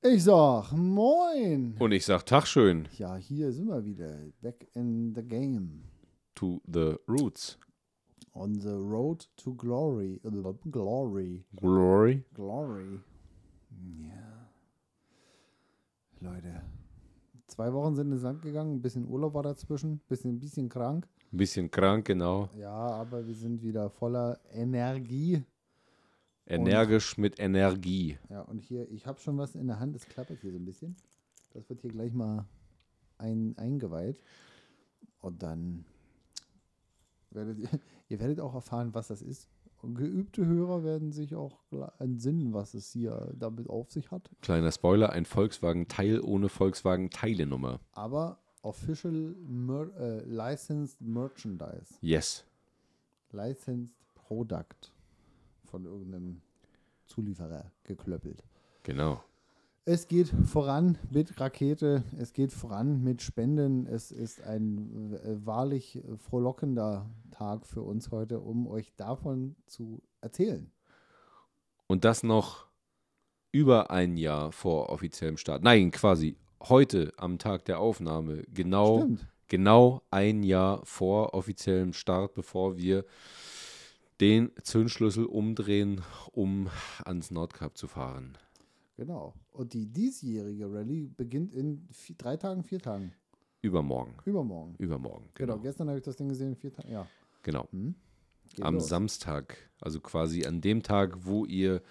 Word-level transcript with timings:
Ich 0.00 0.22
sag 0.22 0.70
Moin. 0.72 1.74
Und 1.80 1.90
ich 1.90 2.06
sag 2.06 2.24
Tag 2.24 2.46
schön 2.46 2.86
Ja, 2.98 3.16
hier 3.16 3.50
sind 3.52 3.66
wir 3.66 3.84
wieder. 3.84 4.14
Back 4.40 4.68
in 4.74 5.12
the 5.12 5.22
game. 5.22 5.82
to 6.36 6.60
the 6.72 6.96
roots. 7.08 7.58
On 8.32 8.54
the 8.60 8.76
road 8.76 9.26
to 9.38 9.54
glory. 9.54 10.20
Glory. 10.22 10.54
Glory. 10.70 12.22
Glory. 12.32 13.00
Ja. 13.98 14.48
Leute. 16.20 16.62
Zwei 17.48 17.72
Wochen 17.72 17.96
sind 17.96 18.12
ins 18.12 18.22
Land 18.22 18.42
gegangen. 18.42 18.74
Ein 18.76 18.82
bisschen 18.82 19.04
Urlaub 19.04 19.34
war 19.34 19.42
dazwischen. 19.42 20.00
Bisschen, 20.08 20.36
ein 20.36 20.38
bisschen 20.38 20.68
krank. 20.68 21.08
Ein 21.32 21.36
bisschen 21.38 21.70
krank, 21.72 22.06
genau. 22.06 22.48
Ja, 22.56 22.70
aber 22.70 23.26
wir 23.26 23.34
sind 23.34 23.62
wieder 23.62 23.90
voller 23.90 24.38
Energie. 24.52 25.42
Energisch 26.50 27.18
mit 27.18 27.38
Energie. 27.38 28.18
Ja, 28.30 28.42
und 28.42 28.60
hier, 28.60 28.90
ich 28.90 29.06
habe 29.06 29.20
schon 29.20 29.36
was 29.38 29.54
in 29.54 29.66
der 29.66 29.78
Hand. 29.78 29.94
Es 29.96 30.06
klappert 30.06 30.40
hier 30.40 30.52
so 30.52 30.58
ein 30.58 30.64
bisschen. 30.64 30.96
Das 31.52 31.68
wird 31.68 31.80
hier 31.80 31.90
gleich 31.90 32.12
mal 32.12 32.46
ein, 33.18 33.56
eingeweiht. 33.58 34.20
Und 35.20 35.42
dann 35.42 35.84
werdet 37.30 37.58
ihr, 37.58 37.68
ihr 38.08 38.20
werdet 38.20 38.40
auch 38.40 38.54
erfahren, 38.54 38.94
was 38.94 39.08
das 39.08 39.22
ist. 39.22 39.48
Und 39.80 39.94
geübte 39.94 40.44
Hörer 40.44 40.82
werden 40.82 41.12
sich 41.12 41.36
auch 41.36 41.60
entsinnen, 42.00 42.52
was 42.52 42.74
es 42.74 42.90
hier 42.90 43.32
damit 43.38 43.70
auf 43.70 43.92
sich 43.92 44.10
hat. 44.10 44.28
Kleiner 44.40 44.72
Spoiler, 44.72 45.10
ein 45.10 45.24
Volkswagen-Teil 45.24 46.20
ohne 46.20 46.48
Volkswagen-Teilenummer. 46.48 47.78
Aber 47.92 48.40
official 48.62 49.36
mer 49.46 49.90
äh, 49.98 50.24
licensed 50.24 51.00
merchandise. 51.00 51.94
Yes. 52.00 52.44
Licensed 53.30 53.94
product 54.16 54.92
von 55.64 55.84
irgendeinem 55.84 56.42
Zulieferer 57.08 57.72
geklöppelt. 57.84 58.44
Genau. 58.84 59.20
Es 59.84 60.06
geht 60.06 60.28
voran 60.28 60.98
mit 61.10 61.40
Rakete, 61.40 62.04
es 62.18 62.34
geht 62.34 62.52
voran 62.52 63.02
mit 63.02 63.22
Spenden. 63.22 63.86
Es 63.86 64.10
ist 64.10 64.42
ein 64.42 65.14
äh, 65.14 65.46
wahrlich 65.46 66.02
frohlockender 66.18 67.08
Tag 67.30 67.66
für 67.66 67.80
uns 67.80 68.10
heute, 68.10 68.40
um 68.40 68.66
euch 68.68 68.92
davon 68.96 69.56
zu 69.66 70.02
erzählen. 70.20 70.70
Und 71.86 72.04
das 72.04 72.22
noch 72.22 72.66
über 73.50 73.90
ein 73.90 74.18
Jahr 74.18 74.52
vor 74.52 74.90
offiziellem 74.90 75.38
Start. 75.38 75.62
Nein, 75.62 75.90
quasi 75.90 76.36
heute 76.62 77.12
am 77.16 77.38
Tag 77.38 77.64
der 77.64 77.80
Aufnahme. 77.80 78.42
Genau, 78.52 78.98
Stimmt. 78.98 79.26
genau 79.48 80.02
ein 80.10 80.42
Jahr 80.42 80.84
vor 80.84 81.32
offiziellem 81.34 81.94
Start, 81.94 82.34
bevor 82.34 82.76
wir 82.76 83.04
den 84.20 84.50
Zündschlüssel 84.62 85.24
umdrehen, 85.26 86.00
um 86.32 86.68
ans 87.04 87.30
Nordkap 87.30 87.76
zu 87.76 87.86
fahren. 87.86 88.36
Genau. 88.96 89.34
Und 89.52 89.74
die 89.74 89.86
diesjährige 89.86 90.72
Rallye 90.72 91.06
beginnt 91.16 91.52
in 91.52 91.86
vi- 91.92 92.16
drei 92.18 92.36
Tagen, 92.36 92.64
vier 92.64 92.80
Tagen. 92.80 93.12
Übermorgen. 93.62 94.14
Übermorgen. 94.24 94.74
Übermorgen. 94.78 95.28
Genau. 95.34 95.54
Genau. 95.54 95.62
Gestern 95.62 95.88
habe 95.88 95.98
ich 95.98 96.04
das 96.04 96.16
Ding 96.16 96.28
gesehen, 96.28 96.56
vier 96.56 96.72
Tage. 96.72 96.90
Ja. 96.90 97.06
genau. 97.42 97.68
Geht 98.54 98.64
Am 98.64 98.74
los. 98.76 98.88
Samstag, 98.88 99.56
also 99.80 100.00
quasi 100.00 100.46
an 100.46 100.60
dem 100.62 100.82
Tag, 100.82 101.26
wo 101.26 101.44
ihr 101.44 101.82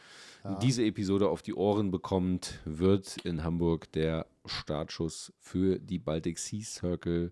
Ja. 0.43 0.55
diese 0.59 0.83
Episode 0.83 1.29
auf 1.29 1.41
die 1.43 1.53
Ohren 1.53 1.91
bekommt, 1.91 2.59
wird 2.65 3.17
in 3.25 3.43
Hamburg 3.43 3.91
der 3.91 4.25
Startschuss 4.45 5.31
für 5.39 5.77
die 5.79 5.99
Baltic 5.99 6.39
Sea 6.39 6.63
Circle 6.63 7.31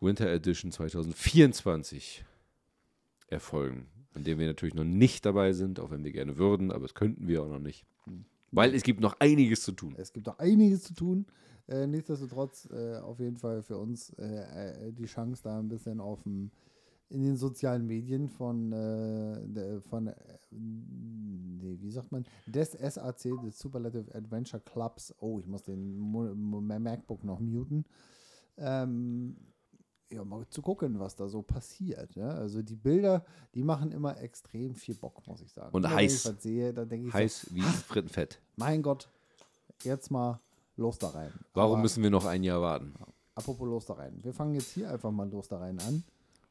Winter 0.00 0.28
Edition 0.30 0.70
2024 0.72 2.24
erfolgen. 3.28 3.86
An 4.14 4.24
dem 4.24 4.38
wir 4.38 4.46
natürlich 4.46 4.74
noch 4.74 4.84
nicht 4.84 5.26
dabei 5.26 5.52
sind, 5.52 5.80
auch 5.80 5.90
wenn 5.90 6.04
wir 6.04 6.12
gerne 6.12 6.38
würden, 6.38 6.70
aber 6.70 6.82
das 6.82 6.94
könnten 6.94 7.26
wir 7.26 7.42
auch 7.42 7.48
noch 7.48 7.58
nicht. 7.58 7.84
Weil 8.52 8.74
es 8.74 8.84
gibt 8.84 9.00
noch 9.00 9.16
einiges 9.18 9.62
zu 9.62 9.72
tun. 9.72 9.94
Es 9.98 10.12
gibt 10.12 10.26
noch 10.26 10.38
einiges 10.38 10.84
zu 10.84 10.94
tun. 10.94 11.26
Äh, 11.66 11.86
nichtsdestotrotz 11.86 12.68
äh, 12.70 12.98
auf 12.98 13.18
jeden 13.18 13.36
Fall 13.36 13.62
für 13.62 13.78
uns 13.78 14.10
äh, 14.10 14.86
äh, 14.86 14.92
die 14.92 15.06
Chance, 15.06 15.42
da 15.42 15.58
ein 15.58 15.68
bisschen 15.68 15.98
auf 15.98 16.22
dem, 16.22 16.50
in 17.08 17.22
den 17.22 17.36
sozialen 17.36 17.86
Medien 17.86 18.28
von, 18.28 18.70
äh, 18.72 19.40
der, 19.48 19.80
von 19.80 20.08
äh, 20.08 20.14
nee, 20.50 21.76
wie 21.80 21.90
sagt 21.90 22.12
man, 22.12 22.24
des 22.46 22.72
SAC, 22.72 23.42
des 23.42 23.58
Superlative 23.58 24.14
Adventure 24.14 24.62
Clubs. 24.62 25.14
Oh, 25.18 25.40
ich 25.40 25.46
muss 25.46 25.62
den 25.62 25.98
Mo 25.98 26.34
Mo 26.34 26.60
MacBook 26.60 27.24
noch 27.24 27.40
muten. 27.40 27.84
Ähm, 28.58 29.36
ja, 30.14 30.24
mal 30.24 30.46
zu 30.48 30.62
gucken, 30.62 30.98
was 30.98 31.16
da 31.16 31.28
so 31.28 31.42
passiert. 31.42 32.14
Ja? 32.14 32.28
Also 32.28 32.62
die 32.62 32.76
Bilder, 32.76 33.24
die 33.54 33.62
machen 33.62 33.92
immer 33.92 34.20
extrem 34.20 34.74
viel 34.74 34.94
Bock, 34.94 35.26
muss 35.26 35.42
ich 35.42 35.52
sagen. 35.52 35.74
Und 35.74 35.84
Immer 35.84 35.90
wenn 35.90 35.98
heiß. 35.98 36.24
Ich 36.24 36.32
was 36.32 36.42
sehe, 36.42 36.72
dann 36.72 36.88
denke 36.88 37.06
ich 37.06 37.12
so, 37.12 37.18
Heiß 37.18 37.46
wie 37.50 37.62
Frittenfett. 37.62 38.40
mein 38.56 38.82
Gott, 38.82 39.08
jetzt 39.82 40.10
mal 40.10 40.40
los 40.76 40.98
da 40.98 41.08
rein. 41.08 41.32
Warum 41.52 41.74
Aber 41.74 41.82
müssen 41.82 42.02
wir 42.02 42.10
noch 42.10 42.24
ein 42.24 42.42
Jahr 42.42 42.60
warten? 42.62 42.94
Apropos 43.34 43.66
los 43.66 43.86
da 43.86 43.94
rein. 43.94 44.18
Wir 44.22 44.32
fangen 44.32 44.54
jetzt 44.54 44.70
hier 44.70 44.90
einfach 44.90 45.10
mal 45.10 45.28
los 45.28 45.48
da 45.48 45.58
rein 45.58 45.78
an 45.80 46.04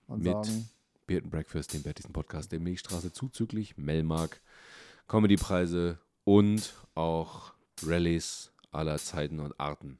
und 0.07 0.23
Mit 0.23 0.33
sagen, 0.33 0.69
Beard 1.07 1.23
and 1.23 1.31
Breakfast, 1.31 1.73
dem 1.73 1.85
wertigsten 1.85 2.13
Podcast 2.13 2.51
der 2.51 2.59
Milchstraße, 2.59 3.11
zuzüglich 3.13 3.77
Melmark, 3.77 4.41
Comedypreise 5.07 5.97
und 6.25 6.73
auch 6.95 7.53
Rallyes 7.83 8.51
aller 8.71 8.97
Zeiten 8.97 9.39
und 9.39 9.59
Arten. 9.59 9.99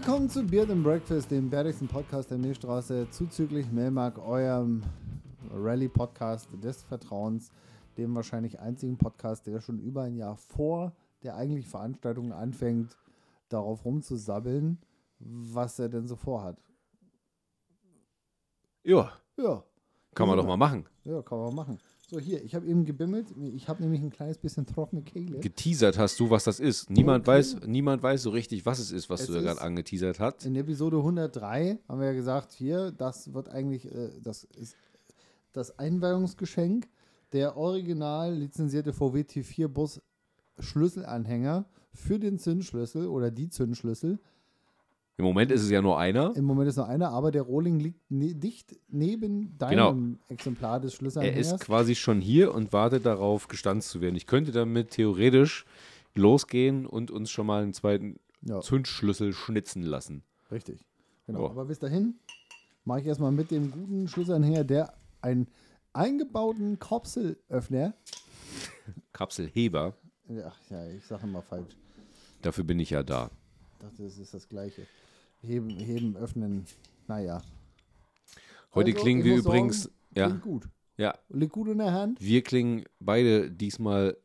Willkommen 0.00 0.30
zu 0.30 0.46
Beard 0.46 0.70
and 0.70 0.84
Breakfast, 0.84 1.28
dem 1.28 1.50
wertigsten 1.50 1.88
Podcast 1.88 2.30
der 2.30 2.38
Milchstraße, 2.38 3.10
zuzüglich 3.10 3.68
Melmark, 3.72 4.16
eurem 4.18 4.84
Rallye-Podcast 5.52 6.48
des 6.62 6.84
Vertrauens, 6.84 7.50
dem 7.96 8.14
wahrscheinlich 8.14 8.60
einzigen 8.60 8.96
Podcast, 8.96 9.48
der 9.48 9.60
schon 9.60 9.80
über 9.80 10.02
ein 10.02 10.14
Jahr 10.14 10.36
vor 10.36 10.92
der 11.24 11.34
eigentlichen 11.34 11.68
Veranstaltung 11.68 12.32
anfängt, 12.32 12.96
darauf 13.48 13.84
rumzusabbeln, 13.84 14.78
was 15.18 15.80
er 15.80 15.88
denn 15.88 16.06
so 16.06 16.14
vorhat. 16.14 16.62
Ja, 18.84 19.10
Ja. 19.36 19.64
kann 20.14 20.28
man 20.28 20.36
doch 20.36 20.46
mal 20.46 20.56
machen. 20.56 20.86
Ja, 21.02 21.22
kann 21.22 21.38
man 21.40 21.52
machen. 21.56 21.78
So, 22.10 22.18
hier, 22.18 22.42
ich 22.42 22.54
habe 22.54 22.66
eben 22.66 22.86
gebimmelt. 22.86 23.34
Ich 23.54 23.68
habe 23.68 23.82
nämlich 23.82 24.00
ein 24.00 24.08
kleines 24.08 24.38
bisschen 24.38 24.64
trockene 24.64 25.02
Kehle. 25.02 25.40
Geteasert 25.40 25.98
hast 25.98 26.18
du, 26.18 26.30
was 26.30 26.44
das 26.44 26.58
ist. 26.58 26.88
Niemand, 26.88 27.28
Okay. 27.28 27.36
weiß, 27.36 27.56
niemand 27.66 28.02
weiß 28.02 28.22
so 28.22 28.30
richtig, 28.30 28.64
was 28.64 28.78
es 28.78 28.92
ist, 28.92 29.10
was 29.10 29.20
Es 29.20 29.26
du 29.26 29.34
da 29.34 29.42
gerade 29.42 29.60
angeteasert 29.60 30.18
hast. 30.18 30.46
In 30.46 30.56
Episode 30.56 30.96
103 30.96 31.78
haben 31.86 32.00
wir 32.00 32.06
ja 32.06 32.12
gesagt, 32.14 32.52
hier, 32.54 32.92
das 32.92 33.34
wird 33.34 33.50
eigentlich, 33.50 33.84
äh, 33.94 34.10
das 34.22 34.44
ist 34.44 34.74
das 35.52 35.78
Einweihungsgeschenk, 35.78 36.88
der 37.32 37.58
original 37.58 38.34
lizenzierte 38.34 38.94
VW 38.94 39.20
T4 39.20 39.68
Bus 39.68 40.00
Schlüsselanhänger 40.60 41.66
für 41.92 42.18
den 42.18 42.38
Zündschlüssel 42.38 43.06
oder 43.06 43.30
die 43.30 43.50
Zündschlüssel. 43.50 44.18
Im 45.18 45.24
Moment 45.24 45.50
ist 45.50 45.62
es 45.62 45.70
ja 45.70 45.82
nur 45.82 45.98
einer. 45.98 46.34
Im 46.36 46.44
Moment 46.44 46.68
ist 46.68 46.76
noch 46.76 46.86
einer, 46.88 47.10
aber 47.10 47.32
der 47.32 47.42
Rohling 47.42 47.80
liegt 47.80 48.08
ne 48.08 48.34
dicht 48.36 48.78
neben 48.88 49.58
deinem 49.58 50.20
Exemplar 50.28 50.78
des 50.78 50.92
Er 50.92 50.96
Schlüsselanhängers. 50.96 51.52
ist 51.54 51.60
quasi 51.60 51.96
schon 51.96 52.20
hier 52.20 52.54
und 52.54 52.72
wartet 52.72 53.04
darauf, 53.04 53.48
gestanzt 53.48 53.90
zu 53.90 54.00
werden. 54.00 54.14
Ich 54.14 54.26
könnte 54.28 54.52
damit 54.52 54.90
theoretisch 54.90 55.66
losgehen 56.14 56.86
und 56.86 57.10
uns 57.10 57.30
schon 57.30 57.46
mal 57.46 57.62
einen 57.64 57.72
zweiten 57.72 58.20
ja, 58.42 58.60
Zündschlüssel 58.60 59.32
schnitzen 59.32 59.82
lassen. 59.82 60.22
richtig. 60.52 60.84
Genau. 61.26 61.46
Oh. 61.46 61.50
Aber 61.50 61.64
bis 61.64 61.80
dahin 61.80 62.14
mache 62.84 63.00
ich 63.00 63.06
erstmal 63.06 63.32
mit 63.32 63.50
dem 63.50 63.70
guten 63.72 64.06
Schlüsselanhänger, 64.08 64.62
der 64.64 64.94
einen 65.20 65.48
eingebauten 65.92 66.78
Kapselöffner 66.78 67.92
Kapselheber, 69.12 69.94
Ach 70.44 70.58
ja, 70.70 70.88
ich 70.90 71.04
sage 71.04 71.24
immer 71.24 71.42
falsch. 71.42 71.76
dafür 72.40 72.62
bin 72.64 72.78
ich 72.78 72.90
ja 72.90 73.02
da. 73.02 73.30
Ich 73.72 73.78
dachte, 73.84 74.02
das 74.04 74.16
ist 74.18 74.32
das 74.32 74.48
Gleiche. 74.48 74.86
Heben, 75.42 75.70
heben, 75.70 76.16
öffnen. 76.16 76.64
Naja. 77.06 77.42
Heute 78.74 78.90
Also, 78.90 79.02
klingen 79.02 79.20
ich 79.20 79.26
wir 79.26 79.36
übrigens, 79.38 79.82
sagen, 79.84 79.94
ja, 80.14 80.28
gut. 80.28 80.68
ja, 80.96 81.14
Liegt 81.28 81.52
gut 81.52 81.68
in 81.68 81.78
der 81.78 81.92
Hand. 81.92 82.20
wir 82.20 82.42
klingen 82.42 82.84
beide 83.00 83.50
diesmal 83.50 84.16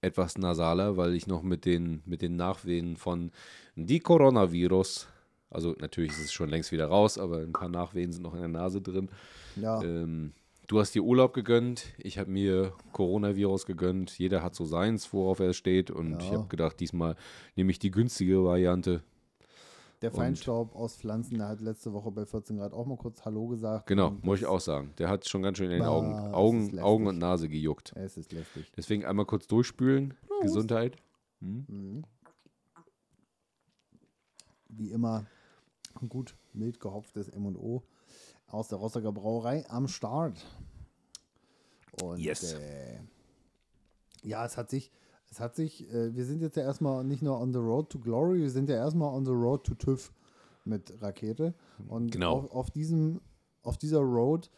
etwas 0.00 0.38
nasaler, 0.38 0.96
weil 0.96 1.14
ich 1.14 1.26
noch 1.26 1.42
mit 1.42 1.64
den, 1.64 2.02
mit 2.06 2.22
den 2.22 2.36
Nachwehen 2.36 2.96
von 2.96 3.30
die 3.76 4.00
Coronavirus, 4.00 5.08
also 5.50 5.74
natürlich 5.78 6.12
ist 6.12 6.20
es 6.24 6.32
schon 6.32 6.48
längst 6.48 6.72
wieder 6.72 6.86
raus, 6.86 7.18
aber 7.18 7.38
ein 7.40 7.52
paar 7.52 7.68
Nachwehen 7.68 8.12
sind 8.12 8.22
noch 8.22 8.32
in 8.34 8.40
der 8.40 8.48
Nase 8.48 8.80
drin. 8.80 9.10
Ja, 9.56 9.82
Ähm, 9.82 10.32
du 10.68 10.78
hast 10.80 10.94
dir 10.94 11.02
Urlaub 11.02 11.34
gegönnt, 11.34 11.86
ich 11.98 12.18
habe 12.18 12.30
mir 12.30 12.72
Coronavirus 12.92 13.66
gegönnt. 13.66 14.18
Jeder 14.18 14.42
hat 14.42 14.54
so 14.54 14.64
seins, 14.64 15.12
worauf 15.12 15.40
er 15.40 15.52
steht. 15.52 15.90
Und 15.90 16.22
ich 16.22 16.28
Ja. 16.30 16.36
habe 16.38 16.48
gedacht, 16.48 16.80
diesmal 16.80 17.16
nehme 17.56 17.70
ich 17.72 17.78
die 17.80 17.90
günstige 17.90 18.42
Variante. 18.44 19.02
Der 20.02 20.10
Feinstaub 20.10 20.74
aus 20.74 20.96
Pflanzen, 20.96 21.36
der 21.38 21.48
hat 21.48 21.60
letzte 21.60 21.92
Woche 21.92 22.10
bei 22.10 22.24
14 22.24 22.56
Grad 22.56 22.72
auch 22.72 22.86
mal 22.86 22.96
kurz 22.96 23.22
Hallo 23.26 23.48
gesagt. 23.48 23.86
Genau, 23.86 24.08
Und 24.08 24.24
muss 24.24 24.38
ich 24.38 24.46
auch 24.46 24.60
sagen. 24.60 24.94
Der 24.96 25.10
hat 25.10 25.28
schon 25.28 25.42
ganz 25.42 25.58
schön 25.58 25.66
in 25.66 25.72
den 25.72 25.80
Bah, 25.80 25.88
Augen, 25.90 26.14
Augen. 26.34 26.78
Augen 26.78 27.06
und 27.06 27.18
Nase 27.18 27.48
gejuckt. 27.50 27.92
Es 27.96 28.16
ist 28.16 28.32
lästig. 28.32 28.72
Deswegen 28.76 29.04
einmal 29.04 29.26
kurz 29.26 29.46
durchspülen. 29.46 30.14
Gesundheit. 30.40 30.96
Hm? 31.40 31.64
Mhm. 31.68 32.04
Wie 34.68 34.90
immer 34.90 35.26
gut 36.08 36.34
mild 36.54 36.80
gehopftes 36.80 37.28
M&O 37.28 37.82
aus 38.46 38.68
der 38.68 38.78
Rostocker 38.78 39.12
Brauerei 39.12 39.68
am 39.68 39.86
Start. 39.86 40.42
Und 42.02 42.18
Yes. 42.20 42.54
äh, 42.54 43.00
ja, 44.22 44.46
es 44.46 44.56
hat 44.56 44.70
sich, 44.70 44.90
es 45.30 45.40
hat 45.40 45.54
sich, 45.56 45.88
äh, 45.92 46.14
wir 46.14 46.24
sind 46.24 46.40
jetzt 46.42 46.56
ja 46.56 46.62
erstmal 46.64 47.04
nicht 47.04 47.22
nur 47.22 47.38
on 47.40 47.52
the 47.52 47.58
road 47.58 47.90
to 47.90 47.98
glory, 47.98 48.40
wir 48.40 48.50
sind 48.50 48.68
ja 48.68 48.76
erstmal 48.76 49.14
on 49.14 49.24
the 49.24 49.30
road 49.32 49.64
to 49.64 49.74
TÜV 49.74 50.12
mit 50.64 50.92
Rakete. 51.00 51.54
Und 51.88 52.10
Genau. 52.12 52.32
auf, 52.38 52.50
auf 52.52 52.70
diesem, 52.70 53.20
auf 53.62 53.78
dieser 53.78 54.00
Road 54.00 54.50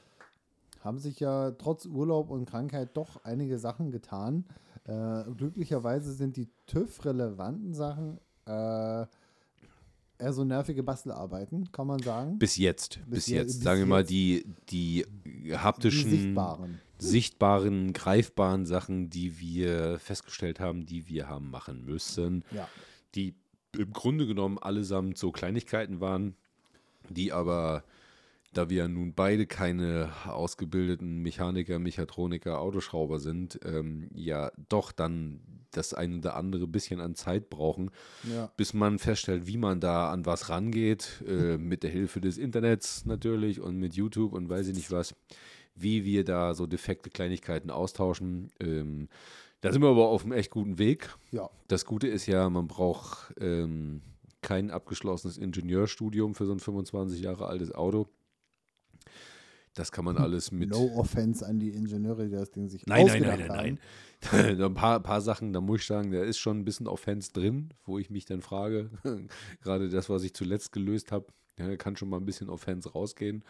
haben 0.81 0.99
sich 0.99 1.21
ja 1.21 1.53
trotz 1.53 1.87
Urlaub 1.87 2.31
und 2.31 2.47
Krankheit 2.47 2.97
doch 2.97 3.23
einige 3.25 3.59
Sachen 3.59 3.91
getan. 3.91 4.45
Äh, 4.85 5.25
glücklicherweise 5.37 6.13
sind 6.13 6.37
die 6.37 6.49
TÜV-relevanten 6.67 7.73
Sachen 7.73 8.19
äh, 8.47 9.07
eher 10.19 10.33
so 10.33 10.45
nervige 10.45 10.83
Bastelarbeiten, 10.83 11.71
kann 11.71 11.87
man 11.87 12.01
sagen. 12.01 12.39
Bis 12.39 12.57
jetzt. 12.57 12.99
Bis, 13.07 13.11
Bis 13.11 13.27
je- 13.29 13.37
jetzt. 13.37 13.55
bis 13.59 13.63
Sagen 13.63 13.81
wir 13.81 13.87
mal, 13.87 14.05
die, 14.05 14.45
die 14.71 15.05
die 15.25 15.57
haptischen, 15.57 16.11
sichtbaren. 16.11 16.81
Sichtbaren, 17.11 17.93
greifbaren 17.93 18.67
Sachen, 18.67 19.11
die 19.11 19.39
wir 19.41 19.99
festgestellt 19.99 20.61
haben, 20.61 20.87
die 20.87 21.09
wir 21.09 21.29
haben 21.29 21.51
machen 21.51 21.85
müssen. 21.85 22.45
Ja. 22.55 22.69
die 23.15 23.35
im 23.77 23.93
Grunde 23.93 24.27
genommen 24.27 24.59
allesamt 24.59 25.17
so 25.19 25.33
Kleinigkeiten 25.33 26.01
waren, 26.01 26.35
die 27.09 27.33
aber, 27.33 27.85
da 28.53 28.69
wir 28.69 28.87
nun 28.89 29.15
beide 29.15 29.47
keine 29.47 30.11
ausgebildeten 30.27 31.23
Mechaniker, 31.23 31.79
Mechatroniker, 31.79 32.59
Autoschrauber 32.61 33.19
sind, 33.19 33.59
ähm, 33.65 34.09
ja 34.15 34.51
doch 34.69 34.93
dann 34.93 35.41
das 35.71 35.95
eine 35.95 36.19
oder 36.19 36.37
andere 36.37 36.67
bisschen 36.67 37.01
an 37.01 37.15
Zeit 37.15 37.49
brauchen, 37.49 37.91
Ja. 38.31 38.53
bis 38.59 38.75
man 38.75 38.99
feststellt, 38.99 39.47
wie 39.47 39.57
man 39.57 39.81
da 39.81 40.11
an 40.11 40.27
was 40.27 40.51
rangeht, 40.51 41.23
äh, 41.27 41.57
mit 41.57 41.83
der 41.83 41.91
Hilfe 41.91 42.21
des 42.21 42.37
Internets 42.37 43.07
natürlich 43.07 43.59
und 43.61 43.77
mit 43.79 43.95
YouTube 43.95 44.35
und 44.35 44.51
weiß 44.51 44.69
ich 44.69 44.75
nicht 44.77 44.91
was, 44.91 45.15
wie 45.75 46.05
wir 46.05 46.25
da 46.25 46.55
so 46.55 46.67
defekte 46.67 47.11
Kleinigkeiten 47.11 47.71
austauschen. 47.71 48.51
Ähm, 48.61 49.09
da 49.61 49.73
sind 49.73 49.83
wir 49.83 49.89
aber 49.89 50.09
auf 50.09 50.25
einem 50.25 50.33
echt 50.33 50.51
guten 50.51 50.79
Weg. 50.79 51.15
ja. 51.31 51.49
Das 51.69 51.85
Gute 51.87 52.09
ist 52.09 52.27
ja, 52.27 52.51
man 52.51 52.67
braucht 52.67 53.33
ähm, 53.41 54.03
kein 54.43 54.71
abgeschlossenes 54.71 55.39
Ingenieurstudium 55.39 56.35
für 56.35 56.47
so 56.47 56.53
ein 56.53 56.59
25 56.61 57.21
Jahre 57.21 57.47
altes 57.47 57.73
Auto. 57.73 58.09
Das 59.75 59.91
kann 59.91 60.05
man 60.05 60.19
alles 60.19 60.53
mit. 60.53 60.71
No 60.71 60.93
offense 60.97 61.47
an 61.47 61.59
die 61.59 61.71
Ingenieure, 61.71 62.27
die 62.27 62.33
das 62.33 62.51
Ding 62.51 62.69
sich 62.69 62.85
Nein, 62.87 63.07
nein, 63.07 63.23
nein, 63.23 63.31
ausgedacht 63.31 63.49
nein, 63.49 63.79
haben. 64.31 64.59
nein. 64.59 64.63
ein 64.71 64.75
paar, 64.75 65.01
paar 65.01 65.21
Sachen, 65.23 65.53
da 65.53 65.61
muss 65.61 65.81
ich 65.81 65.87
sagen, 65.87 66.13
da 66.13 66.23
ist 66.23 66.39
schon 66.39 66.59
ein 66.59 66.65
bisschen 66.65 66.87
Offense 66.87 67.33
drin, 67.33 67.73
wo 67.85 67.99
ich 67.99 68.11
mich 68.11 68.27
dann 68.27 68.43
frage, 68.43 68.91
gerade 69.63 69.89
das, 69.89 70.11
was 70.11 70.25
ich 70.25 70.35
zuletzt 70.35 70.73
gelöst 70.73 71.11
habe, 71.11 71.27
ja, 71.63 71.77
kann 71.77 71.97
schon 71.97 72.09
mal 72.09 72.19
ein 72.19 72.25
bisschen 72.27 72.49
Offense 72.51 72.91
rausgehen. 72.93 73.43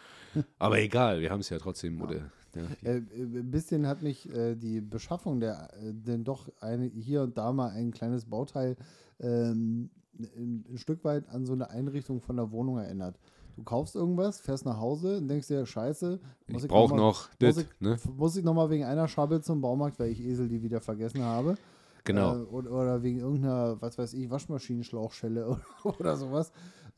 Aber 0.59 0.79
egal, 0.81 1.21
wir 1.21 1.31
haben 1.31 1.41
es 1.41 1.49
ja 1.49 1.59
trotzdem. 1.59 2.01
Oder, 2.03 2.31
ja, 2.55 2.63
Äh, 2.83 2.97
äh, 2.99 2.99
ein 3.23 3.51
bisschen 3.51 3.87
hat 3.87 4.03
mich 4.03 4.29
äh, 4.35 4.55
die 4.55 4.81
Beschaffung 4.81 5.41
der, 5.41 5.71
äh, 5.83 5.93
denn 5.93 6.25
doch 6.25 6.49
eine, 6.61 6.85
hier 6.87 7.23
und 7.23 7.37
da 7.39 7.53
mal 7.53 7.71
ein 7.71 7.91
kleines 7.93 8.25
Bauteil 8.27 8.77
ähm, 9.21 9.91
ein, 10.19 10.65
ein 10.71 10.79
Stück 10.79 11.05
weit 11.05 11.29
an 11.31 11.47
so 11.47 11.53
eine 11.55 11.71
Einrichtung 11.71 12.21
von 12.21 12.37
der 12.37 12.51
Wohnung 12.53 12.79
erinnert. 12.79 13.19
Du 13.57 13.63
kaufst 13.65 13.97
irgendwas, 13.97 14.41
fährst 14.41 14.65
nach 14.65 14.79
Hause 14.79 15.19
und 15.19 15.29
denkst 15.29 15.47
dir, 15.49 15.67
scheiße, 15.67 16.21
muss 16.49 16.59
ich 16.63 16.65
ich 16.65 16.69
brauche 16.71 16.95
mal- 16.95 17.01
noch 17.01 17.29
muss 17.29 17.55
das. 17.55 17.59
ich, 17.59 17.67
Ne? 17.81 17.97
muss 18.17 18.37
ich 18.37 18.45
nochmal 18.45 18.71
wegen 18.71 18.85
einer 18.85 19.09
Schabbel 19.09 19.43
zum 19.43 19.61
Baumarkt, 19.61 19.99
weil 19.99 20.11
ich 20.11 20.21
Esel 20.21 20.49
die 20.49 20.63
wieder 20.63 20.81
vergessen 20.81 21.23
habe. 21.23 21.57
Genau. 22.05 22.35
Äh, 22.37 22.43
oder, 22.45 22.71
oder 22.73 23.03
wegen 23.03 23.19
irgendeiner, 23.21 23.81
was 23.81 23.97
weiß 23.99 24.15
ich, 24.15 24.29
Waschmaschinenschlauchschelle 24.31 25.47
oder, 25.49 25.61
oder 26.01 26.17
sowas. 26.17 26.51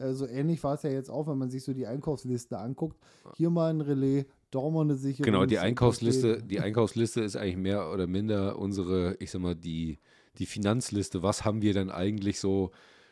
Äh, 0.04 0.14
so 0.14 0.26
ähnlich 0.26 0.62
war 0.62 0.74
es 0.74 0.82
ja 0.82 0.90
jetzt 0.90 1.10
auch, 1.10 1.26
wenn 1.26 1.38
man 1.38 1.50
sich 1.50 1.64
so 1.64 1.72
die 1.72 1.86
Einkaufsliste 1.86 2.58
anguckt. 2.58 2.96
Hier 3.36 3.50
mal 3.50 3.70
ein 3.70 3.80
Relais, 3.80 4.26
da 4.50 4.60
mal 4.68 4.82
eine 4.82 4.96
Sicherung. 4.96 5.24
Genau, 5.24 5.46
die 5.46 5.58
Einkaufsliste, 5.58 6.42
die 6.42 6.60
Einkaufsliste 6.60 7.22
ist 7.22 7.36
eigentlich 7.36 7.56
mehr 7.56 7.90
oder 7.92 8.06
minder 8.06 8.58
unsere, 8.58 9.16
ich 9.18 9.30
sag 9.30 9.40
mal, 9.40 9.54
die, 9.56 9.98
die 10.38 10.46
Finanzliste. 10.46 11.22
Was 11.22 11.44
haben 11.44 11.62
wir 11.62 11.72
denn 11.74 11.90
eigentlich 11.90 12.40
so? 12.40 12.70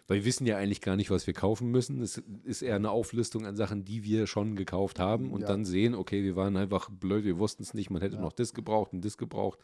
Weil 0.08 0.18
wir 0.18 0.24
wissen 0.24 0.46
ja 0.46 0.56
eigentlich 0.56 0.80
gar 0.80 0.96
nicht, 0.96 1.10
was 1.10 1.26
wir 1.26 1.34
kaufen 1.34 1.70
müssen. 1.70 2.02
Es 2.02 2.20
ist 2.44 2.62
eher 2.62 2.74
eine 2.76 2.90
Auflistung 2.90 3.46
an 3.46 3.56
Sachen, 3.56 3.84
die 3.84 4.02
wir 4.02 4.26
schon 4.26 4.56
gekauft 4.56 4.98
haben 4.98 5.30
und 5.30 5.42
Ja. 5.42 5.46
dann 5.46 5.64
sehen, 5.64 5.94
okay, 5.94 6.24
wir 6.24 6.34
waren 6.36 6.56
einfach 6.56 6.90
blöd, 6.90 7.24
wir 7.24 7.38
wussten 7.38 7.62
es 7.62 7.72
nicht, 7.72 7.88
man 7.88 8.02
hätte 8.02 8.16
Ja. 8.16 8.20
noch 8.22 8.32
das 8.32 8.52
gebraucht 8.52 8.92
und 8.92 9.04
das 9.04 9.16
gebraucht. 9.16 9.58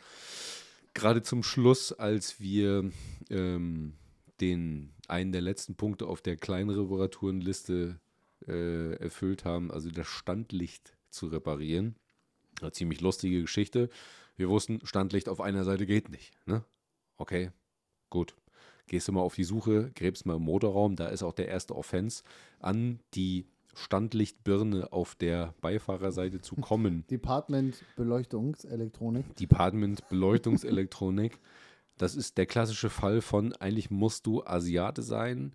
Gerade 0.94 1.22
zum 1.22 1.42
Schluss, 1.42 1.92
als 1.92 2.40
wir 2.40 2.90
ähm, 3.30 3.94
den 4.40 4.90
einen 5.08 5.32
der 5.32 5.40
letzten 5.40 5.74
Punkte 5.74 6.06
auf 6.06 6.22
der 6.22 6.36
kleinen 6.36 6.70
Reparaturenliste 6.70 7.98
äh, 8.46 8.92
erfüllt 8.94 9.44
haben, 9.44 9.70
also 9.70 9.90
das 9.90 10.06
Standlicht 10.06 10.96
zu 11.10 11.26
reparieren. 11.26 11.96
Eine 12.60 12.72
ziemlich 12.72 13.00
lustige 13.00 13.40
Geschichte. 13.40 13.88
Wir 14.36 14.48
wussten, 14.48 14.80
Standlicht 14.84 15.28
auf 15.28 15.40
einer 15.40 15.64
Seite 15.64 15.86
geht 15.86 16.08
nicht. 16.08 16.32
Ne? 16.46 16.64
Okay, 17.16 17.50
gut. 18.10 18.36
Gehst 18.86 19.08
du 19.08 19.12
mal 19.12 19.20
auf 19.20 19.34
die 19.34 19.44
Suche, 19.44 19.90
gräbst 19.94 20.24
mal 20.24 20.36
im 20.36 20.42
Motorraum, 20.42 20.96
da 20.96 21.08
ist 21.08 21.22
auch 21.22 21.34
der 21.34 21.48
erste 21.48 21.76
Offense, 21.76 22.22
an 22.58 23.00
die 23.14 23.46
Standlichtbirne 23.74 24.92
auf 24.92 25.14
der 25.14 25.54
Beifahrerseite 25.60 26.40
zu 26.40 26.56
kommen. 26.56 27.04
Department 27.10 27.84
Beleuchtungselektronik. 27.96 29.36
Department 29.36 30.08
Beleuchtungselektronik. 30.08 31.38
Das 31.98 32.14
ist 32.14 32.38
der 32.38 32.46
klassische 32.46 32.90
Fall 32.90 33.20
von, 33.20 33.52
eigentlich 33.54 33.90
musst 33.90 34.26
du 34.26 34.44
Asiate 34.44 35.02
sein 35.02 35.52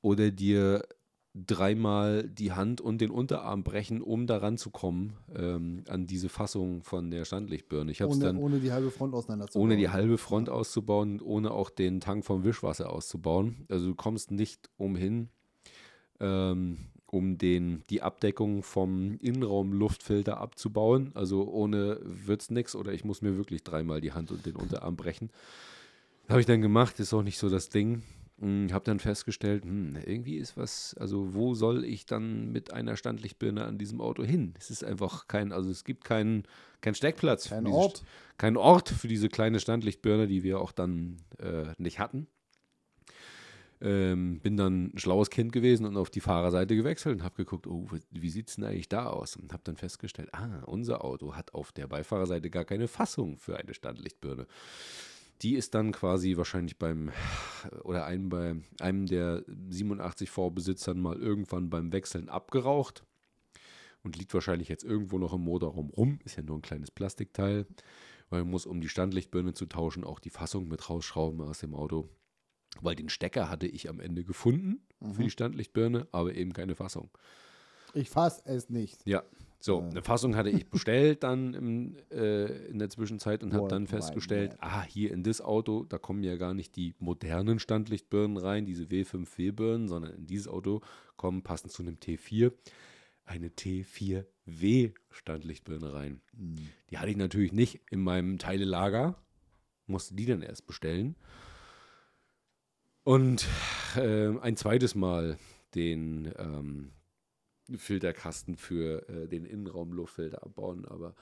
oder 0.00 0.30
dir 0.30 0.84
dreimal 1.34 2.28
die 2.28 2.52
Hand 2.52 2.80
und 2.80 3.00
den 3.00 3.10
Unterarm 3.10 3.62
brechen, 3.62 4.02
um 4.02 4.26
daran 4.26 4.58
zu 4.58 4.70
kommen 4.70 5.16
ähm, 5.34 5.84
an 5.88 6.06
diese 6.06 6.28
Fassung 6.28 6.82
von 6.82 7.10
der 7.10 7.24
Standlichtbirne. 7.24 7.92
Ich 7.92 8.02
Ohne, 8.02 8.18
dann 8.18 8.36
ohne 8.38 8.60
die 8.60 8.72
halbe 8.72 8.90
Front 8.90 9.14
auseinanderzubauen. 9.14 9.68
ohne 9.68 9.76
die 9.76 9.88
halbe 9.88 10.18
Front 10.18 10.48
auszubauen 10.48 11.12
und 11.12 11.22
ohne 11.22 11.50
auch 11.52 11.70
den 11.70 12.00
Tank 12.00 12.24
vom 12.24 12.44
Wischwasser 12.44 12.90
auszubauen. 12.90 13.66
Also 13.68 13.88
du 13.88 13.94
kommst 13.94 14.30
nicht 14.30 14.68
umhin, 14.76 15.28
ähm, 16.20 16.78
um 17.10 17.38
den, 17.38 17.82
die 17.90 18.02
Abdeckung 18.02 18.62
vom 18.62 19.18
Innenraumluftfilter 19.20 20.38
abzubauen. 20.38 21.10
Also 21.14 21.48
ohne 21.48 21.98
wird's 22.02 22.50
nix 22.50 22.74
oder 22.74 22.92
ich 22.92 23.04
muss 23.04 23.22
mir 23.22 23.36
wirklich 23.36 23.62
dreimal 23.62 24.00
die 24.00 24.12
Hand 24.12 24.30
und 24.30 24.44
den 24.46 24.56
Unterarm 24.56 24.96
brechen. 24.96 25.30
Habe 26.28 26.40
ich 26.40 26.46
dann 26.46 26.60
gemacht, 26.60 27.00
ist 27.00 27.14
auch 27.14 27.22
nicht 27.22 27.38
so 27.38 27.48
das 27.48 27.70
Ding. 27.70 28.02
Habe 28.40 28.84
dann 28.84 29.00
festgestellt, 29.00 29.64
hm, 29.64 29.96
irgendwie 30.06 30.36
ist 30.36 30.56
was, 30.56 30.94
also 31.00 31.34
wo 31.34 31.54
soll 31.54 31.84
ich 31.84 32.06
dann 32.06 32.52
mit 32.52 32.72
einer 32.72 32.96
Standlichtbirne 32.96 33.64
an 33.64 33.78
diesem 33.78 34.00
Auto 34.00 34.22
hin? 34.22 34.54
Es 34.58 34.70
ist 34.70 34.84
einfach 34.84 35.26
kein, 35.26 35.50
also 35.50 35.70
es 35.70 35.82
gibt 35.82 36.04
keinen 36.04 36.44
kein 36.80 36.94
Steckplatz. 36.94 37.48
Kein 37.48 37.64
diese 37.64 37.76
Ort. 37.76 38.04
kein 38.36 38.56
Ort 38.56 38.90
für 38.90 39.08
diese 39.08 39.28
kleine 39.28 39.58
Standlichtbirne, 39.58 40.28
die 40.28 40.44
wir 40.44 40.60
auch 40.60 40.70
dann 40.70 41.16
äh, 41.38 41.72
nicht 41.78 41.98
hatten. 41.98 42.28
Ähm, 43.80 44.40
bin 44.40 44.56
dann 44.56 44.86
ein 44.94 44.98
schlaues 44.98 45.30
Kind 45.30 45.52
gewesen 45.52 45.86
und 45.86 45.96
auf 45.96 46.10
die 46.10 46.20
Fahrerseite 46.20 46.74
gewechselt 46.74 47.16
und 47.18 47.22
habe 47.24 47.36
geguckt, 47.36 47.66
oh, 47.68 47.86
wie- 48.10 48.30
sieht 48.30 48.48
es 48.48 48.56
denn 48.56 48.64
eigentlich 48.64 48.88
da 48.88 49.06
aus? 49.06 49.36
Und 49.36 49.52
habe 49.52 49.62
dann 49.64 49.76
festgestellt, 49.76 50.30
ah, 50.34 50.62
unser 50.66 51.04
Auto 51.04 51.34
hat 51.36 51.54
auf 51.54 51.70
der 51.70 51.86
Beifahrerseite 51.86 52.50
gar 52.50 52.64
keine 52.64 52.88
Fassung 52.88 53.38
für 53.38 53.56
eine 53.56 53.74
Standlichtbirne. 53.74 54.46
Die 55.42 55.54
ist 55.54 55.74
dann 55.76 55.92
quasi 55.92 56.36
wahrscheinlich 56.36 56.76
beim, 56.78 57.12
oder 57.84 58.04
einem, 58.04 58.28
bei 58.28 58.56
einem 58.80 59.06
der 59.06 59.44
87 59.68 60.28
V-Besitzern 60.28 61.00
mal 61.00 61.16
irgendwann 61.16 61.70
beim 61.70 61.92
Wechseln 61.92 62.28
abgeraucht 62.28 63.04
und 64.02 64.16
liegt 64.16 64.34
wahrscheinlich 64.34 64.68
jetzt 64.68 64.82
irgendwo 64.82 65.18
noch 65.18 65.32
im 65.32 65.42
Motorraum 65.42 65.90
rum. 65.90 66.18
Ist 66.24 66.36
ja 66.36 66.42
nur 66.42 66.56
ein 66.58 66.62
kleines 66.62 66.90
Plastikteil, 66.90 67.66
weil 68.30 68.42
man 68.42 68.50
muss, 68.50 68.66
um 68.66 68.80
die 68.80 68.88
Standlichtbirne 68.88 69.54
zu 69.54 69.66
tauschen, 69.66 70.02
auch 70.02 70.18
die 70.18 70.30
Fassung 70.30 70.66
mit 70.66 70.90
rausschrauben 70.90 71.40
aus 71.42 71.60
dem 71.60 71.74
Auto. 71.76 72.08
Weil 72.80 72.94
den 72.94 73.08
Stecker 73.08 73.50
hatte 73.50 73.66
ich 73.66 73.88
am 73.88 74.00
Ende 74.00 74.24
gefunden 74.24 74.80
für 75.12 75.22
die 75.22 75.30
Standlichtbirne, 75.30 76.06
aber 76.12 76.34
eben 76.34 76.52
keine 76.52 76.74
Fassung. 76.74 77.10
Ich 77.94 78.10
fass 78.10 78.42
es 78.44 78.68
nicht. 78.68 78.98
Ja, 79.06 79.22
so, 79.60 79.80
eine 79.80 80.02
Fassung 80.02 80.36
hatte 80.36 80.50
ich 80.50 80.70
bestellt 80.70 81.24
dann 81.24 81.54
im, 81.54 81.96
äh, 82.12 82.68
in 82.68 82.78
der 82.78 82.90
Zwischenzeit 82.90 83.42
und 83.42 83.54
habe 83.54 83.66
dann 83.66 83.88
festgestellt, 83.88 84.56
ah, 84.60 84.84
hier 84.84 85.10
in 85.12 85.24
das 85.24 85.40
Auto, 85.40 85.82
da 85.84 85.98
kommen 85.98 86.22
ja 86.22 86.36
gar 86.36 86.54
nicht 86.54 86.76
die 86.76 86.94
modernen 87.00 87.58
Standlichtbirnen 87.58 88.36
rein, 88.36 88.66
diese 88.66 88.84
W5W-Birnen, 88.84 89.88
sondern 89.88 90.12
in 90.12 90.26
dieses 90.26 90.46
Auto 90.46 90.80
kommen 91.16 91.42
passend 91.42 91.72
zu 91.72 91.82
einem 91.82 91.96
T4 91.96 92.52
eine 93.24 93.48
T4W-Standlichtbirne 93.48 95.92
rein. 95.92 96.20
Die 96.90 96.98
hatte 96.98 97.10
ich 97.10 97.16
natürlich 97.16 97.52
nicht 97.52 97.80
in 97.90 98.00
meinem 98.00 98.38
Teilelager, 98.38 99.20
musste 99.86 100.14
die 100.14 100.26
dann 100.26 100.42
erst 100.42 100.66
bestellen. 100.66 101.16
Und 103.08 103.48
äh, 103.96 104.38
ein 104.40 104.58
zweites 104.58 104.94
Mal 104.94 105.38
den 105.74 106.30
ähm, 106.36 106.92
Filterkasten 107.74 108.58
für 108.58 109.08
äh, 109.08 109.26
den 109.26 109.46
Innenraumluftfilter 109.46 110.42
abbauen. 110.42 110.84
Aber 110.84 111.14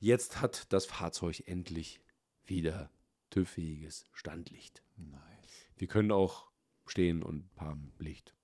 jetzt 0.00 0.42
hat 0.42 0.70
das 0.70 0.84
Fahrzeug 0.84 1.44
endlich 1.46 2.02
wieder 2.44 2.90
TÜV-fähiges 3.30 4.04
Standlicht. 4.12 4.82
Nice. 4.98 5.70
Wir 5.78 5.88
können 5.88 6.12
auch 6.12 6.50
stehen 6.84 7.22
und 7.22 7.48
haben 7.56 7.94
Licht. 7.98 8.34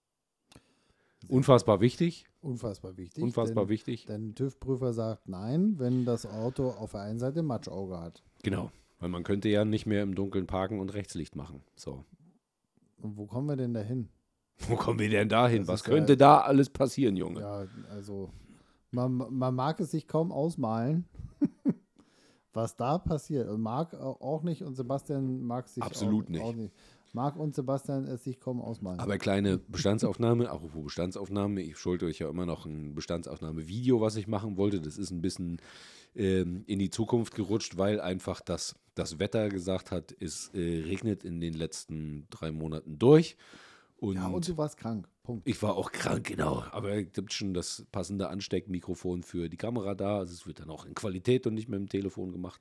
Unfassbar 1.28 1.82
wichtig. 1.82 2.24
Unfassbar 2.40 2.96
wichtig. 2.96 3.22
Unfassbar 3.22 3.64
denn, 3.64 3.68
wichtig. 3.68 4.06
Denn 4.06 4.34
TÜV-Prüfer 4.34 4.94
sagt 4.94 5.28
nein, 5.28 5.78
wenn 5.78 6.06
das 6.06 6.24
Auto 6.24 6.70
auf 6.70 6.92
der 6.92 7.02
einen 7.02 7.18
Seite 7.18 7.42
Matschauge 7.42 8.00
hat. 8.00 8.22
Genau. 8.42 8.72
Weil 9.00 9.10
man 9.10 9.22
könnte 9.22 9.50
ja 9.50 9.66
nicht 9.66 9.84
mehr 9.84 10.02
im 10.02 10.14
Dunkeln 10.14 10.46
parken 10.46 10.80
und 10.80 10.94
Rechtslicht 10.94 11.36
machen. 11.36 11.62
So. 11.74 12.06
Und 13.00 13.16
wo 13.16 13.26
kommen 13.26 13.48
wir 13.48 13.56
denn 13.56 13.74
dahin? 13.74 14.08
Wo 14.68 14.76
kommen 14.76 14.98
wir 14.98 15.10
denn 15.10 15.28
da 15.28 15.48
hin? 15.48 15.68
Was 15.68 15.80
ist 15.82 15.86
ja- 15.86 15.92
könnte 15.94 16.16
da 16.16 16.38
alles 16.40 16.70
passieren, 16.70 17.16
Junge? 17.16 17.40
Ja, 17.40 17.66
also 17.90 18.30
man, 18.90 19.12
man 19.14 19.54
mag 19.54 19.78
es 19.80 19.90
sich 19.90 20.08
kaum 20.08 20.32
ausmalen, 20.32 21.04
was 22.52 22.76
da 22.76 22.98
passiert. 22.98 23.48
Und 23.48 23.60
Marc 23.60 23.94
au- 23.94 24.16
auch 24.20 24.42
nicht 24.42 24.62
und 24.62 24.74
Sebastian 24.74 25.42
mag 25.42 25.68
sich 25.68 25.82
Absolut 25.82 26.26
auch, 26.26 26.30
nicht. 26.30 26.42
Auch 26.42 26.54
nicht. 26.54 26.74
Marc 27.12 27.36
und 27.36 27.54
Sebastian 27.54 28.04
es 28.06 28.24
sich 28.24 28.40
kaum 28.40 28.60
ausmalen. 28.60 28.98
Aber 29.00 29.16
kleine 29.18 29.58
Bestandsaufnahme, 29.58 30.50
apropos 30.50 30.84
Bestandsaufnahme, 30.84 31.62
ich 31.62 31.78
schulde 31.78 32.06
euch 32.06 32.18
ja 32.18 32.28
immer 32.28 32.44
noch 32.46 32.66
ein 32.66 32.94
Bestandsaufnahme-Video, 32.94 34.00
was 34.00 34.16
ich 34.16 34.26
machen 34.26 34.56
wollte. 34.58 34.80
Das 34.80 34.98
ist 34.98 35.10
ein 35.12 35.22
bisschen 35.22 35.58
ähm, 36.16 36.64
in 36.66 36.78
die 36.78 36.90
Zukunft 36.90 37.34
gerutscht, 37.34 37.76
weil 37.76 38.00
einfach 38.00 38.40
das, 38.40 38.74
das 38.94 39.18
Wetter 39.18 39.48
gesagt 39.48 39.90
hat, 39.90 40.14
es 40.18 40.50
äh, 40.54 40.82
regnet 40.84 41.24
in 41.24 41.40
den 41.40 41.54
letzten 41.54 42.26
drei 42.30 42.50
Monaten 42.52 42.98
durch. 42.98 43.36
Und, 43.98 44.16
ja, 44.16 44.26
und 44.28 44.46
du 44.46 44.56
warst 44.58 44.76
krank. 44.76 45.08
Punkt. 45.22 45.48
ich 45.48 45.60
war 45.62 45.74
auch 45.76 45.90
krank, 45.90 46.26
genau. 46.26 46.62
Aber 46.70 46.92
es 46.92 47.12
gibt 47.12 47.32
schon 47.32 47.52
das 47.54 47.84
passende 47.90 48.28
Ansteckmikrofon 48.28 49.22
für 49.22 49.48
die 49.48 49.56
Kamera 49.56 49.94
da. 49.94 50.18
Also 50.18 50.34
es 50.34 50.46
wird 50.46 50.60
dann 50.60 50.70
auch 50.70 50.84
in 50.84 50.94
Qualität 50.94 51.46
und 51.46 51.54
nicht 51.54 51.68
mit 51.68 51.80
dem 51.80 51.88
Telefon 51.88 52.30
gemacht. 52.30 52.60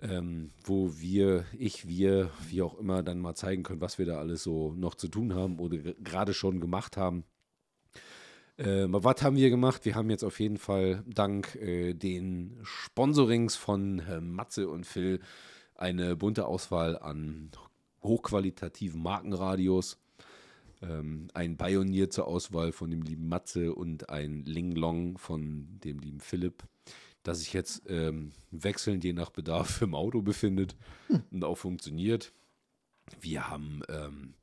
Ähm, 0.00 0.50
wo 0.64 0.98
wir, 0.98 1.44
ich, 1.56 1.86
wir, 1.86 2.30
wie 2.48 2.62
auch 2.62 2.78
immer, 2.78 3.02
dann 3.02 3.20
mal 3.20 3.34
zeigen 3.34 3.62
können, 3.62 3.80
was 3.80 3.98
wir 3.98 4.06
da 4.06 4.18
alles 4.18 4.42
so 4.42 4.72
noch 4.74 4.94
zu 4.96 5.08
tun 5.08 5.34
haben 5.34 5.58
oder 5.58 5.78
ge- 5.78 5.94
gerade 6.02 6.34
schon 6.34 6.60
gemacht 6.60 6.96
haben. 6.96 7.24
Ähm, 8.56 8.92
was 8.92 9.22
haben 9.22 9.36
wir 9.36 9.50
gemacht? 9.50 9.84
Wir 9.84 9.96
haben 9.96 10.10
jetzt 10.10 10.22
auf 10.22 10.38
jeden 10.38 10.58
Fall 10.58 11.02
dank 11.06 11.56
äh, 11.56 11.92
den 11.92 12.60
Sponsorings 12.62 13.56
von 13.56 13.98
äh, 14.00 14.20
Matze 14.20 14.68
und 14.68 14.86
Phil 14.86 15.20
eine 15.74 16.14
bunte 16.14 16.46
Auswahl 16.46 16.96
an 16.98 17.50
hochqualitativen 18.02 19.02
Markenradios. 19.02 19.98
Ähm, 20.82 21.28
ein 21.34 21.56
Pioneer 21.56 22.10
zur 22.10 22.28
Auswahl 22.28 22.70
von 22.70 22.90
dem 22.90 23.02
lieben 23.02 23.28
Matze 23.28 23.74
und 23.74 24.08
ein 24.08 24.44
Ling 24.44 24.72
Long 24.72 25.18
von 25.18 25.66
dem 25.82 25.98
lieben 25.98 26.20
Philipp, 26.20 26.62
das 27.24 27.40
sich 27.40 27.52
jetzt 27.52 27.82
ähm, 27.88 28.32
wechselnd 28.52 29.02
je 29.02 29.14
nach 29.14 29.30
Bedarf 29.30 29.82
im 29.82 29.96
Auto 29.96 30.22
befindet 30.22 30.76
und 31.32 31.44
auch 31.44 31.56
funktioniert. 31.56 32.32
Wir 33.20 33.48
haben 33.48 33.82
ähm, 33.88 34.34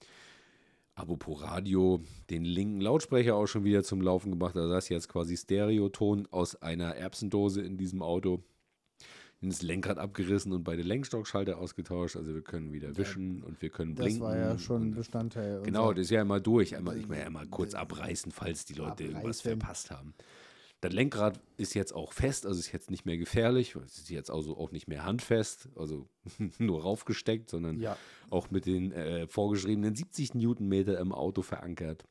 apropos 0.95 1.41
Radio 1.41 2.03
den 2.29 2.45
linken 2.45 2.81
Lautsprecher 2.81 3.35
auch 3.35 3.47
schon 3.47 3.63
wieder 3.63 3.83
zum 3.83 4.01
Laufen 4.01 4.31
gebracht. 4.31 4.55
Also 4.55 4.71
das 4.71 4.85
ist 4.85 4.89
jetzt 4.89 5.09
quasi 5.09 5.37
Stereoton 5.37 6.27
aus 6.31 6.61
einer 6.61 6.95
Erbsendose 6.95 7.61
in 7.61 7.77
diesem 7.77 8.01
Auto. 8.01 8.43
Das 9.43 9.63
Lenkrad 9.63 9.97
abgerissen 9.97 10.53
und 10.53 10.63
beide 10.63 10.83
Lenkstockschalter 10.83 11.57
ausgetauscht. 11.57 12.15
Also 12.15 12.35
wir 12.35 12.43
können 12.43 12.73
wieder 12.73 12.95
wischen 12.95 13.41
und 13.41 13.59
wir 13.63 13.71
können 13.71 13.95
das 13.95 14.05
blinken. 14.05 14.21
war 14.21 14.37
ja 14.37 14.55
schon 14.59 14.91
Bestandteil. 14.91 15.63
Genau, 15.63 15.93
das 15.93 16.03
ist 16.03 16.09
ja 16.11 16.21
immer 16.21 16.39
durch. 16.39 16.75
Einmal, 16.75 16.97
ich 16.97 17.07
meine 17.07 17.21
ja 17.21 17.27
immer 17.27 17.47
kurz 17.47 17.73
abreißen, 17.73 18.31
falls 18.31 18.65
die 18.65 18.73
Leute 18.73 19.05
irgendwas 19.05 19.39
Abreißen. 19.39 19.59
verpasst 19.59 19.89
haben. 19.89 20.13
Das 20.81 20.91
Lenkrad 20.93 21.39
ist 21.57 21.75
jetzt 21.75 21.93
auch 21.93 22.11
fest, 22.11 22.45
also 22.47 22.59
ist 22.59 22.71
jetzt 22.71 22.89
nicht 22.89 23.05
mehr 23.05 23.17
gefährlich. 23.17 23.75
Es 23.75 23.99
ist 23.99 24.09
jetzt 24.09 24.31
also 24.31 24.57
auch 24.57 24.71
nicht 24.71 24.87
mehr 24.87 25.05
handfest, 25.05 25.69
also 25.75 26.07
nur 26.57 26.81
raufgesteckt, 26.81 27.49
sondern 27.51 27.79
Ja. 27.79 27.97
auch 28.31 28.49
mit 28.49 28.65
den 28.65 28.91
äh, 28.91 29.27
vorgeschriebenen 29.27 29.95
70 29.95 30.33
Newtonmeter 30.33 30.99
im 30.99 31.11
Auto 31.11 31.43
verankert. 31.43 32.03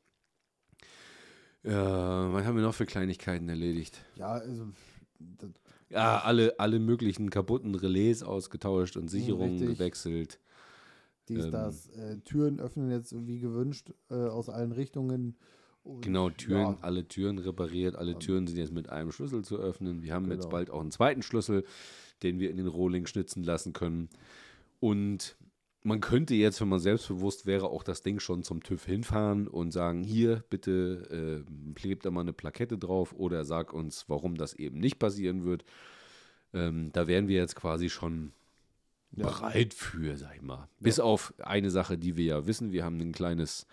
Ja, 1.63 2.33
was 2.33 2.45
haben 2.45 2.55
wir 2.55 2.63
noch 2.63 2.73
für 2.73 2.85
Kleinigkeiten 2.85 3.47
erledigt? 3.49 4.03
ja, 4.15 4.31
also 4.33 4.69
Ja, 5.89 6.19
alle, 6.21 6.59
alle 6.59 6.79
möglichen 6.79 7.29
kaputten 7.29 7.75
Relais 7.75 8.23
ausgetauscht 8.23 8.97
und 8.97 9.09
Sicherungen 9.09 9.59
richtig. 9.59 9.77
gewechselt. 9.77 10.39
dies, 11.27 11.45
Ähm. 11.45 11.51
das, 11.51 11.89
äh, 11.89 12.17
Türen 12.19 12.59
öffnen 12.59 12.89
jetzt 12.89 13.13
wie 13.27 13.39
gewünscht 13.39 13.91
äh, 14.09 14.15
aus 14.15 14.49
allen 14.49 14.71
Richtungen. 14.71 15.35
Und, 15.83 16.01
Genau, 16.01 16.29
Türen, 16.29 16.73
Ja, 16.73 16.77
alle 16.81 17.07
Türen 17.07 17.39
repariert, 17.39 17.95
alle 17.95 18.17
Türen 18.19 18.45
sind 18.47 18.57
jetzt 18.57 18.71
mit 18.71 18.89
einem 18.89 19.11
Schlüssel 19.11 19.43
zu 19.43 19.57
öffnen. 19.57 20.03
Wir 20.03 20.13
haben 20.13 20.29
jetzt 20.29 20.41
Genau. 20.43 20.49
bald 20.51 20.69
auch 20.69 20.81
einen 20.81 20.91
zweiten 20.91 21.21
Schlüssel, 21.23 21.63
den 22.23 22.39
wir 22.39 22.51
in 22.51 22.57
den 22.57 22.67
Rohling 22.67 23.07
schnitzen 23.07 23.43
lassen 23.43 23.73
können. 23.73 24.09
Und 24.79 25.35
man 25.83 25.99
könnte 25.99 26.35
jetzt, 26.35 26.61
wenn 26.61 26.69
man 26.69 26.79
selbstbewusst 26.79 27.47
wäre, 27.47 27.67
auch 27.69 27.81
das 27.81 28.03
Ding 28.03 28.19
schon 28.19 28.43
zum 28.43 28.61
TÜV 28.61 28.85
hinfahren 28.85 29.47
und 29.47 29.71
sagen, 29.71 30.03
hier, 30.03 30.43
bitte 30.51 31.43
äh, 31.47 31.73
klebt 31.73 32.05
da 32.05 32.11
mal 32.11 32.21
eine 32.21 32.33
Plakette 32.33 32.77
drauf 32.77 33.13
oder 33.17 33.43
sag 33.45 33.73
uns, 33.73 34.05
warum 34.07 34.35
das 34.35 34.53
eben 34.53 34.79
nicht 34.79 34.99
passieren 34.99 35.43
wird. 35.43 35.65
Ähm, 36.53 36.91
da 36.93 37.07
wären 37.07 37.27
wir 37.27 37.37
jetzt 37.37 37.55
quasi 37.55 37.89
schon 37.89 38.33
Ja. 39.15 39.25
bereit 39.25 39.73
für, 39.73 40.15
sag 40.17 40.35
ich 40.35 40.41
mal. 40.43 40.67
Bis 40.79 40.99
auf 40.99 41.33
eine 41.39 41.71
Sache, 41.71 41.97
die 41.97 42.15
wir 42.15 42.25
ja 42.25 42.45
wissen, 42.45 42.71
wir 42.71 42.83
haben 42.85 42.99
ein 42.99 43.11
kleines, 43.11 43.65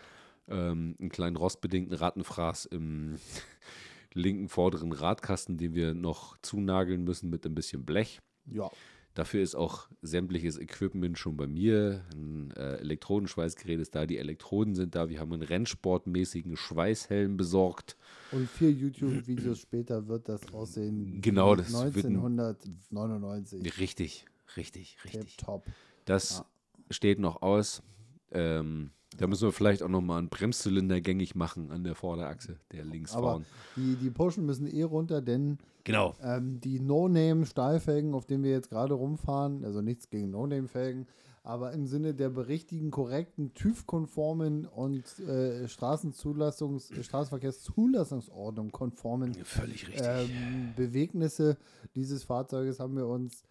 ähm, 0.48 0.96
einen 0.98 1.08
kleinen 1.10 1.36
rostbedingten 1.36 1.94
Rattenfraß 1.94 2.66
im 2.66 3.16
linken 4.14 4.48
vorderen 4.48 4.92
Radkasten, 4.92 5.58
den 5.58 5.74
wir 5.74 5.94
noch 5.94 6.36
zunageln 6.42 7.04
müssen 7.04 7.30
mit 7.30 7.44
ein 7.46 7.54
bisschen 7.54 7.84
Blech. 7.84 8.20
ja, 8.46 8.70
Dafür 9.14 9.42
ist 9.42 9.56
auch 9.56 9.88
sämtliches 10.00 10.58
Equipment 10.58 11.18
schon 11.18 11.36
bei 11.36 11.48
mir. 11.48 12.04
Ein 12.14 12.52
äh, 12.52 12.76
Elektrodenschweißgerät 12.76 13.80
ist 13.80 13.96
da, 13.96 14.06
die 14.06 14.16
Elektroden 14.16 14.76
sind 14.76 14.94
da. 14.94 15.08
Wir 15.08 15.18
haben 15.18 15.32
einen 15.32 15.42
rennsportmäßigen 15.42 16.56
Schweißhelm 16.56 17.36
besorgt. 17.36 17.96
und 18.30 18.48
vier 18.48 18.70
YouTube-Videos 18.70 19.58
später 19.58 20.06
wird 20.06 20.28
das 20.28 20.52
aussehen. 20.54 21.20
Genau, 21.20 21.56
das 21.56 21.72
wird 21.94 22.06
ein- 22.06 22.16
1999. 22.16 23.78
Richtig, 23.78 24.24
richtig, 24.56 24.98
richtig. 25.04 25.36
Top. 25.36 25.66
Das 26.04 26.38
Ja. 26.38 26.46
steht 26.90 27.18
noch 27.18 27.42
aus. 27.42 27.82
Ähm, 28.30 28.90
da 29.16 29.26
müssen 29.26 29.48
wir 29.48 29.52
vielleicht 29.52 29.82
auch 29.82 29.88
nochmal 29.88 30.18
einen 30.18 30.28
Bremszylinder 30.28 31.00
gängig 31.00 31.34
machen 31.34 31.70
an 31.70 31.82
der 31.82 31.94
Vorderachse, 31.94 32.58
der 32.72 32.84
links 32.84 33.14
Aber 33.14 33.32
vorn. 33.32 33.46
die, 33.76 33.96
die 33.96 34.10
Pushen 34.10 34.44
müssen 34.46 34.66
eh 34.66 34.82
runter, 34.82 35.22
denn 35.22 35.58
Genau. 35.84 36.14
ähm, 36.22 36.60
die 36.60 36.78
No-Name-Stahlfelgen, 36.80 38.12
auf 38.14 38.26
denen 38.26 38.44
wir 38.44 38.50
jetzt 38.50 38.68
gerade 38.68 38.94
rumfahren, 38.94 39.64
also 39.64 39.80
nichts 39.80 40.10
gegen 40.10 40.30
No-Name-Felgen, 40.30 41.06
aber 41.42 41.72
im 41.72 41.86
Sinne 41.86 42.12
der 42.14 42.28
berichtigen, 42.28 42.90
korrekten, 42.90 43.54
TÜV-konformen 43.54 44.66
und 44.66 45.18
äh, 45.20 45.66
Straßenzulassungs-, 45.66 47.02
Straßenverkehrszulassungsordnung 47.02 48.70
konformen 48.70 49.32
Völlig 49.44 49.88
richtig. 49.88 50.06
ähm, 50.06 50.74
Bewegnisse 50.76 51.56
dieses 51.94 52.24
Fahrzeuges 52.24 52.78
haben 52.80 52.96
wir 52.96 53.06
uns 53.06 53.44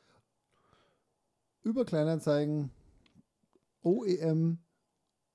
über 1.63 1.85
Kleinanzeigen 1.85 2.69
OEM 3.81 4.59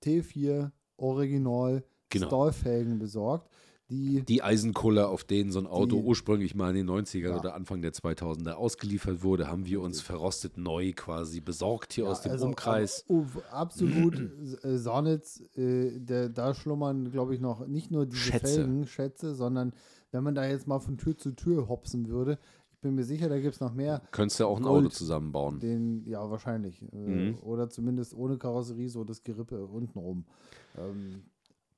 T4 0.02 0.71
Original 0.97 1.85
Genau. 2.11 2.26
Stahlfelgen 2.26 2.99
besorgt, 2.99 3.49
die 3.88 4.23
die 4.23 4.42
Eisenkuller, 4.42 5.09
auf 5.09 5.25
denen 5.25 5.50
so 5.50 5.59
ein 5.59 5.66
Auto 5.66 5.97
Die- 5.97 6.02
ursprünglich 6.02 6.54
mal 6.54 6.71
in 6.71 6.76
den 6.76 6.87
90ern 6.87 7.32
Ja. 7.32 7.38
oder 7.40 7.54
Anfang 7.54 7.80
der 7.82 7.92
2000er 7.92 8.54
ausgeliefert 8.56 9.23
wurde, 9.23 9.49
haben 9.49 9.64
wir 9.66 9.80
uns 9.80 10.00
verrostet 10.02 10.56
neu 10.59 10.92
quasi 10.94 11.40
besorgt 11.40 11.94
hier 11.94 12.04
Ja, 12.04 12.11
aus 12.11 12.21
dem 12.23 12.32
also, 12.32 12.47
Umkreis. 12.47 13.04
absolut 13.50 14.14
äh, 14.64 14.76
Sonnets, 14.78 15.40
äh, 15.56 15.99
der, 16.00 16.28
da 16.28 16.54
schlummern, 16.54 17.11
glaube 17.11 17.35
ich, 17.35 17.40
noch 17.40 17.66
nicht 17.66 17.90
nur 17.90 18.06
diese 18.06 18.18
Schätze. 18.32 18.54
Felgen, 18.56 18.87
Schätze, 18.87 19.35
sondern 19.35 19.73
wenn 20.11 20.23
man 20.25 20.35
da 20.35 20.47
jetzt 20.47 20.66
mal 20.66 20.78
von 20.80 20.99
Tür 20.99 21.16
zu 21.16 21.32
Tür 21.32 21.68
hopsen 21.68 22.09
würde, 22.09 22.38
bin 22.82 22.94
mir 22.94 23.04
sicher, 23.04 23.28
da 23.30 23.40
gibt 23.40 23.54
es 23.54 23.60
noch 23.60 23.72
mehr. 23.72 24.02
Könntest 24.10 24.38
du 24.40 24.46
auch 24.46 24.58
ein 24.58 24.62
Gold. 24.64 24.84
Auto 24.86 24.94
zusammenbauen. 24.94 25.58
Den, 25.60 26.04
ja, 26.06 26.30
wahrscheinlich. 26.30 26.82
Äh, 26.92 26.96
Mhm. 26.96 27.38
Oder 27.40 27.70
zumindest 27.70 28.14
ohne 28.14 28.36
Karosserie, 28.36 28.88
so 28.90 29.04
das 29.04 29.22
Gerippe 29.22 29.64
untenrum. 29.66 30.26
Ähm, 30.76 31.22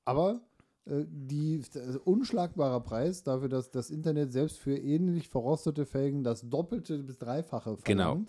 aber 0.05 0.41
äh, 0.87 1.05
die 1.09 1.63
also 1.75 2.01
unschlagbarer 2.05 2.81
Preis 2.81 3.23
dafür, 3.23 3.49
dass 3.49 3.71
das 3.71 3.91
Internet 3.91 4.33
selbst 4.33 4.59
für 4.59 4.77
ähnlich 4.77 5.29
verrostete 5.29 5.87
Felgen 5.87 6.25
das 6.25 6.49
Doppelte 6.49 6.99
bis 6.99 7.19
Dreifache 7.19 7.77
Genau. 7.85 8.25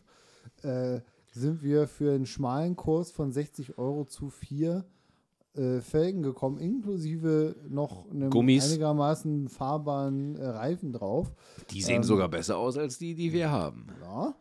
verlangt, 0.62 1.02
äh, 1.02 1.02
sind 1.32 1.64
wir 1.64 1.88
für 1.88 2.14
einen 2.14 2.26
schmalen 2.26 2.76
Kurs 2.76 3.12
von 3.12 3.32
60 3.32 3.78
Euro 3.78 4.06
zu 4.06 4.30
vier 4.30 4.86
äh, 5.58 5.82
Felgen 5.82 6.24
gekommen, 6.24 6.58
inklusive 6.58 7.56
noch 7.68 8.10
einem 8.10 8.30
Gummis. 8.30 8.70
einigermaßen 8.70 9.48
fahrbaren 9.50 10.36
äh, 10.36 10.46
Reifen 10.46 10.94
drauf. 10.94 11.32
Die 11.72 11.82
sehen 11.82 11.98
ähm, 11.98 12.04
sogar 12.04 12.30
besser 12.30 12.58
aus 12.58 12.78
als 12.78 12.98
die, 12.98 13.16
die 13.16 13.34
wir 13.34 13.52
haben. 13.52 13.88
Ja, 14.02 14.36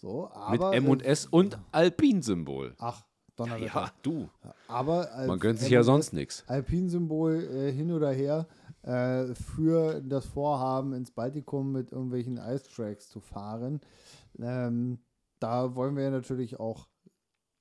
so, 0.00 0.30
Mit 0.50 0.60
aber 0.60 0.74
M 0.74 0.88
und 0.88 1.02
äh, 1.02 1.06
S 1.06 1.26
und 1.26 1.58
Alpin-Symbol. 1.72 2.74
Ach, 2.78 3.04
Donnerwetter. 3.38 3.66
Ja, 3.66 3.92
du. 4.02 4.28
Aber 4.66 5.12
als 5.12 5.28
Man 5.28 5.38
gönnt 5.38 5.60
sich 5.60 5.70
ja 5.70 5.82
sonst 5.82 6.12
nichts. 6.12 6.44
Alpinsymbol 6.48 7.34
äh, 7.34 7.72
hin 7.72 7.92
oder 7.92 8.10
her 8.10 8.48
äh, 8.82 9.34
für 9.34 10.00
das 10.02 10.26
Vorhaben, 10.26 10.92
ins 10.92 11.12
Baltikum 11.12 11.72
mit 11.72 11.92
irgendwelchen 11.92 12.36
Ice-Tracks 12.36 13.08
zu 13.08 13.20
fahren. 13.20 13.80
Ähm, 14.40 14.98
da 15.38 15.76
wollen 15.76 15.96
wir 15.96 16.04
ja 16.04 16.10
natürlich 16.10 16.58
auch 16.58 16.88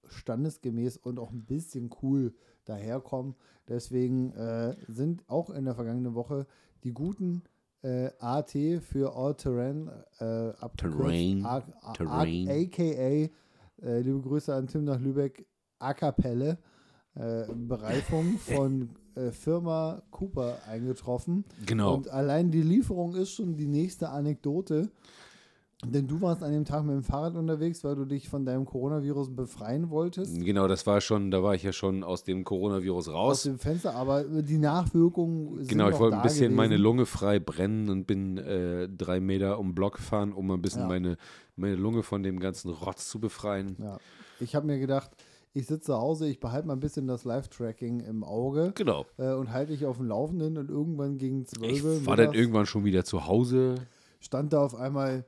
standesgemäß 0.07 0.97
und 0.97 1.19
auch 1.19 1.31
ein 1.31 1.45
bisschen 1.45 1.91
cool 2.01 2.33
daherkommen. 2.67 3.35
Deswegen 3.67 4.31
äh, 4.33 4.75
sind 4.87 5.23
auch 5.27 5.49
in 5.49 5.65
der 5.65 5.75
vergangenen 5.75 6.13
Woche 6.15 6.45
die 6.83 6.93
guten 6.93 7.43
äh, 7.83 8.09
AT 8.19 8.51
für 8.81 9.15
All 9.15 9.35
Terrain 9.35 9.89
äh. 10.19 10.51
Terrain, 10.77 11.45
A- 11.45 11.63
A- 11.81 11.93
Terrain. 11.93 12.47
AKA, 12.49 13.29
äh, 13.81 13.99
liebe 14.01 14.21
Grüße 14.21 14.53
an 14.53 14.67
Tim 14.67 14.83
nach 14.85 14.99
Lübeck, 14.99 15.45
A 15.79 15.93
Cappelle, 15.93 16.57
äh, 17.15 17.43
Bereifung 17.53 18.37
von 18.39 18.89
äh, 19.15 19.31
Firma 19.31 20.01
Cooper 20.11 20.59
eingetroffen. 20.67 21.43
Genau. 21.65 21.95
Und 21.95 22.09
allein 22.09 22.51
die 22.51 22.61
Lieferung 22.61 23.15
ist 23.15 23.31
schon 23.31 23.55
die 23.57 23.67
nächste 23.67 24.09
Anekdote. 24.09 24.89
Denn 25.85 26.07
du 26.07 26.19
warst 26.21 26.41
an 26.41 26.51
dem 26.51 26.65
Tag 26.65 26.83
mit 26.85 26.95
dem 26.95 27.03
Fahrrad 27.03 27.35
unterwegs, 27.35 27.83
weil 27.83 27.95
du 27.95 28.05
dich 28.05 28.29
von 28.29 28.45
deinem 28.45 28.65
Coronavirus 28.65 29.35
befreien 29.35 29.91
wolltest. 29.91 30.35
Genau, 30.43 30.67
das 30.67 30.87
war 30.87 31.01
schon, 31.01 31.29
da 31.29 31.43
war 31.43 31.53
ich 31.53 31.61
ja 31.61 31.71
schon 31.71 32.03
aus 32.03 32.23
dem 32.23 32.43
Coronavirus 32.43 33.09
Aus 33.09 33.13
raus. 33.13 33.43
dem 33.43 33.59
Fenster, 33.59 33.93
aber 33.93 34.23
die 34.23 34.57
Nachwirkungen 34.57 35.57
sind 35.59 35.67
Genau, 35.67 35.89
ich 35.89 35.99
wollte 35.99 36.17
ein 36.17 36.23
bisschen 36.23 36.39
gewesen. 36.45 36.55
meine 36.55 36.77
Lunge 36.77 37.05
frei 37.05 37.37
brennen 37.39 37.89
und 37.91 38.07
bin 38.07 38.39
äh, 38.39 38.89
drei 38.89 39.19
Meter 39.19 39.59
um 39.59 39.67
den 39.69 39.75
Block 39.75 39.97
gefahren, 39.97 40.33
um 40.33 40.49
ein 40.49 40.61
bisschen 40.63 40.81
Ja. 40.81 40.87
meine, 40.87 41.17
meine 41.55 41.75
Lunge 41.75 42.01
von 42.01 42.23
dem 42.23 42.39
ganzen 42.39 42.71
Rotz 42.71 43.07
zu 43.07 43.19
befreien. 43.19 43.75
Ja. 43.79 43.99
Ich 44.39 44.55
habe 44.55 44.65
mir 44.65 44.79
gedacht, 44.79 45.11
ich 45.53 45.67
sitze 45.67 45.85
zu 45.87 45.93
Hause, 45.97 46.27
ich 46.27 46.39
behalte 46.39 46.67
mal 46.67 46.73
ein 46.73 46.79
bisschen 46.79 47.05
das 47.05 47.23
Live-Tracking 47.23 47.99
im 47.99 48.23
Auge 48.23 48.71
Genau. 48.75 49.05
äh, 49.17 49.31
und 49.33 49.51
halte 49.53 49.73
dich 49.73 49.85
auf 49.85 49.97
dem 49.97 50.07
Laufenden 50.07 50.57
und 50.57 50.71
irgendwann 50.71 51.19
gegen 51.19 51.41
Ich 51.41 51.49
12 51.49 52.07
war 52.07 52.17
dann 52.17 52.33
irgendwann 52.33 52.65
schon 52.65 52.83
wieder 52.83 53.05
zu 53.05 53.27
Hause. 53.27 53.75
stand 54.19 54.53
da 54.53 54.63
auf 54.63 54.73
einmal 54.73 55.23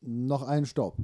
noch 0.00 0.42
ein 0.42 0.66
Stopp. 0.66 0.96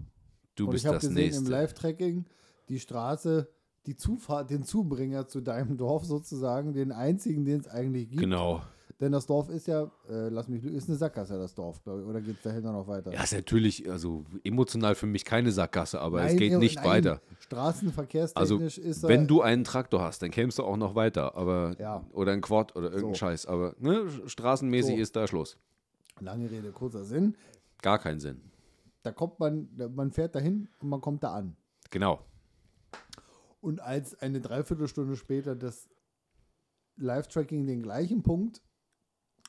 Du 0.54 0.64
und 0.64 0.70
bist 0.70 0.84
ich 0.84 0.86
habe 0.86 0.96
das 0.96 1.02
gesehen 1.08 1.18
im 1.18 1.24
nächste. 1.24 1.50
Live-Tracking 1.50 2.24
die 2.68 2.80
Straße, 2.80 3.48
die 3.86 3.94
Zufahrt, 3.96 4.50
den 4.50 4.64
Zubringer 4.64 5.28
zu 5.28 5.40
deinem 5.40 5.76
Dorf 5.76 6.04
sozusagen, 6.04 6.72
den 6.72 6.90
einzigen, 6.92 7.44
den 7.44 7.60
es 7.60 7.68
eigentlich 7.68 8.08
gibt. 8.08 8.22
Genau. 8.22 8.62
Denn 8.98 9.12
das 9.12 9.26
Dorf 9.26 9.50
ist 9.50 9.66
ja, 9.66 9.82
äh, 10.08 10.30
lass 10.30 10.48
mich, 10.48 10.64
ist 10.64 10.88
eine 10.88 10.96
Sackgasse, 10.96 11.36
das 11.38 11.54
Dorf, 11.54 11.82
glaube 11.84 12.00
ich. 12.00 12.06
Oder 12.06 12.22
geht 12.22 12.38
es 12.38 12.42
dahinter 12.42 12.72
noch 12.72 12.88
weiter? 12.88 13.12
Ja, 13.12 13.22
ist 13.22 13.34
natürlich, 13.34 13.88
also 13.90 14.24
emotional 14.42 14.94
für 14.94 15.06
mich 15.06 15.26
keine 15.26 15.52
Sackgasse, 15.52 16.00
aber 16.00 16.22
es 16.22 16.28
Nein, 16.32 16.38
geht 16.38 16.52
äh, 16.54 16.56
nicht 16.58 16.76
nein, 16.76 16.84
weiter. 16.86 17.20
Straßenverkehrstechnisch 17.40 18.78
Also, 18.78 18.88
ist 18.88 19.04
da, 19.04 19.08
wenn 19.08 19.26
du 19.26 19.42
einen 19.42 19.64
Traktor 19.64 20.00
hast, 20.02 20.22
dann 20.22 20.30
kämst 20.30 20.58
du 20.58 20.62
auch 20.64 20.78
noch 20.78 20.94
weiter, 20.94 21.36
aber 21.36 21.76
Ja. 21.78 22.06
oder 22.12 22.32
ein 22.32 22.40
Quad 22.40 22.74
oder 22.74 22.86
irgendein 22.86 23.14
So. 23.14 23.18
Scheiß, 23.18 23.44
aber 23.46 23.74
ne, 23.78 24.06
straßenmäßig 24.24 24.96
So. 24.96 25.02
ist 25.02 25.14
da 25.14 25.26
Schluss. 25.26 25.58
lange 26.20 26.50
Rede, 26.50 26.72
kurzer 26.72 27.04
Sinn, 27.04 27.36
Gar 27.82 27.98
keinen 27.98 28.20
Sinn. 28.20 28.40
da 29.02 29.12
kommt 29.12 29.38
man, 29.38 29.68
man 29.94 30.10
fährt 30.10 30.34
dahin 30.34 30.68
und 30.80 30.88
man 30.88 31.00
kommt 31.00 31.22
da 31.22 31.34
an. 31.34 31.56
Genau. 31.90 32.20
Und 33.60 33.80
als 33.80 34.20
eine 34.20 34.40
Dreiviertelstunde 34.40 35.16
später 35.16 35.54
das 35.54 35.88
Live-Tracking 36.96 37.66
den 37.66 37.82
gleichen 37.82 38.22
Punkt 38.22 38.62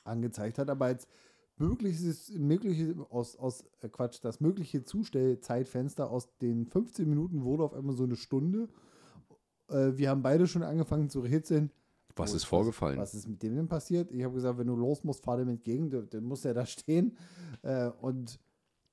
angezeigt 0.04 0.58
hat, 0.58 0.70
aber 0.70 0.86
als 0.86 1.08
mögliches, 1.56 2.30
mögliche, 2.30 2.94
aus, 3.10 3.36
aus 3.36 3.64
äh, 3.80 3.88
Quatsch, 3.88 4.18
das 4.22 4.40
mögliche 4.40 4.84
Zustellzeitfenster 4.84 6.10
aus 6.10 6.36
den 6.38 6.66
15 6.66 7.08
Minuten 7.08 7.42
wurde 7.42 7.64
auf 7.64 7.74
einmal 7.74 7.96
so 7.96 8.04
eine 8.04 8.16
Stunde. 8.16 8.68
Äh, 9.68 9.92
wir 9.96 10.10
haben 10.10 10.22
beide 10.22 10.46
schon 10.46 10.62
angefangen 10.62 11.10
zu 11.10 11.20
rätseln. 11.20 11.70
Was 12.18 12.34
ist 12.34 12.44
vorgefallen? 12.44 12.98
Was 12.98 13.14
ist 13.14 13.28
mit 13.28 13.42
dem 13.42 13.54
denn 13.56 13.68
passiert? 13.68 14.10
Ich 14.10 14.22
habe 14.24 14.34
gesagt, 14.34 14.58
wenn 14.58 14.66
du 14.66 14.76
los 14.76 15.04
musst, 15.04 15.24
fahr 15.24 15.36
dem 15.36 15.48
entgegen, 15.48 15.90
der 16.10 16.20
muss 16.20 16.44
ja 16.44 16.52
da 16.54 16.66
stehen. 16.66 17.16
Äh, 17.62 17.90
und 18.00 18.38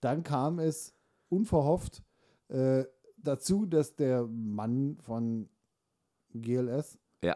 dann 0.01 0.23
kam 0.23 0.57
es 0.57 0.91
unverhofft 1.29 2.01
äh, 2.47 2.83
dazu, 3.17 3.67
dass 3.67 3.95
der 3.95 4.25
Mann 4.25 4.97
von 5.01 5.47
GLS, 6.33 6.97
Ja. 7.21 7.35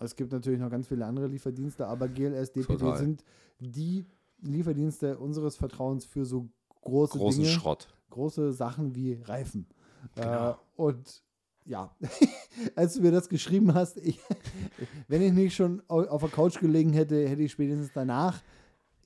es 0.00 0.16
gibt 0.16 0.32
natürlich 0.32 0.58
noch 0.60 0.70
ganz 0.70 0.88
viele 0.88 1.04
andere 1.04 1.26
Lieferdienste, 1.26 1.86
aber 1.86 2.08
GLS, 2.08 2.52
DPD 2.52 2.78
Total. 2.78 2.96
sind 2.98 3.24
die 3.60 4.06
Lieferdienste 4.40 5.18
unseres 5.18 5.56
Vertrauens 5.56 6.06
für 6.06 6.24
so 6.24 6.48
große 6.82 7.18
Großen 7.18 7.42
Dinge, 7.42 7.54
Schrott. 7.54 7.88
große 8.10 8.52
Sachen 8.54 8.94
wie 8.94 9.14
Reifen. 9.22 9.66
Genau. 10.14 10.50
Äh, 10.50 10.54
und 10.76 11.22
ja, 11.66 11.90
als 12.76 12.94
du 12.94 13.00
mir 13.02 13.10
das 13.12 13.28
geschrieben 13.28 13.72
hast, 13.74 13.96
ich, 13.98 14.18
wenn 15.08 15.22
ich 15.22 15.32
nicht 15.32 15.54
schon 15.54 15.82
au- 15.88 16.04
auf 16.06 16.20
der 16.22 16.30
Couch 16.30 16.58
gelegen 16.60 16.92
hätte, 16.92 17.26
hätte 17.28 17.42
ich 17.42 17.52
spätestens 17.52 17.90
danach 17.94 18.40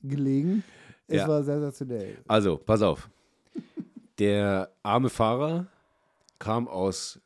gelegen. 0.02 0.62
Es 1.06 1.16
Ja. 1.18 1.28
war 1.28 1.42
sensationell. 1.42 2.18
Also, 2.26 2.56
pass 2.58 2.82
auf. 2.82 3.08
Der 4.18 4.70
arme 4.82 5.08
Fahrer 5.08 5.66
kam 6.38 6.68
aus 6.68 7.20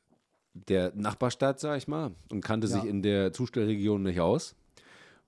der 0.54 0.92
Nachbarstadt, 0.94 1.58
sag 1.60 1.78
ich 1.78 1.88
mal, 1.88 2.12
und 2.30 2.42
kannte 2.44 2.66
Ja. 2.66 2.74
sich 2.74 2.84
in 2.84 3.02
der 3.02 3.32
Zustellregion 3.32 4.02
nicht 4.02 4.20
aus 4.20 4.54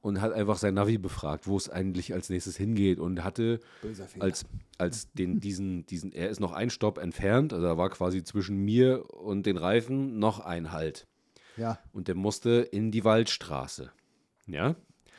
und 0.04 0.20
hat 0.20 0.34
einfach 0.34 0.58
sein 0.58 0.74
Navi 0.74 0.98
befragt, 0.98 1.46
wo 1.48 1.56
es 1.56 1.70
eigentlich 1.70 2.12
als 2.12 2.28
nächstes 2.28 2.58
hingeht 2.58 2.98
und 2.98 3.24
hatte 3.24 3.60
als, 4.18 4.44
als 4.76 5.10
den, 5.14 5.40
diesen, 5.40 5.86
diesen, 5.86 6.12
er 6.12 6.28
ist 6.28 6.40
noch 6.40 6.52
ein 6.52 6.68
Stopp 6.68 6.98
entfernt, 6.98 7.54
also 7.54 7.64
da 7.64 7.78
war 7.78 7.88
quasi 7.88 8.22
zwischen 8.22 8.58
mir 8.58 9.10
und 9.14 9.46
den 9.46 9.56
Reifen 9.56 10.18
noch 10.18 10.40
ein 10.40 10.72
Halt. 10.72 11.06
ja. 11.56 11.78
Und 11.94 12.08
der 12.08 12.16
musste 12.16 12.68
in 12.70 12.90
die 12.90 13.02
Waldstraße. 13.02 13.92
Ja, 14.46 14.76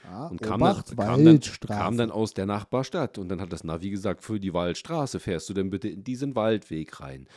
Ah, 0.07 0.27
und 0.27 0.39
kam 0.39 0.59
dann, 0.59 0.71
Obacht, 0.71 0.95
kam, 0.95 1.25
dann, 1.25 1.39
kam 1.65 1.97
dann 1.97 2.11
aus 2.11 2.35
der 2.35 2.45
Nachbarstadt 2.45 3.17
und 3.17 3.27
dann 3.27 3.41
hat 3.41 3.51
das 3.51 3.63
Navi 3.63 3.89
gesagt, 3.89 4.21
für 4.21 4.39
die 4.39 4.53
Waldstraße 4.53 5.19
fährst 5.19 5.49
du 5.49 5.55
denn 5.55 5.71
bitte 5.71 5.87
in 5.89 6.03
diesen 6.03 6.35
Waldweg 6.35 6.99
rein. 6.99 7.27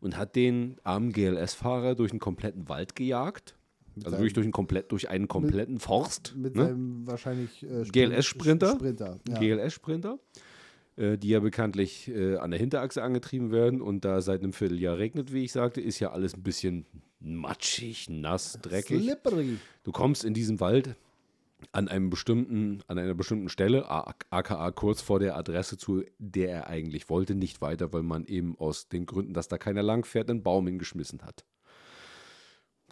Und 0.00 0.18
hat 0.18 0.36
den 0.36 0.76
armen 0.84 1.10
GLS-Fahrer 1.10 1.94
durch 1.94 2.10
einen 2.10 2.20
kompletten 2.20 2.68
Wald 2.68 2.94
gejagt. 2.94 3.56
Also 3.98 4.10
seinem- 4.10 4.20
wirklich 4.20 4.32
durch 4.34 4.44
einen, 4.44 4.52
komplett, 4.52 4.92
durch 4.92 5.08
einen 5.10 5.28
kompletten 5.28 5.78
Forst. 5.80 6.34
mit 6.36 6.54
ne? 6.56 6.64
seinem 6.66 7.06
wahrscheinlich 7.06 7.62
äh, 7.62 7.84
Sprint- 7.84 7.92
GLS-Sprinter. 7.92 8.70
Sprinter. 8.74 9.18
Ja. 9.28 9.38
GLS-Sprinter, 9.38 10.18
äh, 10.96 11.16
die 11.18 11.28
ja 11.28 11.40
bekanntlich 11.40 12.08
äh, 12.08 12.36
an 12.36 12.50
der 12.50 12.60
Hinterachse 12.60 13.02
angetrieben 13.02 13.50
werden. 13.52 13.80
Und 13.80 14.04
da 14.04 14.20
seit 14.20 14.42
einem 14.42 14.52
Vierteljahr 14.52 14.98
regnet, 14.98 15.32
wie 15.32 15.44
ich 15.44 15.52
sagte, 15.52 15.80
ist 15.80 15.98
ja 16.00 16.10
alles 16.12 16.34
ein 16.34 16.42
bisschen 16.42 16.86
matschig, 17.20 18.08
nass, 18.08 18.58
dreckig. 18.62 19.02
Slippery. 19.02 19.58
Du 19.82 19.92
kommst 19.92 20.24
in 20.24 20.34
diesem 20.34 20.60
Wald 20.60 20.94
an 21.72 21.88
einem 21.88 22.08
bestimmten, 22.08 22.80
an 22.86 22.98
einer 22.98 23.14
bestimmten 23.14 23.48
Stelle, 23.48 23.90
aka 23.90 24.70
kurz 24.70 25.00
vor 25.00 25.18
der 25.18 25.36
Adresse, 25.36 25.76
zu 25.76 26.04
der 26.18 26.50
er 26.50 26.66
eigentlich 26.68 27.10
wollte, 27.10 27.34
nicht 27.34 27.60
weiter, 27.60 27.92
weil 27.92 28.04
man 28.04 28.24
eben 28.26 28.56
aus 28.58 28.88
den 28.88 29.06
Gründen, 29.06 29.34
dass 29.34 29.48
da 29.48 29.58
keiner 29.58 29.82
lang 29.82 30.04
fährt, 30.04 30.30
einen 30.30 30.44
Baum 30.44 30.68
hingeschmissen 30.68 31.22
hat. 31.22 31.44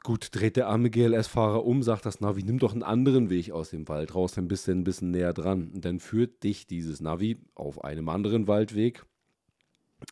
Gut, 0.07 0.29
dreht 0.31 0.55
der 0.55 0.69
arme 0.69 0.89
GLS-Fahrer 0.89 1.67
um, 1.67 1.83
sagt 1.83 2.07
das 2.07 2.21
Navi, 2.21 2.45
nimm 2.45 2.61
doch 2.61 2.73
einen 2.73 2.85
anderen 2.85 3.29
Weg 3.29 3.51
aus 3.51 3.71
dem 3.71 3.89
Wald 3.89 4.15
raus, 4.15 4.35
dann 4.35 4.47
bist 4.47 4.69
du 4.69 4.71
ein 4.71 4.85
bisschen 4.85 5.11
näher 5.11 5.33
dran. 5.33 5.73
Und 5.75 5.85
dann 5.85 5.99
führt 5.99 6.45
dich 6.45 6.69
dieses 6.69 7.01
Navi 7.01 7.41
auf 7.57 7.83
einem 7.83 8.09
anderen 8.09 8.47
Waldweg 8.47 9.05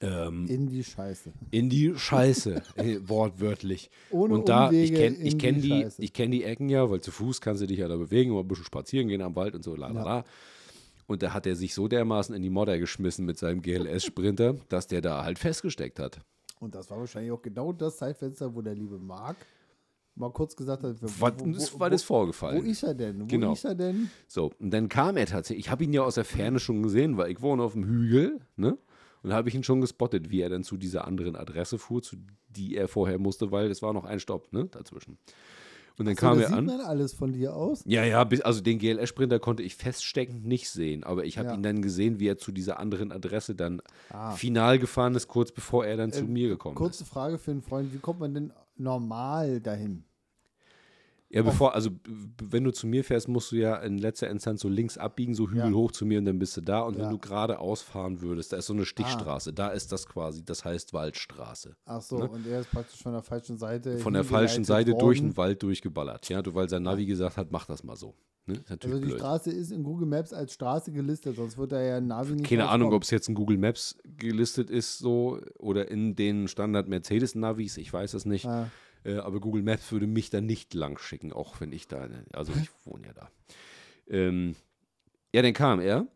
ähm, 0.01 0.47
In 0.49 0.67
die 0.67 0.83
Scheiße. 0.83 1.33
in 1.53 1.71
die 1.71 1.95
Scheiße, 1.95 2.61
äh, 2.75 2.99
wortwörtlich. 3.05 3.89
Ohne 4.11 4.35
und 4.35 4.49
da, 4.49 4.73
ich 4.73 4.91
Umwege 4.91 4.97
kenne 4.97 5.17
in 5.17 5.27
ich 5.27 5.39
kenn 5.39 5.61
die 5.61 5.69
die, 5.69 6.03
ich 6.03 6.13
kenn 6.13 6.33
die 6.33 6.43
Ecken 6.43 6.69
ja, 6.69 6.91
weil 6.91 7.01
zu 7.01 7.13
Fuß 7.13 7.41
kannst 7.41 7.63
du 7.63 7.69
dich 7.69 7.79
ja 7.79 7.87
da 7.87 7.97
bewegen, 7.97 8.33
mal 8.33 8.41
ein 8.41 8.49
bisschen 8.49 8.65
spazieren 8.65 9.07
gehen 9.07 9.23
am 9.23 9.37
Wald 9.37 9.55
und 9.55 9.63
so, 9.63 9.77
la 9.77 9.91
la 9.93 10.03
la. 10.03 10.25
Und 11.07 11.23
da 11.23 11.33
hat 11.33 11.47
er 11.47 11.55
sich 11.55 11.73
so 11.73 11.87
dermaßen 11.87 12.35
in 12.35 12.43
die 12.43 12.51
Modder 12.51 12.81
geschmissen 12.81 13.27
mit 13.27 13.39
seinem 13.39 13.63
GLS-Sprinter, 13.63 14.57
dass 14.69 14.89
der 14.89 15.03
da 15.03 15.23
halt 15.23 15.39
festgesteckt 15.39 16.01
hat. 16.01 16.19
Und 16.59 16.75
das 16.75 16.91
war 16.91 16.99
wahrscheinlich 16.99 17.31
auch 17.31 17.43
genau 17.43 17.73
das 17.73 17.99
Zeitfenster, 17.99 18.57
wo 18.57 18.61
der 18.61 18.75
liebe 18.75 18.99
Marc 18.99 19.37
mal 20.17 20.31
kurz 20.31 20.55
gesagt 20.57 20.83
hat, 20.85 20.97
wo, 21.03 21.07
Was 21.21 21.35
wo, 21.39 21.51
ist, 21.51 21.75
wo, 21.75 21.81
was 21.81 21.93
ist 21.93 22.03
wo, 22.05 22.15
vorgefallen? 22.15 22.65
wo 22.65 22.69
ist 22.71 22.83
er 22.83 22.95
denn? 22.95 23.21
Wo 23.23 23.27
Genau. 23.27 23.53
ist 23.53 23.65
er 23.65 23.75
denn? 23.75 24.11
So, 24.29 24.53
und 24.59 24.71
dann 24.71 24.89
kam 24.89 25.17
er 25.17 25.27
tatsächlich. 25.27 25.67
Ich 25.67 25.71
habe 25.71 25.85
ihn 25.85 25.93
ja 25.93 26.03
aus 26.03 26.15
der 26.17 26.25
Ferne 26.25 26.59
schon 26.61 26.83
gesehen, 26.83 27.17
weil 27.17 27.31
ich 27.31 27.41
wohne 27.43 27.63
auf 27.63 27.73
dem 27.73 27.85
Hügel, 27.85 28.41
ne? 28.57 28.79
Und 29.23 29.33
habe 29.33 29.49
ich 29.49 29.55
ihn 29.55 29.65
schon 29.65 29.81
gespottet, 29.81 30.31
wie 30.31 30.41
er 30.43 30.51
dann 30.51 30.65
zu 30.65 30.77
dieser 30.77 31.07
anderen 31.07 31.35
Adresse 31.35 31.79
fuhr, 31.79 32.03
zu 32.03 32.17
die 32.51 32.77
er 32.77 32.89
vorher 32.89 33.19
musste, 33.19 33.51
weil 33.51 33.71
es 33.71 33.81
war 33.83 33.93
noch 33.95 34.05
ein 34.05 34.21
Stopp, 34.21 34.53
ne, 34.53 34.67
dazwischen. 34.67 35.19
Und 35.97 36.07
dann 36.07 36.15
So, 36.17 36.21
kam 36.21 36.39
er 36.41 36.49
sieht 36.49 36.57
an. 36.57 36.67
man 36.67 36.81
alles 36.81 37.15
von 37.15 37.33
dir 37.33 37.55
aus. 37.55 37.83
Ja, 37.87 38.05
ja, 38.05 38.21
also 38.43 38.61
den 38.61 38.79
GLS-Sprinter 38.79 39.39
konnte 39.39 39.63
ich 39.63 39.77
feststeckend 39.77 40.45
nicht 40.45 40.69
sehen, 40.69 41.05
aber 41.05 41.25
ich 41.25 41.39
habe 41.39 41.49
Ja. 41.49 41.55
ihn 41.55 41.63
dann 41.63 41.83
gesehen, 41.83 42.19
wie 42.21 42.27
er 42.29 42.37
zu 42.37 42.53
dieser 42.53 42.79
anderen 42.81 43.13
Adresse 43.13 43.55
dann 43.55 43.81
Ah. 44.11 44.33
final 44.33 44.79
gefahren 44.79 45.15
ist, 45.15 45.29
kurz 45.29 45.53
bevor 45.53 45.87
er 45.87 45.97
dann 45.97 46.13
zu 46.13 46.25
Ähm, 46.25 46.33
mir 46.33 46.49
gekommen 46.49 46.75
Kurze 46.75 47.05
Frage 47.05 47.39
für 47.39 47.53
einen 47.53 47.63
Freund, 47.63 47.93
wie 47.95 47.99
kommt 47.99 48.21
man 48.21 48.35
denn 48.35 48.53
normal 48.79 49.61
dahin? 49.61 50.05
Ja, 51.35 51.43
bevor, 51.43 51.75
also 51.75 51.91
wenn 52.43 52.63
du 52.63 52.71
zu 52.71 52.87
mir 52.87 53.03
fährst, 53.03 53.27
musst 53.29 53.51
du 53.51 53.57
ja 53.57 53.77
in 53.77 53.99
letzter 53.99 54.31
Instanz 54.31 54.61
so 54.61 54.69
links 54.69 54.97
abbiegen, 54.97 55.35
so 55.35 55.49
Hügel 55.49 55.71
Ja. 55.71 55.73
hoch 55.73 55.91
zu 55.91 56.07
mir 56.07 56.19
und 56.19 56.27
dann 56.27 56.39
bist 56.39 56.57
du 56.57 56.61
da. 56.61 56.81
Und 56.83 56.97
Ja. 56.97 57.05
wenn 57.05 57.11
du 57.11 57.19
geradeaus 57.19 57.83
fahren 57.83 58.21
würdest, 58.21 58.53
da 58.53 58.57
ist 58.59 58.67
so 58.67 58.73
eine 58.73 58.85
Stichstraße, 58.85 59.53
da 59.53 59.69
ist 59.69 59.91
das 59.91 60.07
quasi, 60.07 60.45
das 60.45 60.65
heißt 60.65 60.93
Waldstraße. 60.93 61.77
Ach 61.87 62.01
so, 62.01 62.19
und 62.19 62.47
er 62.47 62.61
ist 62.61 62.71
praktisch 62.71 63.03
von 63.03 63.13
der 63.13 63.23
falschen 63.23 63.59
Seite. 63.59 63.91
Ne? 63.95 63.99
Von 63.99 64.13
der 64.15 64.25
falschen 64.25 64.65
Seite 64.65 64.93
durch 64.93 65.19
worden. 65.19 65.31
den 65.31 65.37
Wald 65.37 65.63
durchgeballert. 65.63 66.29
Ja, 66.29 66.41
du, 66.41 66.55
weil 66.55 66.69
sein 66.69 66.83
Navi 66.85 67.05
gesagt 67.07 67.37
hat, 67.37 67.51
mach 67.51 67.67
das 67.67 67.83
mal 67.83 67.97
so. 67.97 68.15
Ne? 68.47 68.63
Also 68.69 68.99
die 68.99 69.07
blöd. 69.07 69.19
Straße 69.19 69.51
ist 69.51 69.73
in 69.73 69.83
Google 69.83 70.07
Maps 70.07 70.33
als 70.33 70.53
Straße 70.53 70.93
gelistet, 70.93 71.37
sonst 71.37 71.57
wird 71.57 71.73
da 71.73 71.81
ja 71.83 71.97
ein 71.97 72.07
Navi 72.07 72.35
nicht 72.35 72.47
Keine 72.47 72.69
Ahnung, 72.69 72.93
ob 72.93 73.03
es 73.03 73.11
jetzt 73.11 73.29
in 73.29 73.35
Google 73.35 73.57
Maps 73.59 73.97
gelistet 74.19 74.69
ist 74.71 74.99
so 74.99 75.41
oder 75.59 75.91
in 75.91 76.15
den 76.15 76.47
Standard 76.47 76.87
Mercedes 76.87 77.35
Navis, 77.35 77.77
ich 77.79 77.91
weiß 77.93 78.13
es 78.15 78.25
nicht. 78.27 78.47
Ah, 78.47 78.71
Äh, 79.05 79.17
aber 79.17 79.41
Google 79.41 79.63
Maps 79.63 79.93
würde 79.93 80.07
mich 80.07 80.31
da 80.31 80.41
nicht 80.41 80.75
lang 80.75 80.99
schicken, 80.99 81.33
auch 81.33 81.61
wenn 81.61 81.73
ich 81.73 81.89
da, 81.89 82.09
also 82.33 82.53
ich 82.53 82.71
wohne 82.85 83.09
ja 83.09 83.13
da. 83.13 83.31
Ähm, 84.09 84.57
ja, 85.35 85.43
dann 85.43 85.53
kam 85.53 85.81
er. 85.81 86.07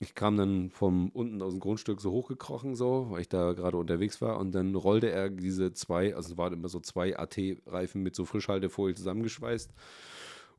Ich 0.00 0.14
kam 0.14 0.36
dann 0.36 0.70
vom 0.70 1.08
unten 1.10 1.40
aus 1.40 1.52
dem 1.52 1.60
Grundstück 1.60 2.00
so 2.00 2.10
hochgekrochen, 2.10 2.74
so, 2.74 3.06
weil 3.10 3.22
ich 3.22 3.28
da 3.28 3.52
gerade 3.52 3.76
unterwegs 3.76 4.20
war. 4.20 4.38
Und 4.38 4.52
dann 4.52 4.74
rollte 4.74 5.10
er 5.10 5.30
diese 5.30 5.72
zwei, 5.72 6.14
also 6.14 6.32
es 6.32 6.36
waren 6.36 6.52
immer 6.52 6.68
so 6.68 6.80
zwei 6.80 7.16
AT-Reifen 7.16 8.02
mit 8.02 8.14
so 8.14 8.24
Frischhaltefolie 8.24 8.94
zusammengeschweißt. 8.94 9.72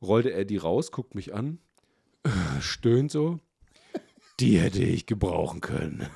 Rollte 0.02 0.32
er 0.32 0.44
die 0.44 0.56
raus, 0.56 0.90
guckt 0.90 1.14
mich 1.14 1.34
an, 1.34 1.58
stöhnt 2.60 3.10
so. 3.10 3.38
Die 4.40 4.58
hätte 4.58 4.82
ich 4.82 5.06
gebrauchen 5.06 5.62
können. 5.62 6.08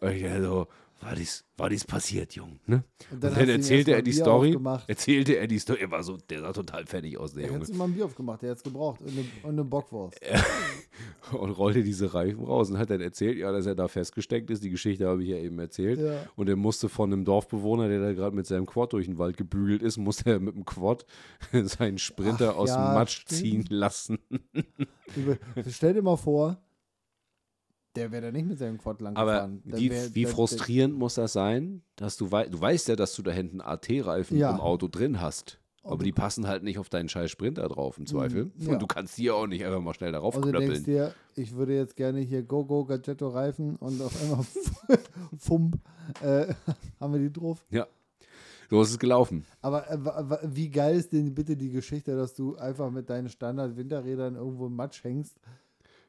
Und 0.00 0.10
ich 0.10 0.24
so, 0.40 0.66
war 1.02 1.14
dies, 1.16 1.44
war 1.56 1.68
dies 1.68 1.84
passiert, 1.84 2.34
Jung? 2.34 2.60
Ne? 2.66 2.84
Und 3.10 3.14
Und 3.14 3.24
dann 3.24 3.34
dann, 3.34 3.46
du 3.46 3.52
ihm 3.52 3.56
erzählte 3.60 3.92
er 3.92 4.02
die 4.02 4.10
Bier 4.12 4.20
Story. 4.20 4.48
aufgemacht. 4.50 4.88
Erzählte 4.88 5.36
er 5.36 5.46
die 5.46 5.58
Story. 5.58 5.78
Er 5.80 5.90
war 5.90 6.02
so, 6.02 6.16
der 6.16 6.40
sah 6.40 6.52
total 6.52 6.86
fertig 6.86 7.18
aus, 7.18 7.34
der 7.34 7.42
Er 7.44 7.48
Junge. 7.52 7.60
hat 7.60 7.68
immer 7.68 7.84
ein 7.84 7.92
Bier 7.94 8.04
aufgemacht, 8.04 8.42
der 8.42 8.50
hat 8.52 8.58
es 8.58 8.62
gebraucht. 8.62 9.00
Und 9.02 9.10
eine, 9.10 9.20
und 9.42 9.50
eine 9.50 9.64
Bockwurst. 9.64 10.18
Und 11.32 11.50
rollte 11.52 11.82
diese 11.82 12.12
Reifen 12.12 12.44
raus 12.44 12.68
und 12.70 12.78
hat 12.78 12.90
dann 12.90 13.00
erzählt, 13.00 13.38
ja, 13.38 13.50
dass 13.50 13.64
er 13.64 13.74
da 13.74 13.88
festgesteckt 13.88 14.50
ist. 14.50 14.62
Die 14.62 14.68
Geschichte 14.70 15.06
habe 15.06 15.22
ich 15.22 15.30
ja 15.30 15.36
eben 15.38 15.58
erzählt. 15.58 15.98
Ja. 15.98 16.26
Und 16.36 16.48
er 16.48 16.56
musste 16.56 16.88
von 16.90 17.10
einem 17.12 17.24
Dorfbewohner, 17.24 17.88
der 17.88 18.00
da 18.00 18.12
gerade 18.12 18.36
mit 18.36 18.46
seinem 18.46 18.66
Quad 18.66 18.92
durch 18.92 19.06
den 19.06 19.16
Wald 19.18 19.36
gebügelt 19.38 19.82
ist, 19.82 19.96
musste 19.96 20.30
er 20.30 20.40
mit 20.40 20.54
dem 20.54 20.64
Quad 20.66 21.06
seinen 21.64 21.98
Sprinter 21.98 22.50
Ach, 22.54 22.58
aus 22.58 22.68
ja, 22.70 22.76
dem 22.90 22.94
Matsch 22.94 23.20
stimmt. 23.22 23.40
ziehen 23.40 23.66
lassen. 23.70 24.18
Stell 25.70 25.94
dir 25.94 26.02
mal 26.02 26.16
vor, 26.16 26.60
der 27.96 28.10
wäre 28.12 28.22
da 28.22 28.32
nicht 28.32 28.46
mit 28.46 28.58
seinem 28.58 28.78
Quad 28.78 29.00
lang 29.00 29.16
Aber 29.16 29.32
gefahren. 29.32 29.62
Dann 29.66 29.80
wie, 29.80 29.90
wär- 29.90 30.14
wie 30.14 30.22
dann- 30.24 30.32
frustrierend 30.32 30.94
muss 30.96 31.14
das 31.14 31.32
sein, 31.32 31.82
dass 31.96 32.16
du, 32.16 32.30
wei 32.32 32.46
du 32.46 32.60
weißt 32.60 32.88
ja, 32.88 32.96
dass 32.96 33.14
du 33.14 33.22
da 33.22 33.30
hinten 33.32 33.60
AT-Reifen 33.60 34.36
Ja. 34.38 34.50
im 34.50 34.60
Auto 34.60 34.88
drin 34.88 35.20
hast. 35.20 35.58
Aber 35.84 35.94
Und- 35.94 36.04
die 36.04 36.12
passen 36.12 36.46
halt 36.46 36.62
nicht 36.62 36.78
auf 36.78 36.88
deinen 36.88 37.08
scheiß 37.08 37.30
Sprinter 37.30 37.68
drauf 37.68 37.98
im 37.98 38.06
Zweifel. 38.06 38.44
Mm, 38.46 38.52
ja. 38.58 38.72
Und 38.72 38.82
du 38.82 38.86
kannst 38.86 39.18
die 39.18 39.30
auch 39.32 39.48
nicht 39.48 39.64
einfach 39.64 39.80
mal 39.80 39.94
schnell 39.94 40.12
darauf 40.12 40.36
Also 40.36 40.50
denkst 40.52 40.64
knöppeln. 40.66 40.84
dir, 40.84 41.14
ich 41.34 41.56
würde 41.56 41.74
jetzt 41.74 41.96
gerne 41.96 42.20
hier 42.20 42.42
Go 42.44 42.64
Go 42.64 42.84
Gadgetto 42.84 43.28
Reifen 43.28 43.74
und 43.76 44.00
auf 44.00 44.22
einmal 44.22 44.44
Fump 45.38 45.76
äh, 46.22 46.54
haben 47.00 47.12
wir 47.12 47.20
die 47.20 47.32
drauf. 47.32 47.64
Ja. 47.70 47.86
So 48.70 48.80
ist 48.80 48.90
es 48.90 48.98
gelaufen. 48.98 49.44
Aber 49.60 49.90
äh, 49.90 50.38
wie 50.54 50.70
geil 50.70 50.96
ist 50.96 51.12
denn 51.12 51.34
bitte 51.34 51.56
die 51.56 51.70
Geschichte, 51.70 52.16
dass 52.16 52.32
du 52.34 52.56
einfach 52.56 52.90
mit 52.90 53.10
deinen 53.10 53.28
Standard-Winterrädern 53.28 54.36
irgendwo 54.36 54.66
im 54.68 54.76
Matsch 54.76 55.04
hängst 55.04 55.36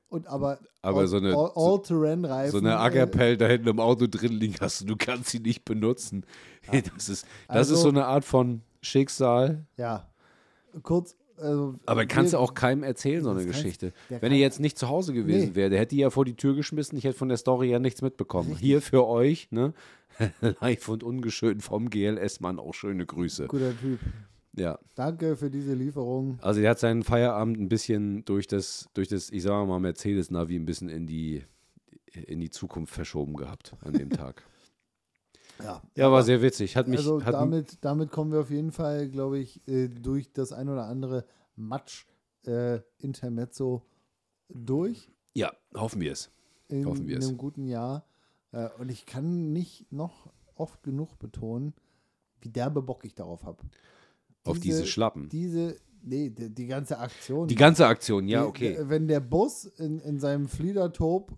und 0.09 0.27
aber, 0.27 0.59
Aber 0.81 0.99
all, 1.01 1.07
so 1.07 1.17
eine- 1.17 1.35
all, 1.35 1.51
All-Terrain-Reifen. 1.55 2.51
So 2.51 2.57
eine 2.59 2.69
äh, 2.71 2.73
Ackerpell 2.73 3.37
da 3.37 3.47
hinten 3.47 3.67
im 3.67 3.79
Auto 3.79 4.07
drin 4.07 4.31
liegen 4.33 4.55
hast 4.61 4.81
und 4.81 4.87
du 4.89 4.95
kannst 4.95 5.29
sie 5.29 5.39
nicht 5.39 5.65
benutzen. 5.65 6.25
Das 6.95 7.09
ist, 7.09 7.25
das 7.47 7.57
Also- 7.57 7.73
ist 7.75 7.81
so 7.81 7.89
eine 7.89 8.05
Art 8.05 8.23
von 8.25 8.61
Schicksal. 8.81 9.65
Ja. 9.77 10.07
Kurz. 10.81 11.15
Also, 11.37 11.75
Aber 11.87 12.05
kannst 12.05 12.33
du 12.33 12.37
auch 12.37 12.53
keinem 12.53 12.83
erzählen, 12.83 13.23
so 13.23 13.31
eine 13.31 13.45
Geschichte. 13.45 13.91
der 14.09 14.21
Wenn 14.21 14.31
er 14.31 14.37
jetzt 14.37 14.59
nicht 14.59 14.77
zu 14.77 14.87
Hause 14.87 15.13
gewesen 15.13 15.49
Nee. 15.49 15.55
wäre, 15.55 15.69
der 15.71 15.79
hätte 15.79 15.95
die 15.95 16.01
ja 16.01 16.09
vor 16.11 16.25
die 16.25 16.35
Tür 16.35 16.55
geschmissen. 16.55 16.97
Ich 16.97 17.03
hätte 17.03 17.17
von 17.17 17.27
der 17.27 17.37
Story 17.37 17.69
ja 17.69 17.79
nichts 17.79 18.01
mitbekommen. 18.01 18.55
Hier 18.55 18.81
für 18.81 19.05
euch, 19.07 19.51
ne? 19.51 19.73
Live 20.61 20.87
und 20.89 21.03
ungeschön 21.03 21.59
vom 21.59 21.89
GLS-Mann 21.89 22.59
auch 22.59 22.73
schöne 22.75 23.05
Grüße. 23.05 23.47
Guter 23.47 23.77
Typ. 23.79 23.99
Ja. 24.55 24.77
Danke 24.95 25.35
für 25.35 25.49
diese 25.49 25.73
Lieferung. 25.73 26.37
Also 26.41 26.61
er 26.61 26.69
hat 26.71 26.79
seinen 26.79 27.03
Feierabend 27.03 27.59
ein 27.59 27.69
bisschen 27.69 28.23
durch 28.25 28.45
das, 28.47 28.87
durch 28.93 29.07
das, 29.07 29.29
ich 29.31 29.41
sage 29.43 29.65
mal, 29.67 29.79
Mercedes-Navi 29.79 30.55
ein 30.55 30.65
bisschen 30.65 30.89
in 30.89 31.07
die, 31.07 31.43
in 32.13 32.39
die 32.39 32.49
Zukunft 32.51 32.93
verschoben 32.93 33.35
gehabt 33.35 33.75
an 33.81 33.93
dem 33.93 34.09
Tag. 34.09 34.43
Ja, 35.63 35.83
Ja, 35.95 36.11
war 36.11 36.23
sehr 36.23 36.41
witzig. 36.41 36.75
Hat 36.75 36.87
mich, 36.87 36.97
also 36.97 37.19
damit, 37.19 37.77
damit 37.85 38.09
kommen 38.11 38.31
wir 38.31 38.39
auf 38.39 38.49
jeden 38.49 38.71
Fall, 38.71 39.07
glaube 39.07 39.37
ich, 39.37 39.65
äh, 39.67 39.87
durch 39.87 40.33
das 40.33 40.51
ein 40.51 40.67
oder 40.67 40.87
andere 40.87 41.25
Matsch-Intermezzo 41.55 43.83
durch 44.49 45.09
ja, 45.35 45.51
hoffen 45.75 46.01
wir 46.01 46.11
es. 46.11 46.31
in, 46.67 46.85
Hoffen 46.85 47.07
wir 47.07 47.15
in 47.15 47.21
es. 47.21 47.27
einem 47.27 47.37
guten 47.37 47.67
Jahr. 47.67 48.05
Äh, 48.51 48.69
und 48.79 48.89
ich 48.89 49.05
kann 49.05 49.53
nicht 49.53 49.91
noch 49.91 50.31
oft 50.55 50.83
genug 50.83 51.17
betonen, 51.19 51.73
wie 52.41 52.49
derbe 52.49 52.81
Bock 52.81 53.05
ich 53.05 53.15
darauf 53.15 53.43
habe. 53.43 53.63
Auf 54.45 54.59
diese 54.59 54.85
Schlappen. 54.85 55.29
Diese, 55.29 55.77
nee, 56.03 56.29
die, 56.29 56.49
die 56.53 56.67
ganze 56.67 56.99
Aktion. 56.99 57.47
Die 57.47 57.55
ganze 57.55 57.87
Aktion, 57.87 58.27
ja, 58.27 58.41
Die- 58.43 58.47
okay. 58.47 58.77
Wenn 58.81 59.07
der 59.07 59.19
Bus 59.21 59.65
in, 59.65 59.99
in 59.99 60.19
seinem 60.19 60.47
Fliedertop 60.47 61.31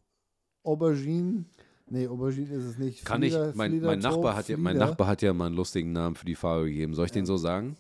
Aubergine, 0.64 1.46
nee, 1.88 2.08
Aubergine 2.08 2.52
ist 2.56 2.64
es 2.64 2.78
nicht. 2.78 3.06
Kann 3.06 3.22
ich, 3.24 3.34
Flieder- 3.34 3.48
mein, 3.56 3.56
mein, 3.56 3.72
Fliedertop, 3.72 4.02
Nachbar 4.04 4.36
hat 4.36 4.50
ja, 4.50 4.58
mein. 4.58 4.78
Nachbar 4.78 5.08
hat 5.08 5.22
ja 5.22 5.34
mal 5.34 5.46
einen 5.48 5.56
lustigen 5.56 5.92
Namen 5.92 6.16
für 6.16 6.26
die 6.26 6.36
Farbe 6.36 6.66
gegeben. 6.66 6.94
Soll 6.96 7.06
ich 7.06 7.12
den 7.12 7.26
so 7.26 7.38
sagen? 7.38 7.78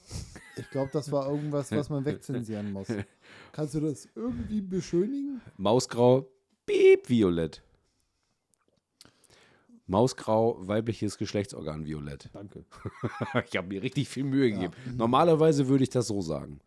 Ich 0.57 0.69
glaube, 0.69 0.89
das 0.93 1.11
war 1.11 1.27
irgendwas, 1.29 1.71
was 1.71 1.89
man 1.89 2.05
wegzensieren 2.05 2.71
muss. 2.71 2.87
Kannst 3.51 3.73
du 3.73 3.79
das 3.81 4.07
irgendwie 4.15 4.61
beschönigen? 4.61 5.41
Mausgrau, 5.57 6.27
piep, 6.65 7.09
violett. 7.09 7.61
Mausgrau, 9.87 10.57
weibliches 10.67 11.17
Geschlechtsorgan, 11.17 11.85
violett. 11.85 12.29
Danke. 12.33 12.65
ich 13.47 13.55
habe 13.55 13.67
mir 13.67 13.83
richtig 13.83 14.09
viel 14.09 14.23
Mühe 14.23 14.51
gegeben. 14.51 14.73
Normalerweise 14.97 15.67
würde 15.67 15.83
ich 15.83 15.89
das 15.89 16.07
so 16.07 16.21
sagen. 16.21 16.59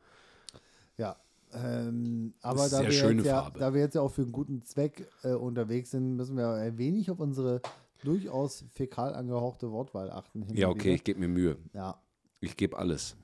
Ja. 0.96 1.16
Ähm, 1.52 2.34
aber 2.42 2.60
da 2.60 2.68
sehr 2.68 2.82
wir, 2.82 2.92
schöne 2.92 3.22
jetzt 3.22 3.26
ja, 3.26 3.42
Farbe. 3.42 3.58
da 3.58 3.74
wir 3.74 3.80
jetzt 3.80 3.94
ja 3.94 4.02
auch 4.02 4.12
für 4.12 4.22
einen 4.22 4.32
guten 4.32 4.62
Zweck 4.62 5.08
äh, 5.22 5.32
unterwegs 5.32 5.90
sind, 5.90 6.16
müssen 6.16 6.36
wir 6.36 6.50
ein 6.50 6.76
wenig 6.76 7.10
auf 7.10 7.20
unsere 7.20 7.62
durchaus 8.04 8.64
fäkal 8.74 9.14
angehauchte 9.14 9.72
Wortwahl 9.72 10.10
achten. 10.10 10.46
Ja, 10.54 10.68
okay, 10.68 10.90
ich 10.90 10.94
wieder. 10.94 11.04
gebe 11.04 11.20
mir 11.20 11.28
Mühe. 11.28 11.56
Ja. 11.72 12.00
Ich 12.40 12.56
gebe 12.56 12.78
alles. 12.78 13.16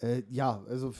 Äh, 0.00 0.22
ja, 0.28 0.62
also 0.68 0.92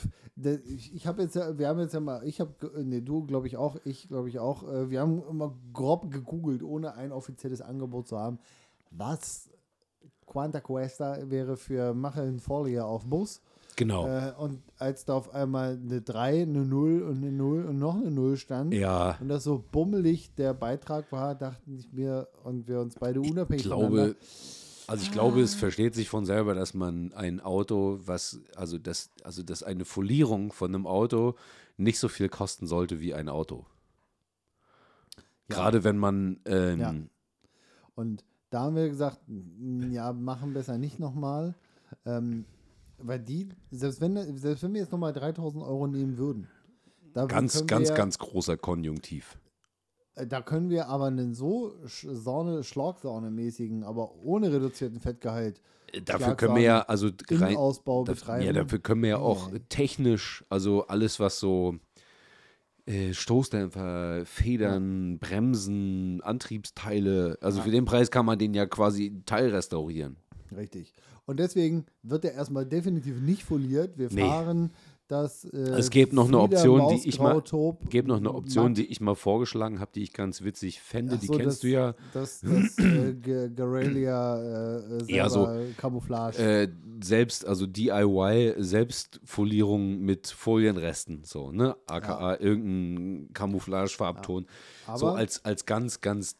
ich, 0.65 0.95
ich 0.95 1.05
habe 1.07 1.21
jetzt 1.23 1.35
ja, 1.35 1.57
wir 1.57 1.67
haben 1.67 1.79
jetzt 1.79 1.93
ja 1.93 1.99
mal, 1.99 2.25
ich 2.25 2.39
habe, 2.39 2.53
nee, 2.83 3.01
du 3.01 3.25
glaube 3.25 3.47
ich 3.47 3.57
auch, 3.57 3.75
ich 3.83 4.07
glaube 4.07 4.29
ich 4.29 4.39
auch, 4.39 4.63
äh, 4.63 4.89
wir 4.89 5.01
haben 5.01 5.21
immer 5.29 5.53
grob 5.73 6.09
gegoogelt, 6.11 6.63
ohne 6.63 6.93
ein 6.95 7.11
offizielles 7.11 7.61
Angebot 7.61 8.07
zu 8.07 8.17
haben, 8.17 8.39
was 8.91 9.49
Quanta 10.25 10.59
Cuesta 10.61 11.29
wäre 11.29 11.57
für 11.57 11.93
Mache 11.93 12.21
in 12.23 12.39
Folie 12.39 12.83
auf 12.85 13.05
Bus. 13.05 13.41
Genau. 13.75 14.07
Äh, 14.07 14.31
und 14.37 14.61
als 14.77 15.03
da 15.03 15.15
auf 15.15 15.33
einmal 15.33 15.73
eine 15.73 16.01
3, 16.01 16.43
eine 16.43 16.63
0 16.65 17.01
und 17.03 17.17
eine 17.17 17.31
0 17.33 17.65
und 17.65 17.77
noch 17.77 17.95
eine 17.97 18.09
0 18.09 18.37
stand 18.37 18.73
ja, 18.73 19.17
und 19.19 19.27
das 19.27 19.43
so 19.43 19.61
bummelig 19.71 20.33
der 20.35 20.53
Beitrag 20.53 21.11
war, 21.11 21.35
dachten 21.35 21.75
ich 21.77 21.91
mir 21.91 22.29
und 22.45 22.69
wir 22.69 22.79
uns 22.79 22.95
beide 22.95 23.19
ich 23.19 23.29
unabhängig 23.29 23.63
glaube, 23.65 23.85
voneinander- 23.87 24.15
also 24.87 25.03
ich 25.03 25.11
glaube, 25.11 25.41
es 25.41 25.55
versteht 25.55 25.95
sich 25.95 26.09
von 26.09 26.25
selber, 26.25 26.53
dass 26.53 26.73
man 26.73 27.13
ein 27.13 27.39
Auto, 27.39 27.99
was, 28.05 28.41
also 28.55 28.77
das, 28.77 29.09
also 29.23 29.43
dass 29.43 29.63
eine 29.63 29.85
Folierung 29.85 30.51
von 30.51 30.73
einem 30.73 30.87
Auto 30.87 31.35
nicht 31.77 31.99
so 31.99 32.07
viel 32.07 32.29
kosten 32.29 32.67
sollte 32.67 32.99
wie 32.99 33.13
ein 33.13 33.29
Auto. 33.29 33.65
Ja. 35.49 35.55
Gerade 35.55 35.83
wenn 35.83 35.97
man, 35.97 36.39
ähm, 36.45 36.79
Ja. 36.79 36.93
Und 37.95 38.25
da 38.49 38.61
haben 38.61 38.75
wir 38.75 38.89
gesagt, 38.89 39.19
ja, 39.89 40.13
machen 40.13 40.53
besser 40.53 40.77
nicht 40.77 40.99
nochmal. 40.99 41.55
Ähm, 42.05 42.45
weil 42.97 43.19
die, 43.19 43.49
selbst 43.71 44.01
wenn, 44.01 44.37
selbst 44.37 44.63
wenn 44.63 44.73
wir 44.73 44.81
jetzt 44.81 44.91
nochmal 44.91 45.13
3000 45.13 45.63
Euro 45.63 45.87
nehmen 45.87 46.17
würden, 46.17 46.47
da 47.13 47.25
ganz, 47.25 47.65
ganz, 47.65 47.93
ganz 47.93 48.17
großer 48.17 48.57
Konjunktiv. 48.57 49.37
Äh, 50.15 50.25
Da 50.27 50.41
können 50.41 50.69
wir 50.69 50.87
aber 50.87 51.05
einen 51.05 51.33
so 51.33 51.75
Sch- 51.85 52.13
Saune, 52.13 52.63
Schlagsahne-mäßigen, 52.63 53.83
aber 53.83 54.15
ohne 54.23 54.51
reduzierten 54.51 54.99
Fettgehalt 54.99 55.61
Dafür 56.03 56.35
können 56.35 56.55
wir 56.55 56.61
ja, 56.63 56.81
also 56.81 57.07
rein, 57.07 57.51
Innenausbau 57.51 58.03
dafür, 58.03 58.15
betreiben. 58.19 58.45
ja, 58.45 58.51
dafür 58.53 58.79
können 58.79 59.01
wir 59.03 59.09
ja 59.09 59.17
auch 59.17 59.51
Nee. 59.51 59.59
technisch, 59.69 60.43
also 60.49 60.87
alles, 60.87 61.19
was 61.21 61.39
so 61.39 61.75
äh, 62.85 63.13
Stoßdämpfer, 63.13 64.25
Federn, 64.25 65.19
Bremsen, 65.19 66.21
Antriebsteile, 66.21 67.37
also 67.41 67.61
für 67.61 67.71
den 67.71 67.85
Preis 67.85 68.11
kann 68.11 68.25
man 68.25 68.37
den 68.37 68.53
ja 68.53 68.65
quasi 68.65 69.21
teilrestaurieren. 69.25 70.17
Richtig. 70.55 70.93
Und 71.25 71.39
deswegen 71.39 71.85
wird 72.03 72.25
er 72.25 72.33
erstmal 72.33 72.65
definitiv 72.65 73.19
nicht 73.21 73.43
foliert. 73.43 73.97
Wir 73.97 74.09
Nee. 74.11 74.21
Dass 75.07 75.45
äh, 75.45 75.57
Es 75.57 75.89
gäbe 75.89 76.15
noch 76.15 76.27
eine 76.27 76.39
Option, 76.39 76.89
die 76.89 77.07
ich 77.07 77.19
mal- 77.19 77.41
Gäbe 77.89 78.07
noch 78.07 78.17
eine 78.17 78.33
Option, 78.33 78.73
die 78.73 78.85
ich 78.85 79.01
mal 79.01 79.15
vorgeschlagen 79.15 79.79
habe, 79.79 79.91
die 79.93 80.01
ich 80.03 80.13
ganz 80.13 80.43
witzig 80.43 80.81
fände. 80.81 81.13
Ach 81.15 81.19
Die 81.19 81.27
so, 81.27 81.33
kennst 81.33 81.47
das- 81.57 81.59
du 81.59 81.67
ja. 81.67 81.95
Das, 82.13 82.41
das 82.41 82.77
äh, 82.79 83.13
Gerelia 83.13 84.37
äh, 84.37 84.77
äh, 85.03 85.15
Ja, 85.15 85.29
so, 85.29 85.47
Camouflage. 85.77 86.37
Äh, 86.39 86.67
selbst, 87.03 87.45
also 87.45 87.67
DIY, 87.67 88.55
Selbstfolierung 88.57 89.99
mit 89.99 90.27
Folienresten, 90.27 91.23
so, 91.23 91.51
ne? 91.51 91.75
AKA 91.87 92.37
irgendein 92.39 93.33
Camouflage-Farbton. 93.33 94.45
so 94.95 95.07
Aber- 95.07 95.17
als, 95.17 95.43
als 95.45 95.65
ganz, 95.65 96.01
ganz, 96.01 96.37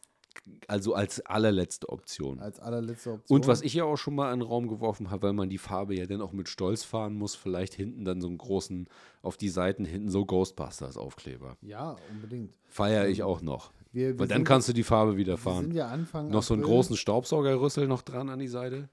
also 0.68 0.94
als 0.94 1.24
allerletzte 1.26 1.88
Option. 1.88 2.38
als 2.40 2.60
allerletzte 2.60 3.12
Option. 3.12 3.36
Und 3.36 3.46
was 3.46 3.62
ich 3.62 3.74
ja 3.74 3.84
auch 3.84 3.96
schon 3.96 4.14
mal 4.14 4.32
in 4.32 4.40
den 4.40 4.48
Raum 4.48 4.68
geworfen 4.68 5.10
habe, 5.10 5.22
weil 5.28 5.32
man 5.32 5.48
die 5.50 5.58
Farbe 5.58 5.94
ja 5.96 6.06
dann 6.06 6.20
auch 6.22 6.32
mit 6.32 6.48
Stolz 6.48 6.84
fahren 6.84 7.14
muss, 7.14 7.34
vielleicht 7.34 7.74
hinten 7.74 8.04
dann 8.04 8.20
so 8.20 8.28
einen 8.28 8.38
großen, 8.38 8.88
auf 9.22 9.36
die 9.36 9.48
Seiten 9.48 9.84
hinten 9.84 10.08
so 10.10 10.24
Ghostbusters-Aufkleber. 10.24 11.56
Ja, 11.62 11.96
unbedingt. 12.10 12.52
Feiere 12.68 13.08
ich 13.08 13.22
auch 13.22 13.40
noch. 13.42 13.72
Wir, 13.92 14.08
wir 14.10 14.18
Weil 14.20 14.28
dann 14.28 14.44
kannst 14.44 14.68
du 14.68 14.72
die 14.72 14.82
Farbe 14.82 15.16
wieder 15.16 15.34
wir 15.34 15.38
fahren. 15.38 15.62
sind 15.64 15.74
ja 15.74 15.88
Anfang 15.88 16.28
Noch 16.28 16.42
so 16.42 16.54
einen 16.54 16.62
April, 16.62 16.74
großen 16.76 16.96
Staubsaugerrüssel 16.96 17.88
noch 17.88 18.02
dran 18.02 18.28
an 18.28 18.38
die 18.38 18.48
Seite. 18.48 18.88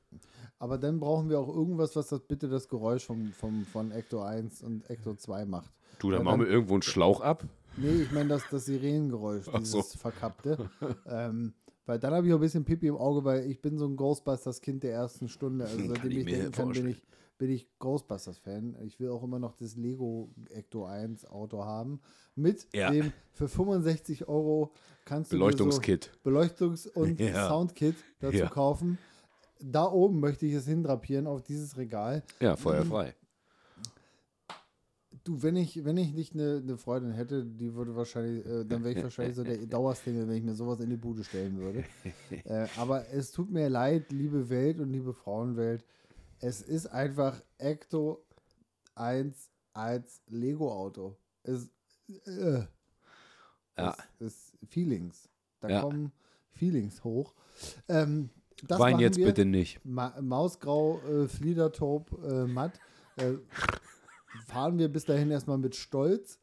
Aber 0.60 0.78
dann 0.78 1.00
brauchen 1.00 1.30
wir 1.30 1.40
auch 1.40 1.50
irgendwas, 1.54 1.96
was 1.96 2.08
das 2.08 2.22
bitte 2.22 2.48
das 2.48 2.70
Geräusch 2.70 3.04
vom, 3.06 3.34
vom, 3.34 3.66
von 3.66 3.92
Ecto 3.92 4.22
1 4.22 4.64
und 4.64 4.90
Ecto 4.90 5.14
2 5.14 5.46
macht. 5.46 5.70
Du, 6.00 6.10
dann 6.10 6.20
Ja, 6.20 6.24
machen 6.24 6.40
wir 6.40 6.46
dann- 6.46 6.54
irgendwo 6.54 6.74
einen 6.76 6.84
Schlauch 6.84 7.20
ab. 7.22 7.44
Nee, 7.78 8.04
ich 8.04 8.12
meine 8.12 8.30
das, 8.30 8.44
das 8.52 8.66
Sirenengeräusch, 8.66 9.46
Ach 9.52 9.64
so. 9.66 9.78
dieses 9.82 9.96
verkappte. 9.96 10.70
ähm, 11.08 11.54
weil 11.86 12.00
dann 12.00 12.14
habe 12.14 12.28
ich 12.28 12.34
auch 12.34 12.38
ein 12.38 12.42
bisschen 12.42 12.64
Pipi 12.66 12.88
im 12.88 12.98
Auge, 12.98 13.24
weil 13.26 13.50
ich 13.50 13.62
bin 13.62 13.78
so 13.78 13.86
ein 13.86 13.96
Ghostbusters-Kind 13.96 14.84
der 14.84 14.94
ersten 14.94 15.28
Stunde. 15.28 15.66
Also 15.66 15.78
seitdem 15.88 16.12
ich 16.12 16.18
ich, 16.20 16.26
denken 16.26 16.52
kann, 16.52 16.72
bin 16.72 16.88
ich, 16.88 17.02
bin 17.38 17.50
ich 17.50 17.68
Ghostbusters-Fan. 17.80 18.78
Ich 18.86 19.00
will 19.00 19.10
auch 19.10 19.24
immer 19.24 19.40
noch 19.40 19.56
das 19.56 19.76
Lego 19.76 20.30
Ecto 20.50 20.86
1 20.86 21.26
Auto 21.26 21.66
haben. 21.66 22.00
Mit 22.36 22.68
Ja. 22.74 22.92
dem 22.92 23.12
für 23.32 23.48
65 23.50 24.28
Euro 24.28 24.72
kannst 25.06 25.32
du 25.32 25.38
Beleuchtungskit. 25.38 26.12
so 26.24 26.30
Beleuchtungs- 26.30 26.88
und 26.90 27.20
Ja. 27.20 27.48
Soundkit 27.50 27.96
dazu 28.20 28.38
Ja. 28.38 28.50
kaufen. 28.50 28.98
Da 29.66 29.86
oben 29.92 30.20
möchte 30.20 30.46
ich 30.46 30.54
es 30.54 30.66
hindrapieren 30.68 31.26
auf 31.26 31.42
dieses 31.42 31.76
Regal. 31.78 32.24
Ja, 32.40 32.56
feuerfrei. 32.56 33.16
Du, 35.26 35.42
wenn 35.42 35.56
ich, 35.56 35.86
wenn 35.86 35.96
ich 35.96 36.14
nicht 36.14 36.34
eine, 36.34 36.58
eine 36.58 36.78
Freundin 36.78 37.14
hätte, 37.14 37.46
die 37.46 37.74
würde 37.76 37.96
wahrscheinlich, 37.96 38.46
äh, 38.46 38.66
dann 38.66 38.84
wäre 38.84 38.94
ich 38.98 39.04
wahrscheinlich 39.04 39.36
so 39.36 39.44
der 39.44 39.58
Dauersingle, 39.66 40.28
wenn 40.28 40.36
ich 40.36 40.44
mir 40.44 40.54
sowas 40.56 40.80
in 40.82 40.90
die 40.90 40.98
Bude 40.98 41.24
stellen 41.24 41.58
würde. 41.58 41.86
äh, 42.44 42.68
aber 42.78 43.08
es 43.10 43.32
tut 43.32 43.50
mir 43.50 43.70
leid, 43.70 44.12
liebe 44.12 44.50
Welt 44.50 44.80
und 44.80 44.90
liebe 44.92 45.14
Frauenwelt. 45.14 45.86
Es 46.40 46.62
ist 46.62 46.88
einfach 46.88 47.42
Ecto 47.58 48.26
1 48.96 49.50
als 49.72 50.22
Lego-Auto. 50.28 51.16
Es, 51.44 51.70
äh, 52.26 52.64
Ja. 53.78 53.96
es 54.20 54.28
ist 54.28 54.58
Feelings. 54.68 55.30
Da 55.62 55.70
Ja. 55.70 55.82
kommen 55.82 56.12
Feelings 56.52 57.02
hoch. 57.06 57.34
Ähm, 57.88 58.30
das 58.68 58.78
Wein 58.80 59.00
jetzt 59.00 59.18
wir. 59.18 59.28
bitte 59.28 59.46
nicht. 59.46 59.80
Ma 59.86 60.20
Mausgrau, 60.22 61.00
äh, 61.04 61.28
Fliedertaub, 61.30 62.12
äh, 62.24 62.46
matt. 62.46 62.78
Äh, 63.16 63.36
fahren 64.48 64.78
wir 64.78 64.90
bis 64.90 65.06
dahin 65.06 65.32
erstmal 65.32 65.58
mit 65.58 65.76
Stolz, 65.76 66.40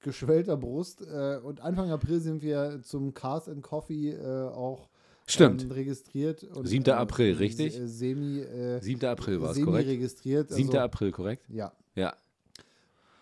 geschwellter 0.00 0.56
Brust. 0.56 1.02
Äh, 1.02 1.38
und 1.42 1.60
Anfang 1.60 1.90
April 1.90 2.20
sind 2.20 2.42
wir 2.42 2.80
zum 2.82 3.14
Cars 3.14 3.48
and 3.48 3.62
Coffee 3.62 4.10
äh, 4.12 4.48
auch 4.48 4.88
Stimmt. 5.26 5.62
ähm, 5.64 5.70
registriert. 5.72 6.44
Und, 6.44 6.66
7. 6.66 6.88
April, 6.92 7.34
richtig? 7.34 7.74
se- 7.74 7.88
Semi, 7.88 8.40
äh, 8.40 8.80
7. 8.80 9.04
April 9.06 9.40
war 9.42 9.50
es, 9.50 9.62
korrekt? 9.62 9.88
registriert. 9.88 10.50
7. 10.50 10.68
Also, 10.68 10.78
April, 10.80 11.10
korrekt? 11.12 11.44
ja, 11.48 11.72
Ja. 11.94 12.14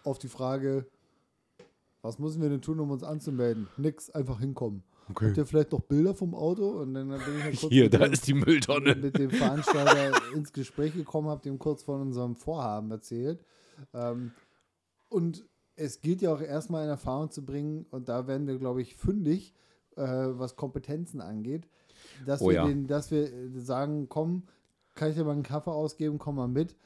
auf 0.05 0.19
die 0.19 0.29
Frage, 0.29 0.87
was 2.03 2.19
müssen 2.19 2.43
wir 2.43 2.51
denn 2.51 2.61
tun, 2.61 2.81
um 2.81 2.91
uns 2.91 3.03
anzumelden? 3.03 3.69
Nix, 3.79 4.11
einfach 4.11 4.39
hinkommen. 4.41 4.83
Habt 5.09 5.37
ihr 5.37 5.45
vielleicht 5.47 5.73
noch 5.73 5.81
Bilder 5.81 6.15
vom 6.15 6.35
Auto? 6.35 6.67
Und 6.81 6.95
dann 6.95 7.09
bin 7.09 7.19
ich 7.39 7.43
halt 7.45 7.61
kurz 7.61 7.73
Hier, 7.73 7.85
mit 7.85 7.95
da 7.95 7.99
dem- 7.99 8.13
ist 8.13 8.27
die 8.27 8.33
Mülltonne. 8.35 8.95
mit 8.95 9.19
dem 9.19 9.31
Veranstalter 9.31 10.13
ins 10.35 10.53
Gespräch 10.53 10.95
gekommen, 10.95 11.29
habe 11.29 11.43
dem 11.43 11.59
kurz 11.59 11.83
von 11.83 12.01
unserem 12.01 12.37
Vorhaben 12.37 12.91
erzählt. 12.91 13.45
Ähm, 13.93 14.33
und 15.09 15.45
es 15.77 16.01
gilt 16.01 16.23
ja 16.23 16.33
auch 16.33 16.41
erstmal 16.41 16.85
in 16.85 16.91
Erfahrung 16.91 17.31
zu 17.31 17.45
bringen, 17.45 17.87
und 17.91 18.09
da 18.09 18.27
werden 18.27 18.47
wir, 18.47 18.59
glaube 18.59 18.83
ich, 18.83 18.97
fündig, 18.97 19.55
äh, 19.97 20.03
was 20.03 20.57
Kompetenzen 20.57 21.21
angeht, 21.21 21.69
dass, 22.27 22.41
Oh 22.43 22.49
wir 22.49 22.55
ja. 22.55 22.67
den, 22.67 22.87
dass 22.87 23.11
wir 23.11 23.29
sagen, 23.61 24.09
komm, 24.09 24.45
kann 24.95 25.11
ich 25.11 25.17
dir 25.17 25.25
mal 25.25 25.33
einen 25.33 25.43
Kaffee 25.43 25.73
ausgeben, 25.73 26.19
komm 26.19 26.37
mal 26.37 26.49
mit. 26.49 26.77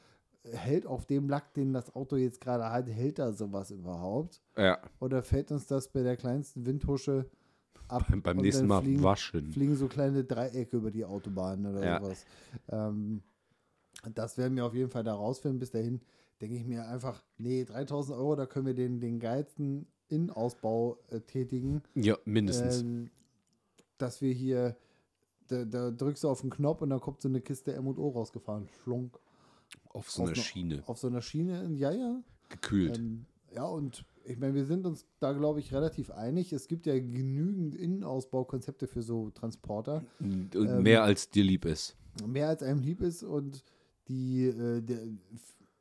Hält 0.43 0.87
auf 0.87 1.05
dem 1.05 1.29
Lack, 1.29 1.53
den 1.53 1.73
das 1.73 1.93
Auto 1.95 2.15
jetzt 2.15 2.41
gerade 2.41 2.71
hat, 2.71 2.87
hält 2.87 3.19
da 3.19 3.33
sowas 3.33 3.71
überhaupt? 3.71 4.41
Ja, 4.57 4.79
Oder 4.99 5.21
fällt 5.21 5.51
uns 5.51 5.67
das 5.67 5.89
bei 5.89 6.01
der 6.01 6.17
kleinsten 6.17 6.65
Windhusche 6.65 7.25
ab? 7.87 8.05
beim 8.23 8.37
und 8.37 8.43
nächsten 8.43 8.65
Mal 8.67 8.81
fliegen, 8.81 9.03
waschen. 9.03 9.51
fliegen 9.51 9.75
so 9.75 9.87
kleine 9.87 10.23
Dreiecke 10.23 10.77
über 10.77 10.91
die 10.91 11.05
Autobahn 11.05 11.65
oder 11.65 11.83
Ja. 11.85 11.99
sowas. 11.99 12.25
Ähm, 12.69 13.21
das 14.15 14.37
werden 14.37 14.55
wir 14.55 14.65
auf 14.65 14.73
jeden 14.73 14.89
Fall 14.89 15.03
da 15.03 15.13
rausfinden. 15.13 15.59
Bis 15.59 15.71
dahin 15.71 16.01
denke 16.41 16.55
ich 16.55 16.65
mir 16.65 16.87
einfach, 16.87 17.23
nee, 17.37 17.63
3000 17.65 18.17
Euro, 18.17 18.35
da 18.35 18.45
können 18.45 18.65
wir 18.65 18.73
den, 18.73 18.99
den 18.99 19.19
geilsten 19.19 19.87
Innenausbau 20.07 20.97
äh, 21.09 21.19
tätigen. 21.21 21.81
Ja, 21.95 22.17
mindestens. 22.25 22.81
Ähm, 22.81 23.09
dass 23.97 24.21
wir 24.21 24.33
hier, 24.33 24.77
da, 25.47 25.65
da 25.65 25.91
drückst 25.91 26.23
du 26.23 26.29
auf 26.29 26.41
den 26.41 26.49
Knopf 26.49 26.81
und 26.81 26.89
dann 26.89 26.99
kommt 27.01 27.21
so 27.21 27.27
eine 27.27 27.41
Kiste 27.41 27.73
M&O 27.73 28.09
rausgefahren. 28.09 28.69
Schlunk. 28.83 29.19
auf 29.89 30.09
so 30.09 30.23
auf 30.23 30.29
einer 30.29 30.37
ne- 30.37 30.43
Schiene. 30.43 30.83
Auf 30.87 30.97
so 30.97 31.07
einer 31.07 31.21
Schiene, 31.21 31.69
ja, 31.75 31.91
ja. 31.91 32.21
Gekühlt. 32.49 32.97
Ähm, 32.97 33.25
ja, 33.53 33.65
und 33.65 34.05
ich 34.23 34.37
meine, 34.37 34.53
wir 34.53 34.65
sind 34.65 34.85
uns 34.85 35.05
da, 35.19 35.33
glaube 35.33 35.59
ich, 35.59 35.73
relativ 35.73 36.11
einig. 36.11 36.53
Es 36.53 36.67
gibt 36.67 36.85
ja 36.85 36.93
genügend 36.93 37.75
Innenausbaukonzepte 37.75 38.87
für 38.87 39.01
so 39.01 39.31
Transporter. 39.31 40.03
und 40.19 40.55
ähm, 40.55 40.83
mehr 40.83 41.03
als 41.03 41.29
dir 41.29 41.43
lieb 41.43 41.65
ist. 41.65 41.97
mehr 42.25 42.47
als 42.49 42.63
einem 42.63 42.79
lieb 42.81 43.01
ist 43.01 43.23
und 43.23 43.63
die, 44.07 44.45
äh, 44.45 44.81
der, 44.81 44.99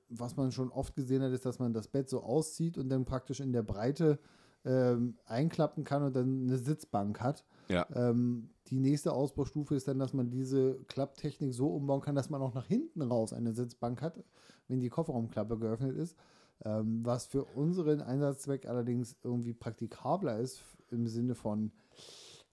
was 0.08 0.36
man 0.36 0.52
schon 0.52 0.70
oft 0.70 0.94
gesehen 0.94 1.22
hat, 1.22 1.32
ist, 1.32 1.46
dass 1.46 1.58
man 1.58 1.72
das 1.72 1.88
Bett 1.88 2.08
so 2.08 2.22
auszieht 2.22 2.78
und 2.78 2.88
dann 2.88 3.04
praktisch 3.04 3.40
in 3.40 3.52
der 3.52 3.62
Breite 3.62 4.18
ähm, 4.64 5.16
einklappen 5.24 5.84
kann 5.84 6.02
und 6.02 6.16
dann 6.16 6.42
eine 6.42 6.58
Sitzbank 6.58 7.20
hat. 7.20 7.44
Ja. 7.68 7.86
Ähm, 7.94 8.50
die 8.68 8.80
nächste 8.80 9.12
Ausbaustufe 9.12 9.74
ist 9.74 9.88
dann, 9.88 9.98
dass 9.98 10.12
man 10.12 10.30
diese 10.30 10.78
Klapptechnik 10.88 11.54
so 11.54 11.68
umbauen 11.68 12.00
kann, 12.00 12.14
dass 12.14 12.30
man 12.30 12.42
auch 12.42 12.54
nach 12.54 12.66
hinten 12.66 13.02
raus 13.02 13.32
eine 13.32 13.52
Sitzbank 13.52 14.02
hat, 14.02 14.22
wenn 14.66 14.80
die 14.80 14.88
Kofferraumklappe 14.88 15.58
geöffnet 15.58 15.96
ist. 15.96 16.16
Ähm, 16.64 17.00
was 17.04 17.26
für 17.26 17.44
unseren 17.44 18.00
Einsatzzweck 18.00 18.66
allerdings 18.66 19.16
irgendwie 19.22 19.54
praktikabler 19.54 20.38
ist, 20.38 20.64
im 20.90 21.06
Sinne 21.06 21.34
von, 21.34 21.70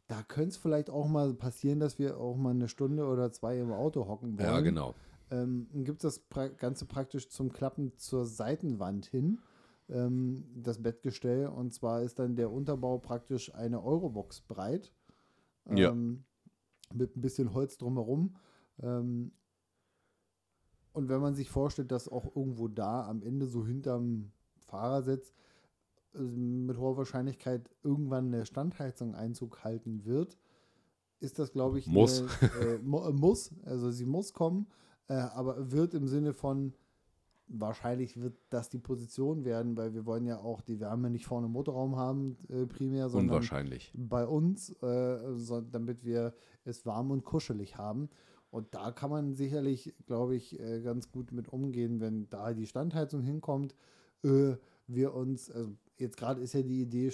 da 0.08 0.22
könnte 0.22 0.50
es 0.50 0.58
vielleicht 0.58 0.90
auch 0.90 1.08
mal 1.08 1.34
passieren, 1.34 1.80
dass 1.80 1.98
wir 1.98 2.20
auch 2.20 2.36
mal 2.36 2.52
eine 2.52 2.68
Stunde 2.68 3.06
oder 3.08 3.32
zwei 3.32 3.58
im 3.58 3.72
Auto 3.72 4.08
hocken 4.08 4.38
wollen. 4.38 4.48
Ja, 4.48 4.60
genau. 4.62 4.94
Ähm, 5.32 5.68
gibt 5.74 6.04
es 6.04 6.16
das 6.16 6.20
pra 6.20 6.48
Ganze 6.48 6.86
praktisch 6.86 7.30
zum 7.30 7.52
Klappen 7.52 7.98
zur 7.98 8.26
Seitenwand 8.26 9.08
hin, 9.08 9.40
ähm, 9.90 10.46
das 10.56 10.82
Bettgestell. 10.82 11.48
Und 11.48 11.74
zwar 11.74 12.04
ist 12.04 12.20
dann 12.20 12.36
der 12.36 12.52
Unterbau 12.52 13.00
praktisch 13.00 13.54
eine 13.54 13.84
Eurobox 13.84 14.42
breit. 14.42 14.92
Ja. 15.70 15.92
Ähm, 15.92 16.26
mit 16.94 17.16
ein 17.16 17.22
bisschen 17.22 17.54
Holz 17.54 17.78
drumherum. 17.78 18.36
Ähm, 18.82 19.32
und 20.94 21.10
wenn 21.10 21.20
man 21.20 21.36
sich 21.36 21.50
vorstellt, 21.50 21.92
dass 21.92 22.08
auch 22.08 22.36
irgendwo 22.36 22.68
da 22.68 23.08
am 23.08 23.22
Ende 23.22 23.48
so 23.48 23.66
hinterm 23.66 24.32
Fahrersitz 24.60 25.34
äh, 26.14 26.20
mit 26.20 26.78
hoher 26.78 26.98
Wahrscheinlichkeit 26.98 27.70
irgendwann 27.84 28.28
eine 28.28 28.46
Standheizung 28.46 29.16
Einzug 29.16 29.64
halten 29.64 30.06
wird, 30.06 30.38
ist 31.20 31.40
das, 31.40 31.52
glaube 31.52 31.80
ich, 31.80 31.88
Muss. 31.88 32.24
Eine, 32.42 32.76
äh, 32.76 33.12
muss. 33.12 33.52
Also 33.64 33.92
sie 33.92 34.06
muss 34.06 34.34
kommen, 34.34 34.68
äh, 35.08 35.14
aber 35.14 35.72
wird 35.72 35.94
im 35.94 36.08
Sinne 36.08 36.34
von 36.34 36.74
wahrscheinlich 37.48 38.20
wird 38.20 38.36
das 38.50 38.70
die 38.70 38.80
Position 38.80 39.46
werden, 39.46 39.78
weil 39.78 39.94
wir 39.94 40.06
wollen 40.06 40.26
ja 40.26 40.40
auch, 40.40 40.62
die 40.62 40.76
ja 40.76 40.96
nicht 40.96 41.26
vorne 41.26 41.48
Motorraum 41.48 41.96
haben, 41.96 42.38
äh, 42.50 42.66
primär, 42.66 43.10
sondern 43.10 43.38
bei 43.94 44.26
uns, 44.26 44.72
äh, 44.82 45.36
so, 45.36 45.62
damit 45.62 46.04
wir 46.04 46.34
es 46.64 46.86
warm 46.86 47.12
und 47.12 47.24
kuschelig 47.24 47.78
haben. 47.78 48.10
Und 48.50 48.74
da 48.74 48.92
kann 48.92 49.10
man 49.10 49.34
sicherlich, 49.34 49.94
glaube 50.08 50.36
ich, 50.36 50.60
äh, 50.60 50.82
ganz 50.82 51.12
gut 51.12 51.32
mit 51.32 51.50
umgehen, 51.50 52.00
wenn 52.00 52.30
da 52.30 52.54
die 52.54 52.68
Standheizung 52.68 53.22
hinkommt. 53.22 53.76
Äh, 54.24 54.56
wir 54.88 55.14
uns, 55.14 55.52
also 55.52 55.76
jetzt 55.98 56.18
gerade 56.18 56.42
ist 56.42 56.54
ja 56.54 56.62
die 56.62 56.82
Idee, 56.82 57.12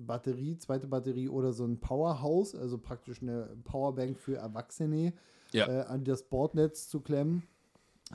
Batterie, 0.00 0.56
zweite 0.58 0.86
Batterie 0.86 1.28
oder 1.28 1.52
so 1.52 1.64
ein 1.64 1.78
Powerhouse, 1.80 2.54
also 2.54 2.78
praktisch 2.78 3.22
eine 3.22 3.48
Powerbank 3.64 4.18
für 4.18 4.36
Erwachsene, 4.36 5.12
Ja. 5.52 5.66
äh, 5.68 5.82
an 5.82 6.04
das 6.04 6.22
Bordnetz 6.22 6.88
zu 6.88 7.00
klemmen, 7.00 7.42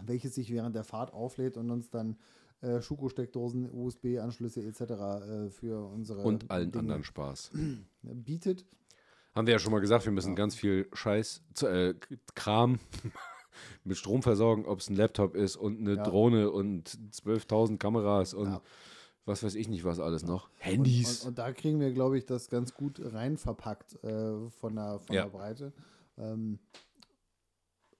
welches 0.06 0.36
sich 0.36 0.52
während 0.52 0.76
der 0.76 0.84
Fahrt 0.84 1.14
auflädt 1.14 1.58
und 1.58 1.70
uns 1.72 1.90
dann 1.90 2.18
äh, 2.62 2.82
Schuko-Steckdosen, 2.82 3.70
USB-Anschlüsse 3.72 4.62
etc. 4.64 4.82
Äh, 4.82 5.50
für 5.50 5.86
unsere 5.88 6.22
Und 6.22 6.50
allen 6.50 6.72
Dinge 6.72 6.82
anderen 6.84 7.04
Spaß. 7.04 7.52
bietet. 8.02 8.66
Haben 9.34 9.48
wir 9.48 9.52
ja 9.54 9.60
schon 9.60 9.74
mal 9.74 9.82
gesagt, 9.82 10.06
wir 10.06 10.14
müssen 10.14 10.36
ganz 10.36 10.56
viel 10.56 10.88
Scheiß, 10.94 11.44
äh, 11.64 11.94
Kram 12.36 12.80
mit 13.84 13.98
Strom 13.98 14.24
versorgen, 14.24 14.66
ob 14.66 14.80
es 14.80 14.90
ein 14.90 14.96
Laptop 14.96 15.36
ist 15.36 15.58
und 15.58 15.80
eine 15.80 15.96
Ja. 15.96 16.04
Drohne 16.04 16.50
und 16.52 16.90
12.000 17.12 17.78
Kameras 17.78 18.34
und 18.34 18.48
Ja. 18.48 18.62
Was 19.26 19.44
weiß 19.44 19.56
ich 19.56 19.68
nicht, 19.70 19.84
was 19.84 20.00
alles 20.00 20.24
noch. 20.24 20.50
Und, 20.50 20.56
Handys. 20.60 21.22
und, 21.22 21.30
und 21.30 21.38
da 21.40 21.52
kriegen 21.52 21.80
wir, 21.80 21.92
glaube 21.92 22.18
ich, 22.18 22.26
das 22.26 22.50
ganz 22.50 22.74
gut 22.74 23.02
rein 23.04 23.38
verpackt 23.38 24.02
äh, 24.04 24.50
von, 24.52 24.76
der, 24.76 25.00
von 25.00 25.16
Ja. 25.16 25.24
der 25.24 25.30
Breite. 25.30 25.74
Ähm, 26.18 26.60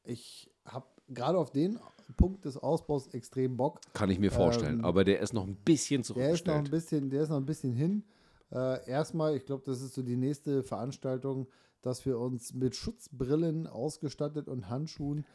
ich 0.04 0.52
habe 0.66 0.86
gerade 1.10 1.38
auf 1.38 1.52
den 1.52 1.80
Punkt 2.18 2.46
des 2.46 2.58
Ausbaus 2.58 3.08
extrem 3.08 3.58
Bock. 3.58 3.80
Kann 3.94 4.10
ich 4.10 4.20
mir 4.20 4.32
vorstellen. 4.32 4.80
ähm, 4.80 4.86
aber 4.86 5.04
der 5.04 5.20
ist 5.20 5.34
noch 5.34 5.46
ein 5.48 5.56
bisschen 5.56 6.04
Der 6.16 6.32
ist 6.32 6.46
noch 6.46 6.56
ein 6.56 6.66
zurückgestellt. 6.66 6.72
bisschen, 6.72 7.10
der 7.10 7.22
ist 7.24 7.30
noch 7.30 7.38
ein 7.38 7.46
bisschen 7.46 7.74
hin. 7.74 8.04
Äh, 8.52 8.88
erstmal, 8.90 9.36
ich 9.36 9.46
glaube, 9.46 9.64
das 9.66 9.82
ist 9.82 9.96
so 9.96 10.04
die 10.04 10.16
nächste 10.16 10.62
Veranstaltung, 10.64 11.48
dass 11.82 12.06
wir 12.06 12.20
uns 12.20 12.54
mit 12.54 12.76
Schutzbrillen 12.76 13.68
ausgestattet 13.68 14.48
und 14.48 14.70
Handschuhen 14.70 15.26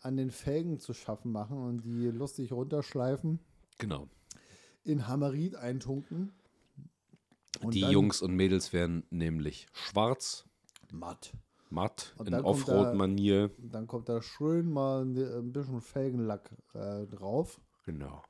an 0.00 0.16
den 0.16 0.30
Felgen 0.32 0.78
zu 0.80 0.92
schaffen 0.92 1.30
machen 1.30 1.58
und 1.58 1.82
die 1.84 2.06
lustig 2.10 2.52
runterschleifen, 2.52 3.38
Genau. 3.78 4.08
In 4.86 5.06
Hammerit 5.08 5.54
eintunken. 5.56 6.32
Und 7.60 7.74
Die 7.74 7.80
Jungs 7.80 8.20
und 8.22 8.34
Mädels 8.34 8.72
werden 8.72 9.04
nämlich 9.10 9.66
schwarz, 9.72 10.44
matt. 10.92 11.32
matt, 11.70 12.14
Und 12.18 12.26
in 12.26 12.32
da- 12.32 12.44
Offroad-Manier. 12.44 13.50
Dann 13.58 13.86
kommt 13.86 14.08
da 14.08 14.20
schön 14.22 14.70
mal 14.70 15.04
ne- 15.06 15.36
ein 15.38 15.52
bisschen 15.52 15.80
Felgenlack 15.80 16.50
äh, 16.74 17.06
drauf. 17.06 17.60
Genau. 17.84 18.22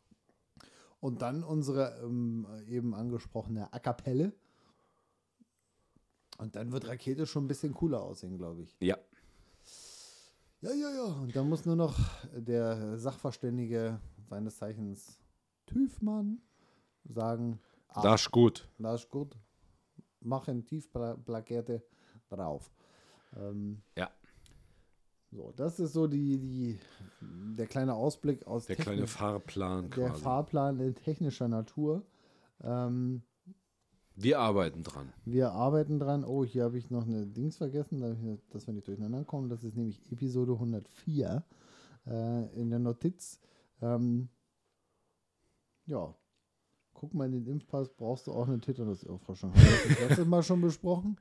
Und 1.01 1.23
dann 1.23 1.43
unsere 1.45 2.01
ähm, 2.03 2.47
eben 2.69 2.95
angesprochene 2.95 3.73
Acapelle. 3.73 4.33
Und 6.39 6.55
dann 6.57 6.71
wird 6.73 6.87
Rakete 6.87 7.27
schon 7.27 7.45
ein 7.45 7.49
bisschen 7.49 7.75
cooler 7.75 8.03
aussehen, 8.03 8.37
glaube 8.39 8.63
ich. 8.63 8.77
Ja, 8.81 8.97
Ja, 10.61 10.71
ja, 10.73 10.91
ja. 10.91 11.05
Und 11.23 11.35
dann 11.35 11.49
muss 11.49 11.65
nur 11.65 11.77
noch 11.77 11.99
der 12.35 12.99
Sachverständige 12.99 14.01
seines 14.29 14.57
Zeichens 14.59 15.19
Tüfmann 15.67 16.41
sagen, 17.09 17.61
ah, 17.89 18.03
das 18.03 18.23
ist 18.23 18.31
gut. 18.31 18.69
das 18.79 19.03
ist 19.05 19.11
gut. 19.11 19.37
Machen 20.21 20.65
Tiefplakette 20.65 21.83
drauf. 22.29 22.73
Ähm, 23.37 23.83
Ja. 23.97 24.11
So, 25.33 25.53
das 25.57 25.79
ist 25.81 25.93
so 25.93 26.07
die, 26.07 26.39
die, 26.39 26.79
der 27.21 27.67
kleine 27.67 27.95
Ausblick 27.95 28.47
aus 28.47 28.67
Der 28.67 28.77
kleine 28.77 29.03
technisch- 29.03 29.11
Fahrplan 29.17 29.91
der 29.91 30.09
quasi. 30.09 30.23
Fahrplan 30.23 30.81
in 30.81 30.95
technischer 30.95 31.49
Natur. 31.49 32.07
Ähm, 32.63 33.23
Wir 34.15 34.39
arbeiten 34.39 34.83
dran. 34.83 35.13
wir 35.25 35.53
arbeiten 35.53 35.99
dran. 35.99 36.25
Oh, 36.25 36.45
hier 36.45 36.65
habe 36.65 36.79
ich 36.79 36.91
noch 36.91 37.05
eine 37.07 37.27
Dings 37.27 37.57
vergessen, 37.59 38.01
dass 38.51 38.67
wir 38.67 38.73
nicht 38.73 38.87
durcheinander 38.89 39.25
kommen. 39.25 39.49
Das 39.51 39.63
ist 39.65 39.77
nämlich 39.77 40.01
Episode 40.11 40.53
104 40.53 41.45
äh, 42.07 42.61
in 42.61 42.71
der 42.71 42.79
Notiz. 42.79 43.41
Ähm, 43.83 44.29
ja, 45.87 46.15
guck 46.99 47.15
mal 47.15 47.27
in 47.27 47.33
den 47.33 47.47
Impfpass, 47.47 47.91
brauchst 47.91 48.27
du 48.27 48.33
auch 48.33 48.49
eine 48.49 48.59
Tetanus-Auffrischung. 48.59 49.55
Haben 49.55 50.09
wir 50.09 50.17
das 50.17 50.27
Mal 50.27 50.43
schon 50.43 50.61
besprochen? 50.61 51.19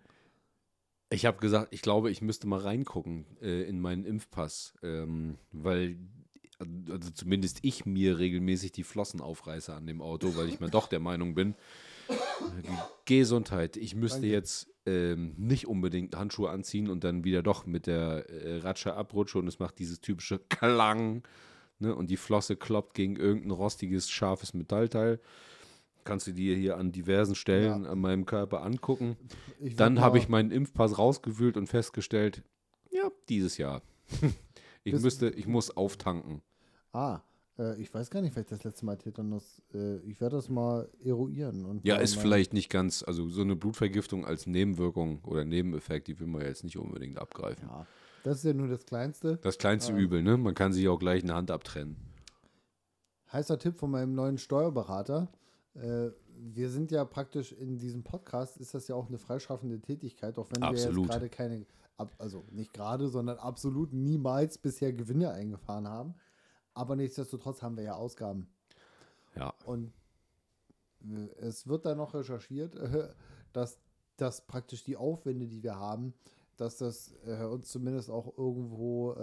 Ich 1.09 1.25
habe 1.25 1.37
gesagt, 1.37 1.73
ich 1.73 1.81
glaube, 1.81 2.09
ich 2.09 2.21
müsste 2.21 2.47
mal 2.47 2.59
reingucken 2.59 3.25
äh, 3.41 3.63
in 3.63 3.79
meinen 3.79 4.05
Impfpass, 4.05 4.73
ähm, 4.81 5.37
weil 5.51 5.97
also 6.89 7.09
zumindest 7.11 7.59
ich 7.63 7.85
mir 7.85 8.17
regelmäßig 8.17 8.71
die 8.71 8.83
Flossen 8.83 9.19
aufreiße 9.19 9.73
an 9.73 9.87
dem 9.87 10.01
Auto, 10.01 10.37
weil 10.37 10.47
ich 10.47 10.61
mir 10.61 10.69
doch 10.69 10.87
der 10.87 11.01
Meinung 11.01 11.35
bin, 11.35 11.53
Gesundheit, 13.03 13.75
ich 13.75 13.93
müsste 13.93 14.21
Danke. 14.21 14.33
jetzt 14.33 14.69
ähm, 14.85 15.33
nicht 15.37 15.67
unbedingt 15.67 16.15
Handschuhe 16.15 16.49
anziehen 16.49 16.89
und 16.89 17.03
dann 17.03 17.23
wieder 17.23 17.43
doch 17.43 17.65
mit 17.65 17.87
der 17.87 18.29
äh, 18.29 18.59
Ratsche 18.59 18.93
abrutsche 18.93 19.39
und 19.39 19.47
es 19.47 19.59
macht 19.59 19.79
dieses 19.79 19.99
typische 19.99 20.39
Klang 20.39 21.23
ne, 21.79 21.93
und 21.93 22.09
die 22.09 22.17
Flosse 22.17 22.55
kloppt 22.55 22.93
gegen 22.93 23.15
irgendein 23.15 23.51
rostiges, 23.51 24.09
scharfes 24.09 24.53
Metallteil. 24.53 25.19
Kannst 26.05 26.27
du 26.27 26.31
dir 26.31 26.55
hier 26.55 26.77
an 26.77 26.91
diversen 26.91 27.35
Stellen 27.35 27.83
Ja. 27.83 27.89
an 27.91 27.99
meinem 27.99 28.25
Körper 28.25 28.61
angucken. 28.63 29.17
Ich 29.59 29.75
Dann 29.75 29.99
habe 29.99 30.17
ich 30.19 30.29
meinen 30.29 30.51
Impfpass 30.51 30.97
rausgewühlt 30.97 31.57
und 31.57 31.67
festgestellt, 31.67 32.43
ja, 32.91 33.09
dieses 33.27 33.57
Jahr. 33.57 33.81
ich 34.83 34.93
Bis- 34.93 35.01
müsste, 35.01 35.29
ich 35.31 35.47
muss 35.47 35.75
auftanken. 35.75 36.41
Ah, 36.93 37.21
äh, 37.57 37.75
ich 37.81 37.91
weiß 37.93 38.09
gar 38.11 38.21
nicht, 38.21 38.33
vielleicht 38.33 38.51
das 38.51 38.63
letzte 38.63 38.85
Mal 38.85 38.97
Tetanus. 38.97 39.61
Äh, 39.73 39.97
ich 40.01 40.21
werde 40.21 40.35
das 40.37 40.47
mal 40.47 40.87
eruieren. 41.03 41.65
Und 41.65 41.83
Ja, 41.83 41.95
ist 41.97 42.15
vielleicht 42.15 42.53
nicht 42.53 42.69
ganz, 42.69 43.03
also 43.03 43.27
so 43.27 43.41
eine 43.41 43.55
Blutvergiftung 43.55 44.25
als 44.25 44.45
Nebenwirkung 44.45 45.21
oder 45.23 45.43
Nebeneffekt, 45.43 46.07
die 46.07 46.19
will 46.19 46.27
man 46.27 46.41
jetzt 46.43 46.63
nicht 46.63 46.77
unbedingt 46.77 47.17
abgreifen. 47.17 47.67
Ja, 47.67 47.87
das 48.23 48.37
ist 48.37 48.43
ja 48.43 48.53
nur 48.53 48.67
das 48.67 48.85
Kleinste. 48.85 49.37
Das 49.41 49.57
kleinste 49.57 49.91
Ähm. 49.91 49.97
Übel, 49.97 50.21
ne? 50.21 50.37
Man 50.37 50.53
kann 50.53 50.71
sich 50.71 50.87
auch 50.87 50.99
gleich 50.99 51.23
eine 51.23 51.33
Hand 51.33 51.49
abtrennen. 51.49 51.97
Heißer 53.33 53.57
Tipp 53.57 53.75
von 53.79 53.89
meinem 53.89 54.13
neuen 54.13 54.37
Steuerberater. 54.37 55.29
Äh, 55.75 56.11
wir 56.37 56.69
sind 56.69 56.91
ja 56.91 57.05
praktisch 57.05 57.51
in 57.51 57.77
diesem 57.77 58.03
Podcast, 58.03 58.57
ist 58.57 58.73
das 58.73 58.87
ja 58.87 58.95
auch 58.95 59.07
eine 59.07 59.17
freischaffende 59.17 59.79
Tätigkeit, 59.79 60.37
auch 60.37 60.49
wenn 60.51 60.61
wir 60.61 60.69
Absolut. 60.69 61.05
jetzt 61.05 61.11
gerade 61.11 61.29
keine, 61.29 61.65
also 62.17 62.45
nicht 62.51 62.73
gerade, 62.73 63.07
sondern 63.07 63.37
absolut 63.37 63.93
niemals 63.93 64.57
bisher 64.57 64.93
Gewinne 64.93 65.31
eingefahren 65.31 65.87
haben. 65.87 66.15
Aber 66.73 66.95
nichtsdestotrotz 66.95 67.61
haben 67.61 67.77
wir 67.77 67.83
ja 67.83 67.95
Ausgaben. 67.95 68.49
Ja. 69.35 69.53
Und 69.65 69.93
äh, 71.03 71.27
es 71.39 71.67
wird 71.67 71.85
dann 71.85 71.97
noch 71.97 72.13
recherchiert, 72.13 72.75
dass, 73.53 73.79
dass 74.17 74.45
praktisch 74.45 74.83
die 74.83 74.97
Aufwände, 74.97 75.47
die 75.47 75.63
wir 75.63 75.75
haben, 75.75 76.13
dass 76.57 76.77
das 76.77 77.13
äh, 77.25 77.43
uns 77.43 77.69
zumindest 77.69 78.09
auch 78.09 78.37
irgendwo, 78.37 79.13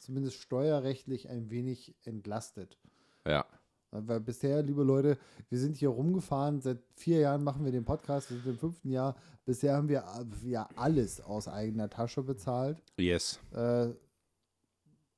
zumindest 0.00 0.36
steuerrechtlich 0.36 1.28
ein 1.28 1.50
wenig 1.50 1.94
entlastet. 2.04 2.78
Ja. 3.26 3.44
Weil 3.92 4.20
bisher, 4.20 4.62
liebe 4.62 4.84
Leute, 4.84 5.18
wir 5.48 5.58
sind 5.58 5.76
hier 5.76 5.88
rumgefahren, 5.88 6.60
seit 6.60 6.78
vier 6.94 7.20
Jahren 7.20 7.42
machen 7.42 7.64
wir 7.64 7.72
den 7.72 7.84
Podcast, 7.84 8.30
wir 8.30 8.36
sind 8.38 8.52
im 8.52 8.58
fünften 8.58 8.90
Jahr. 8.90 9.16
Bisher 9.44 9.76
haben 9.76 9.88
wir 9.88 10.04
äh, 10.04 10.48
ja 10.48 10.68
alles 10.76 11.20
aus 11.20 11.48
eigener 11.48 11.90
Tasche 11.90 12.22
bezahlt. 12.22 12.80
Yes. 12.98 13.40
Äh, 13.52 13.88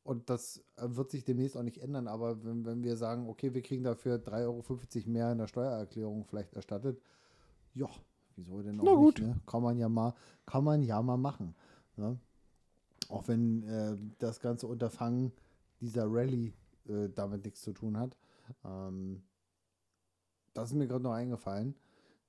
und 0.05 0.31
das 0.31 0.65
äh, 0.77 0.87
wird 0.89 1.11
sich 1.11 1.25
demnächst 1.25 1.57
auch 1.57 1.63
nicht 1.63 1.79
ändern, 1.79 2.09
aber 2.09 2.43
wenn, 2.45 2.65
wenn 2.65 2.83
wir 2.83 2.97
sagen, 2.97 3.29
okay, 3.29 3.53
wir 3.53 3.63
kriegen 3.63 3.85
dafür 3.85 4.17
3,50 4.17 4.37
Euro 4.47 5.11
mehr 5.11 5.33
in 5.33 5.39
der 5.39 5.47
Steuererklärung 5.47 6.25
vielleicht 6.25 6.55
erstattet, 6.55 7.01
ja, 7.75 7.89
wieso 8.37 8.63
denn 8.63 8.81
auch 8.81 8.85
Na 8.85 8.95
gut. 8.95 9.19
nicht? 9.19 9.29
Ne? 9.29 9.41
Kann 9.47 9.63
man 9.63 9.77
ja 9.77 9.89
mal, 9.89 10.15
kann 10.47 10.65
man 10.65 10.83
ja 10.83 11.01
mal 11.03 11.19
machen. 11.19 11.55
Ne? 11.97 12.19
Auch 13.11 13.29
wenn 13.29 13.63
äh, 13.65 13.97
das 14.19 14.41
ganze 14.41 14.67
Unterfangen 14.67 15.33
dieser 15.81 16.07
Rallye 16.07 16.53
äh, 16.89 17.09
damit 17.15 17.45
nichts 17.45 17.61
zu 17.61 17.73
tun 17.73 17.99
hat. 17.99 18.17
Ähm, 18.65 19.23
das 20.55 20.71
ist 20.71 20.75
mir 20.77 20.87
gerade 20.87 21.05
noch 21.05 21.13
eingefallen. 21.13 21.75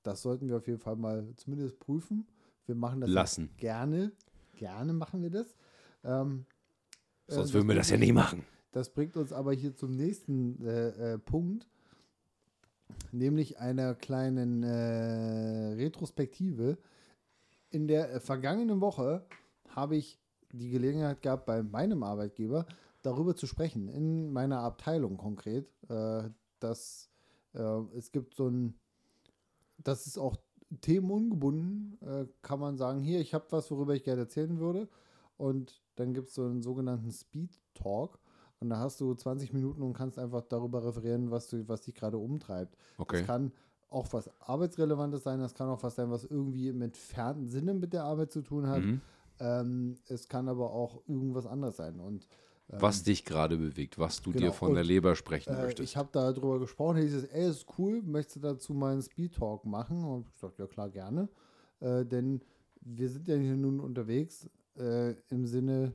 Das 0.04 0.22
sollten 0.22 0.50
wir 0.50 0.58
auf 0.58 0.68
jeden 0.68 0.80
Fall 0.80 0.96
mal 0.96 1.34
zumindest 1.36 1.80
prüfen. 1.80 2.28
Wir 2.66 2.76
machen 2.76 3.02
das 3.02 3.10
Lassen. 3.10 3.50
gerne. 3.58 4.12
Gerne 4.56 4.94
machen 4.94 5.22
wir 5.22 5.30
das. 5.30 5.56
Ähm, 6.04 6.46
äh, 7.28 7.34
Sonst 7.34 7.54
würden 7.54 7.68
wir 7.68 7.76
das 7.76 7.90
ja 7.90 7.98
nicht 7.98 8.14
machen. 8.14 8.46
Das 8.72 8.90
bringt 8.90 9.18
uns 9.18 9.32
aber 9.32 9.54
hier 9.54 9.76
zum 9.76 9.96
nächsten 9.96 10.64
äh, 10.66 11.14
äh, 11.14 11.18
Punkt, 11.20 11.68
nämlich 13.12 13.60
einer 13.60 13.96
kleinen 13.96 14.64
äh, 14.64 15.74
Retrospektive. 15.76 16.78
In 17.70 17.88
der 17.88 18.14
äh, 18.14 18.20
vergangenen 18.20 18.82
Woche 18.82 19.26
habe 19.70 19.96
ich 19.96 20.20
die 20.52 20.70
Gelegenheit 20.70 21.22
gehabt, 21.22 21.46
bei 21.46 21.64
meinem 21.64 22.04
Arbeitgeber 22.04 22.66
darüber 23.04 23.36
zu 23.36 23.46
sprechen, 23.46 23.88
in 23.88 24.32
meiner 24.32 24.62
Abteilung 24.62 25.18
konkret, 25.18 25.70
äh, 25.90 26.30
dass 26.60 27.10
äh, 27.54 27.82
es 27.96 28.12
gibt 28.12 28.34
so 28.34 28.48
ein, 28.48 28.74
das 29.78 30.08
ist 30.08 30.18
auch 30.18 30.38
themenungebunden, 30.82 31.98
äh, 32.02 32.26
kann 32.42 32.60
man 32.60 32.78
sagen, 32.78 33.02
hier, 33.02 33.20
ich 33.20 33.34
habe 33.34 33.46
was, 33.50 33.70
worüber 33.70 33.94
ich 33.94 34.04
gerne 34.04 34.22
erzählen 34.22 34.60
würde. 34.60 34.90
Und 35.38 35.82
dann 35.96 36.14
gibt 36.14 36.30
es 36.30 36.36
so 36.36 36.44
einen 36.46 36.62
sogenannten 36.62 37.12
Speed 37.12 37.60
Talk. 37.74 38.20
Und 38.60 38.70
da 38.70 38.78
hast 38.78 39.02
du 39.02 39.14
20 39.14 39.52
Minuten 39.54 39.82
und 39.82 39.94
kannst 39.94 40.18
einfach 40.18 40.42
darüber 40.42 40.86
referieren, 40.86 41.32
was, 41.32 41.50
du, 41.50 41.68
was 41.68 41.82
dich 41.82 41.96
gerade 41.96 42.18
umtreibt. 42.18 42.78
Okay. 42.98 43.20
Das 43.20 43.28
kann 43.28 43.52
auch 43.90 44.08
was 44.12 44.30
Arbeitsrelevantes 44.42 45.24
sein, 45.24 45.40
das 45.40 45.54
kann 45.54 45.70
auch 45.70 45.84
was 45.84 45.96
sein, 45.96 46.10
was 46.10 46.24
irgendwie 46.24 46.70
im 46.70 46.82
entfernten 46.82 47.50
Sinne 47.50 47.74
mit 47.74 47.94
der 47.94 48.06
Arbeit 48.06 48.32
zu 48.32 48.42
tun 48.42 48.68
hat. 48.68 48.82
Mhm. 48.82 49.02
Ähm, 49.40 49.98
es 50.08 50.30
kann 50.30 50.48
aber 50.48 50.72
auch 50.72 51.02
irgendwas 51.08 51.46
anderes 51.46 51.76
sein. 51.76 52.00
Und 52.00 52.28
Was 52.68 53.04
dich 53.04 53.26
gerade 53.26 53.58
bewegt, 53.58 54.00
was 54.00 54.22
du 54.22 54.32
genau. 54.32 54.46
dir 54.48 54.54
von 54.54 54.70
Und, 54.70 54.76
der 54.76 54.84
Leber 54.84 55.16
sprechen 55.16 55.54
äh, 55.54 55.62
möchtest. 55.62 55.90
ich 55.90 55.98
habe 55.98 56.10
darüber 56.12 56.60
gesprochen, 56.60 56.98
hieß 56.98 57.14
es, 57.14 57.24
ey, 57.26 57.50
ist 57.50 57.68
cool, 57.78 58.02
möchtest 58.02 58.38
du 58.38 58.40
dazu 58.40 58.74
mal 58.74 58.94
einen 58.94 59.02
Speed 59.02 59.36
Talk 59.36 59.66
machen? 59.66 60.04
Und 60.04 60.30
ich 60.30 60.38
sagte, 60.38 60.64
ja 60.64 60.68
klar, 60.68 60.90
gerne. 60.90 61.30
Äh, 61.82 62.06
denn 62.06 62.42
wir 62.82 63.10
sind 63.10 63.28
ja 63.28 63.36
hier 63.36 63.56
nun 63.56 63.80
unterwegs 63.80 64.50
äh, 64.78 65.12
im 65.30 65.46
Sinne 65.46 65.94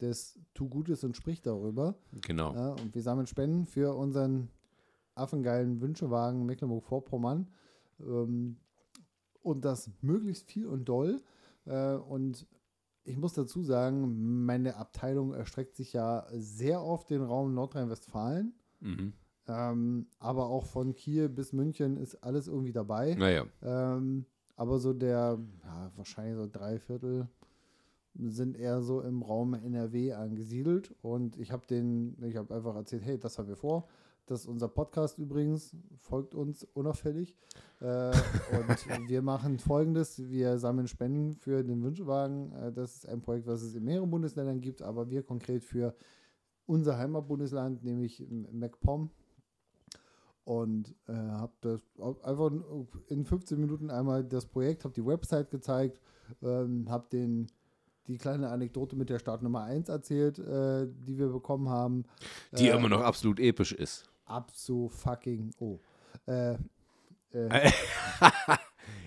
des 0.00 0.38
Tu 0.52 0.68
Gutes 0.68 1.04
und 1.04 1.16
sprich 1.16 1.40
darüber. 1.40 1.94
genau. 2.26 2.52
Ja, 2.54 2.70
und 2.72 2.94
wir 2.94 3.02
sammeln 3.02 3.26
Spenden 3.26 3.64
für 3.64 3.94
unseren 3.94 4.50
affengeilen 5.14 5.80
Wünschewagen 5.80 6.44
Mecklenburg-Vorpommern. 6.44 7.48
Ähm, 8.00 8.56
und 9.42 9.64
das 9.64 9.90
möglichst 10.00 10.50
viel 10.50 10.66
und 10.66 10.86
doll. 10.86 11.22
Äh, 11.66 11.94
und 11.94 12.46
ich 13.04 13.16
muss 13.16 13.34
dazu 13.34 13.62
sagen, 13.62 14.44
meine 14.44 14.76
Abteilung 14.76 15.34
erstreckt 15.34 15.76
sich 15.76 15.92
ja 15.92 16.26
sehr 16.32 16.80
auf 16.80 17.04
den 17.04 17.22
Raum 17.22 17.54
Nordrhein-Westfalen. 17.54 18.54
Mhm. 18.80 19.12
Ähm, 19.46 20.06
aber 20.18 20.46
auch 20.46 20.64
von 20.64 20.94
Kiel 20.94 21.28
bis 21.28 21.52
München 21.52 21.98
ist 21.98 22.16
alles 22.16 22.48
irgendwie 22.48 22.72
dabei. 22.72 23.14
Naja. 23.14 23.44
Ähm, 23.62 24.24
aber 24.56 24.78
so 24.78 24.92
der, 24.92 25.38
ja, 25.64 25.92
wahrscheinlich 25.96 26.36
so 26.36 26.48
drei 26.50 26.78
Viertel 26.78 27.28
sind 28.14 28.56
eher 28.56 28.80
so 28.80 29.00
im 29.00 29.22
Raum 29.22 29.54
NRW 29.54 30.12
angesiedelt. 30.12 30.94
Und 31.02 31.36
ich 31.38 31.52
habe 31.52 31.66
den, 31.66 32.16
ich 32.22 32.36
habe 32.36 32.54
einfach 32.54 32.74
erzählt, 32.74 33.04
hey, 33.04 33.18
das 33.18 33.38
haben 33.38 33.48
wir 33.48 33.56
vor. 33.56 33.88
Das 34.26 34.40
ist 34.40 34.46
unser 34.46 34.68
Podcast 34.68 35.18
übrigens, 35.18 35.76
folgt 35.98 36.34
uns 36.34 36.64
unauffällig. 36.72 37.36
Äh, 37.80 38.08
und 38.08 38.88
wir 39.08 39.20
machen 39.20 39.58
folgendes: 39.58 40.30
Wir 40.30 40.58
sammeln 40.58 40.88
Spenden 40.88 41.34
für 41.34 41.62
den 41.62 41.82
Wünschewagen. 41.82 42.52
Äh, 42.52 42.72
das 42.72 42.94
ist 42.96 43.08
ein 43.08 43.20
Projekt, 43.20 43.46
was 43.46 43.62
es 43.62 43.74
in 43.74 43.84
mehreren 43.84 44.10
Bundesländern 44.10 44.60
gibt, 44.60 44.80
aber 44.80 45.10
wir 45.10 45.22
konkret 45.22 45.62
für 45.62 45.94
unser 46.66 46.96
Heimatbundesland, 46.96 47.84
nämlich 47.84 48.24
MacPom. 48.50 49.10
Und 50.44 50.94
äh, 51.06 51.14
habe 51.14 51.52
das 51.60 51.80
einfach 52.22 52.50
in 53.08 53.24
15 53.24 53.58
Minuten 53.58 53.90
einmal 53.90 54.24
das 54.24 54.46
Projekt, 54.46 54.84
habe 54.84 54.94
die 54.94 55.04
Website 55.04 55.50
gezeigt, 55.50 56.00
ähm, 56.42 56.86
habe 56.88 57.06
den 57.10 57.46
die 58.06 58.18
kleine 58.18 58.50
Anekdote 58.50 58.96
mit 58.96 59.08
der 59.08 59.18
Startnummer 59.18 59.64
1 59.64 59.88
erzählt, 59.88 60.38
äh, 60.38 60.86
die 60.86 61.18
wir 61.18 61.28
bekommen 61.28 61.68
haben. 61.68 62.04
Die 62.52 62.68
äh, 62.68 62.76
immer 62.76 62.88
noch 62.88 63.00
absolut 63.00 63.40
episch 63.40 63.72
ist. 63.72 64.10
Abso 64.26 64.88
fucking 64.88 65.50
oh. 65.60 65.78
Äh, 66.26 66.56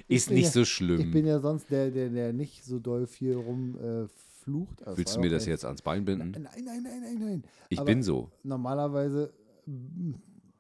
ist 0.08 0.28
bin 0.28 0.36
nicht 0.36 0.46
ja- 0.46 0.52
so 0.52 0.62
ich 0.62 0.70
schlimm. 0.70 1.12
bin 1.12 1.26
ja 1.26 1.40
sonst 1.40 1.70
der, 1.72 1.92
der, 1.92 2.10
der 2.10 2.34
nicht 2.34 2.64
so 2.66 2.80
doll 2.80 3.08
viel 3.08 3.36
rumflucht. 3.36 3.82
Äh, 3.84 4.08
flucht. 4.44 4.86
Also 4.88 4.98
Willst 4.98 5.16
du 5.16 5.20
mir 5.20 5.30
das 5.30 5.46
jetzt 5.46 5.66
ans 5.66 5.82
Bein 5.82 6.06
binden? 6.06 6.32
Nein, 6.32 6.64
nein, 6.66 6.84
nein, 6.84 7.02
nein, 7.02 7.18
nein. 7.20 7.44
Ich 7.70 7.80
aber- 7.80 7.86
bin 7.86 8.02
so. 8.04 8.30
Normalerweise, 8.44 9.34
mm, 9.66 10.14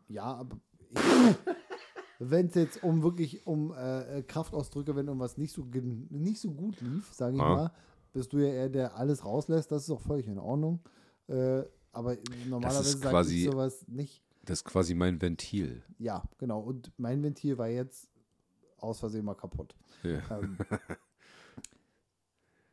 ja, 0.09 0.23
aber 0.23 0.57
wenn 2.19 2.47
es 2.47 2.55
jetzt 2.55 2.83
um 2.83 3.03
wirklich 3.03 3.45
um 3.47 3.73
äh, 3.73 4.23
Kraftausdrücke, 4.23 4.95
wenn 4.95 5.07
irgendwas 5.07 5.37
nicht 5.37 5.53
so, 5.53 5.65
nicht 6.09 6.39
so 6.41 6.51
gut 6.51 6.81
lief, 6.81 7.13
sage 7.13 7.35
ich 7.35 7.41
Ah. 7.41 7.55
mal, 7.55 7.71
bist 8.13 8.33
du 8.33 8.39
ja 8.39 8.47
eher 8.47 8.69
der 8.69 8.95
alles 8.97 9.23
rauslässt, 9.23 9.71
das 9.71 9.83
ist 9.83 9.91
auch 9.91 10.01
völlig 10.01 10.27
in 10.27 10.39
Ordnung. 10.39 10.79
Äh, 11.27 11.63
aber 11.91 12.17
normalerweise 12.47 12.97
sage 12.97 13.33
ich 13.33 13.45
sowas 13.45 13.85
nicht. 13.87 14.21
Das 14.47 14.59
ist 14.59 14.63
quasi 14.63 14.95
mein 14.95 15.21
Ventil. 15.21 15.83
Ja, 15.99 16.23
genau. 16.37 16.61
Und 16.61 16.91
mein 16.97 17.21
Ventil 17.21 17.57
war 17.57 17.67
jetzt 17.67 18.09
aus 18.77 18.99
Versehen 18.99 19.25
mal 19.25 19.35
kaputt. 19.35 19.75
Ja. 20.03 20.21
Ähm, 20.39 20.57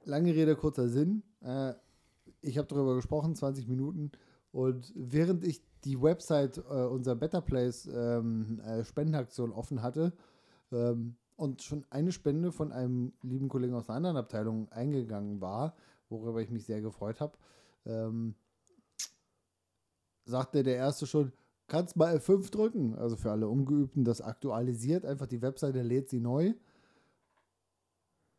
lange 0.05 0.33
Rede, 0.33 0.55
kurzer 0.55 0.89
Sinn. 0.89 1.25
Äh, 1.43 1.75
ich 2.43 2.59
habe 2.59 2.69
darüber 2.69 2.95
gesprochen, 2.95 3.35
20 3.35 3.67
Minuten. 3.67 4.13
Und 4.53 4.93
während 4.95 5.43
ich 5.43 5.63
die 5.83 6.01
Website 6.01 6.59
äh, 6.59 6.85
unserer 6.85 7.17
Better 7.17 7.41
Place 7.41 7.91
ähm, 7.93 8.61
äh, 8.61 8.85
Spendenaktion 8.85 9.51
offen 9.51 9.83
hatte 9.83 10.13
ähm, 10.71 11.17
und 11.35 11.63
schon 11.63 11.85
eine 11.91 12.13
Spende 12.13 12.53
von 12.53 12.71
einem 12.71 13.13
lieben 13.23 13.49
Kollegen 13.49 13.75
aus 13.75 13.89
einer 13.89 13.97
anderen 13.97 14.17
Abteilung 14.17 14.71
eingegangen 14.71 15.41
war, 15.41 15.75
worüber 16.09 16.41
ich 16.41 16.51
mich 16.51 16.67
sehr 16.67 16.81
gefreut 16.81 17.21
habe, 17.21 17.37
ähm, 17.85 18.37
sagte 20.25 20.63
der 20.63 20.77
erste 20.77 21.09
schon, 21.09 21.33
kannst 21.75 21.97
mal 21.97 22.17
F5 22.17 22.51
drücken. 22.51 22.95
Also 22.95 23.17
für 23.17 23.31
alle 23.33 23.49
Ungeübten, 23.49 24.05
das 24.05 24.21
aktualisiert 24.21 25.05
einfach 25.05 25.27
die 25.27 25.43
Webseite, 25.43 25.83
lädt 25.83 26.09
sie 26.09 26.21
neu. 26.21 26.55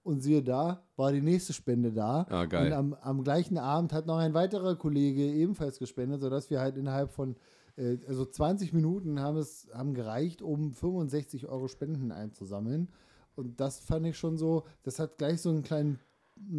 Und 0.03 0.21
siehe 0.21 0.43
da, 0.43 0.83
war 0.95 1.11
die 1.11 1.21
nächste 1.21 1.51
Spende 1.53 1.91
da. 1.91 2.27
Ah, 2.29 2.45
geil. 2.45 2.67
Und 2.67 2.73
am, 2.73 2.93
am 2.93 3.23
gleichen 3.23 3.57
Abend 3.57 3.91
hat 3.91 4.05
noch 4.05 4.17
ein 4.17 4.35
weiterer 4.35 4.75
Kollege 4.75 5.23
ebenfalls 5.23 5.79
gespendet, 5.79 6.21
sodass 6.21 6.49
wir 6.51 6.59
halt 6.59 6.77
innerhalb 6.77 7.11
von 7.11 7.35
äh, 7.75 7.97
also 8.07 8.23
20 8.23 8.71
Minuten 8.71 9.19
haben 9.19 9.37
es 9.37 9.67
haben 9.73 9.93
gereicht, 9.95 10.43
um 10.43 10.73
65 10.73 11.47
Euro 11.47 11.67
Spenden 11.67 12.11
einzusammeln. 12.11 12.89
Und 13.35 13.59
das 13.59 13.79
fand 13.79 14.05
ich 14.05 14.17
schon 14.17 14.37
so, 14.37 14.63
das 14.83 14.99
hat 14.99 15.17
gleich 15.17 15.41
so 15.41 15.49
einen 15.49 15.63
kleinen 15.63 15.99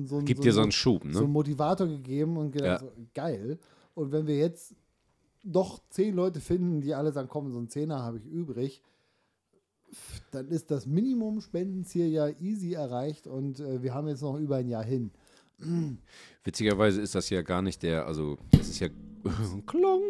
so, 0.04 0.16
einen- 0.16 0.26
Gibt 0.26 0.42
dir 0.42 0.52
so 0.52 0.62
einen 0.62 0.72
Schub, 0.72 1.02
so 1.04 1.18
einen 1.20 1.28
ne? 1.28 1.32
Motivator 1.32 1.86
gegeben 1.86 2.36
und 2.36 2.50
gedacht, 2.50 2.82
Ja. 2.82 2.88
so, 2.88 2.92
geil. 3.14 3.58
Und 3.94 4.10
wenn 4.10 4.26
wir 4.26 4.36
jetzt 4.36 4.74
doch 5.46 5.80
zehn 5.90 6.14
Leute 6.14 6.40
finden, 6.40 6.80
die 6.80 6.94
alle 6.94 7.12
sagen, 7.12 7.28
komm, 7.28 7.52
so 7.52 7.58
ein 7.58 7.68
Zehner 7.68 8.02
habe 8.02 8.18
ich 8.18 8.26
übrig, 8.26 8.82
dann 10.32 10.48
ist 10.48 10.70
das 10.70 10.86
Minimum 10.86 11.40
Spendenziel 11.40 12.08
ja 12.08 12.28
easy 12.40 12.74
erreicht 12.74 13.26
und 13.26 13.60
äh, 13.60 13.82
wir 13.82 13.94
haben 13.94 14.08
jetzt 14.08 14.22
noch 14.22 14.38
über 14.38 14.56
ein 14.56 14.68
Jahr 14.68 14.84
hin. 14.84 15.12
Witzigerweise 16.44 17.00
ist 17.00 17.14
das 17.14 17.30
ja 17.30 17.42
gar 17.42 17.62
nicht 17.62 17.82
der, 17.82 18.06
also 18.06 18.36
das 18.50 18.68
ist 18.68 18.80
ja 18.80 18.88
Klong. 19.66 20.02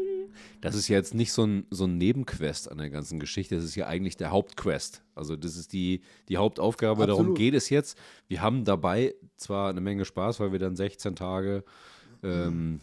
Das 0.61 0.75
ist 0.75 0.89
ja 0.89 0.97
jetzt 0.97 1.15
nicht 1.15 1.33
so 1.33 1.45
ein, 1.45 1.67
so 1.71 1.85
ein 1.85 1.97
Nebenquest 1.97 2.71
an 2.71 2.79
der 2.79 2.91
ganzen 2.91 3.19
Geschichte, 3.21 3.57
das 3.57 3.65
ist 3.65 3.75
ja 3.75 3.87
eigentlich 3.87 4.17
der 4.17 4.31
Hauptquest. 4.31 5.03
Also 5.15 5.37
das 5.37 5.57
ist 5.57 5.73
die, 5.73 6.03
die 6.29 6.37
Hauptaufgabe, 6.37 7.07
darum 7.07 7.21
Absolut. 7.21 7.39
geht 7.39 7.55
es 7.55 7.71
jetzt. 7.71 7.97
Wir 8.29 8.43
haben 8.43 8.65
dabei 8.65 9.15
zwar 9.37 9.71
eine 9.71 9.81
Menge 9.81 10.05
Spaß, 10.05 10.41
weil 10.41 10.53
wir 10.53 10.59
dann 10.59 10.77
16 10.77 11.17
Tage 11.17 11.65
ähm, 12.23 12.81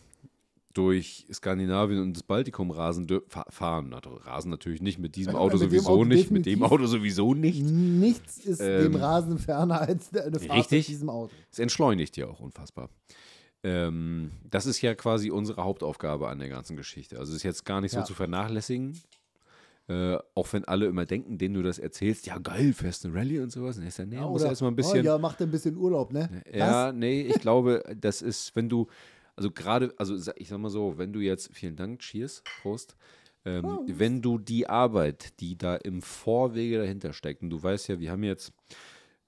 durch 0.73 1.27
Skandinavien 1.31 2.01
und 2.01 2.13
das 2.13 2.23
Baltikum 2.23 2.71
rasen 2.71 3.07
fahren. 3.49 3.93
Also 3.93 4.11
rasen 4.15 4.49
natürlich 4.51 4.81
nicht, 4.81 4.99
mit 4.99 5.15
diesem 5.15 5.35
Auto 5.35 5.53
Mit 5.57 5.63
dem 5.63 5.69
sowieso 5.69 5.89
Auto 5.89 6.05
nicht, 6.05 6.31
mit 6.31 6.45
dem. 6.45 6.63
Auto 6.63 6.85
sowieso 6.87 7.33
nicht. 7.33 7.63
Nichts 7.63 8.37
ist 8.39 8.59
dem 8.59 8.93
Ähm, 8.93 8.95
Rasen 8.95 9.37
ferner 9.39 9.81
als 9.81 10.13
eine 10.15 10.39
Fahrt 10.39 10.57
richtig. 10.57 10.87
mit 10.87 10.95
diesem 10.95 11.09
Auto. 11.09 11.31
Es 11.51 11.59
entschleunigt 11.59 12.17
ja 12.17 12.27
auch 12.27 12.39
unfassbar. 12.39 12.89
Ähm, 13.63 14.31
das 14.49 14.65
ist 14.65 14.81
ja 14.81 14.93
quasi 14.95 15.31
unsere 15.31 15.63
Hauptaufgabe 15.63 16.27
an 16.27 16.39
der 16.39 16.49
ganzen 16.49 16.75
Geschichte. 16.75 17.17
Also 17.19 17.31
es 17.31 17.37
ist 17.37 17.43
jetzt 17.43 17.65
gar 17.65 17.79
nicht 17.81 17.91
so 17.91 17.99
Ja. 17.99 18.03
zu 18.05 18.13
vernachlässigen. 18.13 18.99
Äh, 19.89 20.17
auch 20.33 20.51
wenn 20.53 20.63
alle 20.65 20.85
immer 20.85 21.05
denken, 21.05 21.37
denen 21.37 21.55
du 21.55 21.61
das 21.61 21.77
erzählst, 21.77 22.25
ja 22.25 22.37
geil, 22.37 22.71
fährst 22.73 23.05
eine 23.05 23.15
Rallye 23.15 23.39
und 23.41 23.51
sowas. 23.51 23.77
Und 23.77 23.83
ist 23.83 23.97
ja, 23.97 24.05
nee, 24.05 24.15
muss 24.17 24.41
Oder, 24.41 24.51
erstmal 24.51 24.71
ein 24.71 24.75
bisschen. 24.77 25.01
Oh, 25.01 25.03
ja, 25.05 25.17
macht 25.17 25.41
ein 25.41 25.51
bisschen 25.51 25.75
Urlaub, 25.75 26.13
ne? 26.13 26.41
Ja, 26.53 26.93
nee, 26.93 27.21
ich 27.21 27.39
glaube, 27.41 27.83
das 27.99 28.21
ist, 28.21 28.55
wenn 28.55 28.69
du, 28.69 28.87
also 29.35 29.51
gerade, 29.51 29.93
also 29.97 30.15
ich 30.35 30.47
sag 30.47 30.59
mal 30.59 30.69
so, 30.69 30.97
wenn 30.97 31.13
du 31.13 31.19
jetzt, 31.19 31.53
vielen 31.53 31.75
Dank, 31.75 31.99
Cheers, 31.99 32.43
Prost, 32.61 32.95
ähm, 33.45 33.65
Oh, 33.65 33.85
wenn 33.87 34.21
du 34.21 34.37
die 34.37 34.67
Arbeit, 34.69 35.39
die 35.39 35.57
da 35.57 35.75
im 35.75 36.01
Vorwege 36.01 36.77
dahinter 36.77 37.13
steckt, 37.13 37.41
und 37.41 37.49
du 37.49 37.61
weißt 37.61 37.87
ja, 37.89 37.99
wir 37.99 38.11
haben 38.11 38.23
jetzt 38.23 38.53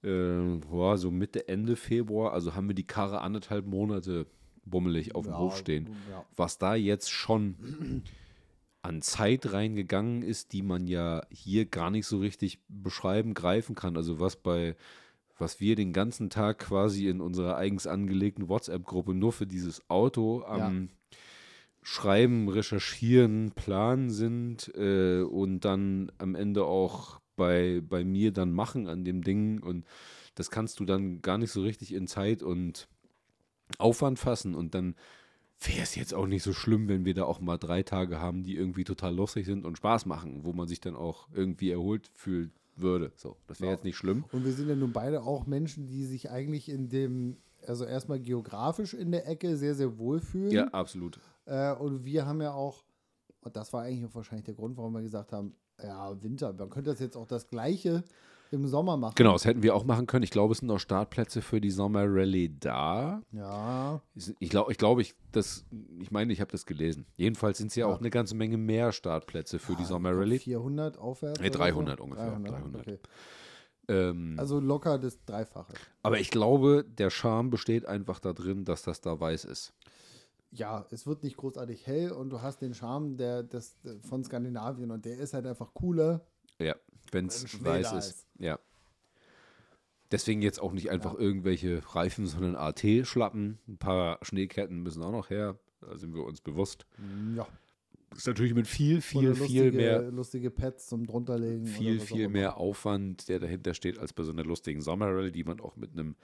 äh, 0.02 0.56
boah, 0.68 0.96
so 0.96 1.10
Mitte, 1.10 1.48
Ende 1.48 1.76
Februar, 1.76 2.32
also 2.32 2.54
haben 2.54 2.68
wir 2.68 2.74
die 2.74 2.86
Karre 2.86 3.20
anderthalb 3.20 3.66
Monate 3.66 4.26
bummelig 4.64 5.14
auf 5.14 5.24
dem 5.24 5.32
Ja, 5.32 5.38
Hof 5.38 5.56
stehen. 5.58 5.88
ja. 6.10 6.24
Was 6.36 6.58
da 6.58 6.74
jetzt 6.74 7.10
schon 7.10 8.02
an 8.82 9.02
Zeit 9.02 9.52
reingegangen 9.52 10.22
ist, 10.22 10.52
die 10.52 10.62
man 10.62 10.86
ja 10.86 11.22
hier 11.30 11.66
gar 11.66 11.90
nicht 11.90 12.06
so 12.06 12.18
richtig 12.18 12.60
beschreiben, 12.68 13.34
greifen 13.34 13.74
kann. 13.74 13.96
Also 13.96 14.20
was 14.20 14.36
bei, 14.36 14.76
was 15.38 15.60
wir 15.60 15.76
den 15.76 15.92
ganzen 15.92 16.30
Tag 16.30 16.60
quasi 16.60 17.08
in 17.08 17.20
unserer 17.20 17.56
eigens 17.56 17.86
angelegten 17.86 18.48
WhatsApp-Gruppe 18.48 19.14
nur 19.14 19.32
für 19.32 19.46
dieses 19.46 19.88
Auto 19.90 20.42
am 20.42 20.88
Schreiben, 21.82 22.48
Recherchieren, 22.48 23.52
Planen 23.52 24.10
sind 24.10 24.72
äh, 24.74 25.20
und 25.20 25.60
dann 25.60 26.10
am 26.18 26.34
Ende 26.34 26.64
auch 26.64 27.20
bei, 27.36 27.80
bei 27.88 28.02
mir 28.02 28.32
dann 28.32 28.50
machen 28.50 28.88
an 28.88 29.04
dem 29.04 29.22
Ding. 29.22 29.62
Und 29.62 29.84
das 30.34 30.50
kannst 30.50 30.80
du 30.80 30.84
dann 30.84 31.22
gar 31.22 31.38
nicht 31.38 31.52
so 31.52 31.62
richtig 31.62 31.94
in 31.94 32.08
Zeit 32.08 32.42
und 32.42 32.88
Aufwand 33.78 34.18
fassen. 34.18 34.56
Und 34.56 34.74
dann 34.74 34.96
wäre 35.60 35.82
es 35.82 35.94
jetzt 35.94 36.12
auch 36.12 36.26
nicht 36.26 36.42
so 36.42 36.52
schlimm, 36.52 36.88
wenn 36.88 37.04
wir 37.04 37.14
da 37.14 37.22
auch 37.22 37.38
mal 37.38 37.56
drei 37.56 37.84
Tage 37.84 38.20
haben, 38.20 38.42
die 38.42 38.56
irgendwie 38.56 38.84
total 38.84 39.14
lustig 39.14 39.46
sind 39.46 39.64
und 39.64 39.76
Spaß 39.76 40.06
machen, 40.06 40.44
wo 40.44 40.52
man 40.52 40.66
sich 40.66 40.80
dann 40.80 40.96
auch 40.96 41.28
irgendwie 41.32 41.70
erholt 41.70 42.10
fühlen 42.14 42.52
würde. 42.80 43.12
So, 43.16 43.36
das 43.46 43.60
wäre 43.60 43.70
Ja. 43.70 43.74
jetzt 43.76 43.84
nicht 43.84 43.96
schlimm. 43.96 44.24
Und 44.32 44.44
wir 44.44 44.52
sind 44.52 44.68
ja 44.68 44.76
nun 44.76 44.92
beide 44.92 45.22
auch 45.22 45.46
Menschen, 45.46 45.86
die 45.86 46.04
sich 46.04 46.30
eigentlich 46.30 46.68
in 46.68 46.88
dem, 46.88 47.36
also 47.66 47.84
erstmal 47.84 48.20
geografisch 48.20 48.94
in 48.94 49.10
der 49.12 49.28
Ecke 49.28 49.56
sehr, 49.56 49.74
sehr 49.74 49.98
wohlfühlen. 49.98 50.50
Ja, 50.50 50.68
absolut. 50.68 51.18
Äh, 51.46 51.72
und 51.74 52.04
wir 52.04 52.26
haben 52.26 52.40
ja 52.40 52.52
auch, 52.52 52.84
und 53.40 53.56
das 53.56 53.72
war 53.72 53.82
eigentlich 53.82 54.04
auch 54.10 54.14
wahrscheinlich 54.14 54.44
der 54.44 54.54
Grund, 54.54 54.76
warum 54.76 54.92
wir 54.94 55.02
gesagt 55.02 55.32
haben, 55.32 55.54
ja, 55.82 56.22
Winter, 56.22 56.52
man 56.52 56.70
könnte 56.70 56.90
das 56.90 57.00
jetzt 57.00 57.16
auch 57.16 57.26
das 57.26 57.48
Gleiche 57.48 58.02
im 58.50 58.66
Sommer 58.66 58.96
machen. 58.96 59.14
Genau, 59.16 59.32
das 59.32 59.44
hätten 59.44 59.62
wir 59.62 59.74
auch 59.74 59.84
machen 59.84 60.06
können. 60.06 60.22
Ich 60.22 60.30
glaube, 60.30 60.52
es 60.52 60.58
sind 60.58 60.68
noch 60.68 60.78
Startplätze 60.78 61.42
für 61.42 61.60
die 61.60 61.70
Sommerrallye 61.70 62.56
da. 62.60 63.22
Ja, 63.32 64.00
Ich 64.38 64.50
glaube, 64.50 64.72
ich, 64.72 64.78
glaube, 64.78 65.02
ich, 65.02 65.14
das, 65.32 65.64
ich 66.00 66.10
meine, 66.10 66.32
ich 66.32 66.40
habe 66.40 66.50
das 66.52 66.64
gelesen. 66.66 67.06
Jedenfalls 67.16 67.58
sind 67.58 67.68
es 67.68 67.74
ja, 67.76 67.86
Ja. 67.88 67.92
auch 67.94 67.98
eine 68.00 68.10
ganze 68.10 68.34
Menge 68.34 68.56
mehr 68.56 68.92
Startplätze 68.92 69.58
für 69.58 69.74
die 69.74 69.82
Ja, 69.82 69.88
Sommerrallye. 69.88 70.38
400 70.38 70.98
aufwärts? 70.98 71.40
Nee, 71.40 71.48
oder 71.50 71.58
300 71.58 71.98
so? 71.98 72.04
ungefähr, 72.04 72.38
300. 72.38 72.80
Okay. 72.82 72.98
Ähm, 73.88 74.34
Also 74.38 74.58
locker 74.60 74.98
das 74.98 75.24
Dreifache. 75.24 75.74
aber 76.02 76.18
ich 76.18 76.30
glaube, 76.30 76.84
der 76.84 77.10
Charme 77.10 77.50
besteht 77.50 77.86
einfach 77.86 78.18
da 78.20 78.32
drin, 78.32 78.64
dass 78.64 78.82
das 78.82 79.00
da 79.00 79.18
weiß 79.20 79.44
ist. 79.44 79.72
Ja, 80.50 80.86
es 80.90 81.06
wird 81.06 81.22
nicht 81.22 81.36
großartig 81.36 81.86
hell 81.86 82.12
und 82.12 82.30
du 82.30 82.40
hast 82.40 82.62
den 82.62 82.72
Charme 82.74 83.16
der, 83.16 83.42
des, 83.42 83.76
von 84.08 84.24
Skandinavien 84.24 84.90
und 84.90 85.04
der 85.04 85.18
ist 85.18 85.34
halt 85.34 85.46
einfach 85.46 85.72
cooler. 85.74 86.24
Ja, 86.58 86.74
wenn 87.12 87.26
es 87.26 87.64
weiß 87.64 87.92
ist. 87.92 88.06
ist. 88.06 88.26
Ja. 88.38 88.58
Deswegen 90.10 90.40
jetzt 90.40 90.60
auch 90.60 90.72
nicht 90.72 90.90
einfach 90.90 91.14
irgendwelche 91.14 91.82
Reifen, 91.94 92.26
sondern 92.26 92.54
AT-Schlappen. 92.54 93.58
Ein 93.66 93.78
paar 93.78 94.18
Schneeketten 94.22 94.82
müssen 94.82 95.02
auch 95.02 95.10
noch 95.10 95.30
her. 95.30 95.58
Da 95.80 95.96
sind 95.96 96.14
wir 96.14 96.24
uns 96.24 96.40
bewusst. 96.40 96.86
Ja. 97.36 97.46
Ist 98.14 98.26
natürlich 98.26 98.54
mit 98.54 98.68
viel, 98.68 99.00
viel, 99.00 99.30
Oder 99.30 99.34
viel 99.34 99.64
lustige, 99.64 99.72
mehr, 99.72 100.02
Lustige 100.10 100.50
Pads 100.50 100.86
zum 100.86 101.06
drunterlegen. 101.06 101.66
viel, 101.66 102.00
viel 102.00 102.28
mehr 102.28 102.56
Aufwand, 102.56 103.28
der 103.28 103.40
dahinter 103.40 103.74
steht, 103.74 103.98
als 103.98 104.12
bei 104.12 104.22
so 104.22 104.32
einer 104.32 104.44
lustigen 104.44 104.80
Sommerrallye, 104.80 105.32
die 105.32 105.44
man 105.44 105.60
auch 105.60 105.76
mit 105.76 105.92
einem, 105.92 106.14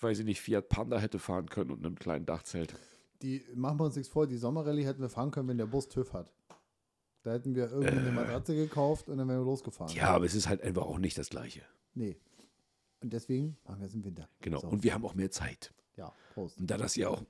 weiß 0.00 0.20
ich 0.20 0.24
nicht, 0.24 0.40
Fiat 0.40 0.68
Panda 0.68 0.98
hätte 0.98 1.18
fahren 1.18 1.48
können 1.48 1.70
und 1.70 1.84
einem 1.84 1.96
kleinen 1.96 2.26
Dachzelt. 2.26 2.74
Die, 3.22 3.44
machen 3.54 3.78
wir 3.78 3.84
uns 3.84 3.96
nichts 3.96 4.10
vor, 4.10 4.26
die 4.26 4.38
Sommerrallye 4.38 4.84
hätten 4.84 5.02
wir 5.02 5.10
fahren 5.10 5.30
können, 5.30 5.48
wenn 5.48 5.58
der 5.58 5.66
Bus 5.66 5.88
TÜV 5.88 6.14
hat. 6.14 6.32
Da 7.22 7.32
hätten 7.32 7.54
wir 7.54 7.70
irgendwie 7.70 7.98
eine 7.98 8.12
Matratze 8.12 8.54
gekauft 8.54 9.08
und 9.08 9.18
dann 9.18 9.28
wären 9.28 9.40
wir 9.40 9.44
losgefahren. 9.44 9.94
Ja, 9.94 10.08
aber 10.14 10.24
es 10.24 10.34
ist 10.34 10.48
halt 10.48 10.62
einfach 10.62 10.82
auch 10.82 10.98
nicht 10.98 11.18
das 11.18 11.28
Gleiche. 11.28 11.62
Nee. 11.94 12.16
Und 13.00 13.12
deswegen 13.12 13.56
machen 13.64 13.80
wir 13.80 13.86
es 13.86 13.94
im 13.94 14.04
Winter. 14.04 14.28
Genau. 14.40 14.60
So. 14.60 14.68
Und 14.68 14.82
wir 14.84 14.94
haben 14.94 15.04
auch 15.04 15.14
mehr 15.14 15.30
Zeit. 15.30 15.72
ja, 15.96 16.12
Prost. 16.34 16.58
Und 16.58 16.70
da 16.70 16.76
das 16.78 16.96
ja 16.96 17.08
auch 17.08 17.22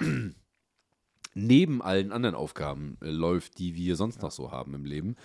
neben 1.34 1.82
allen 1.82 2.12
anderen 2.12 2.34
Aufgaben 2.34 2.96
äh, 3.00 3.10
läuft, 3.10 3.58
die 3.58 3.74
wir 3.74 3.96
sonst 3.96 4.22
noch 4.22 4.32
so 4.32 4.50
haben 4.50 4.74
im 4.74 4.84
Leben, 4.84 5.16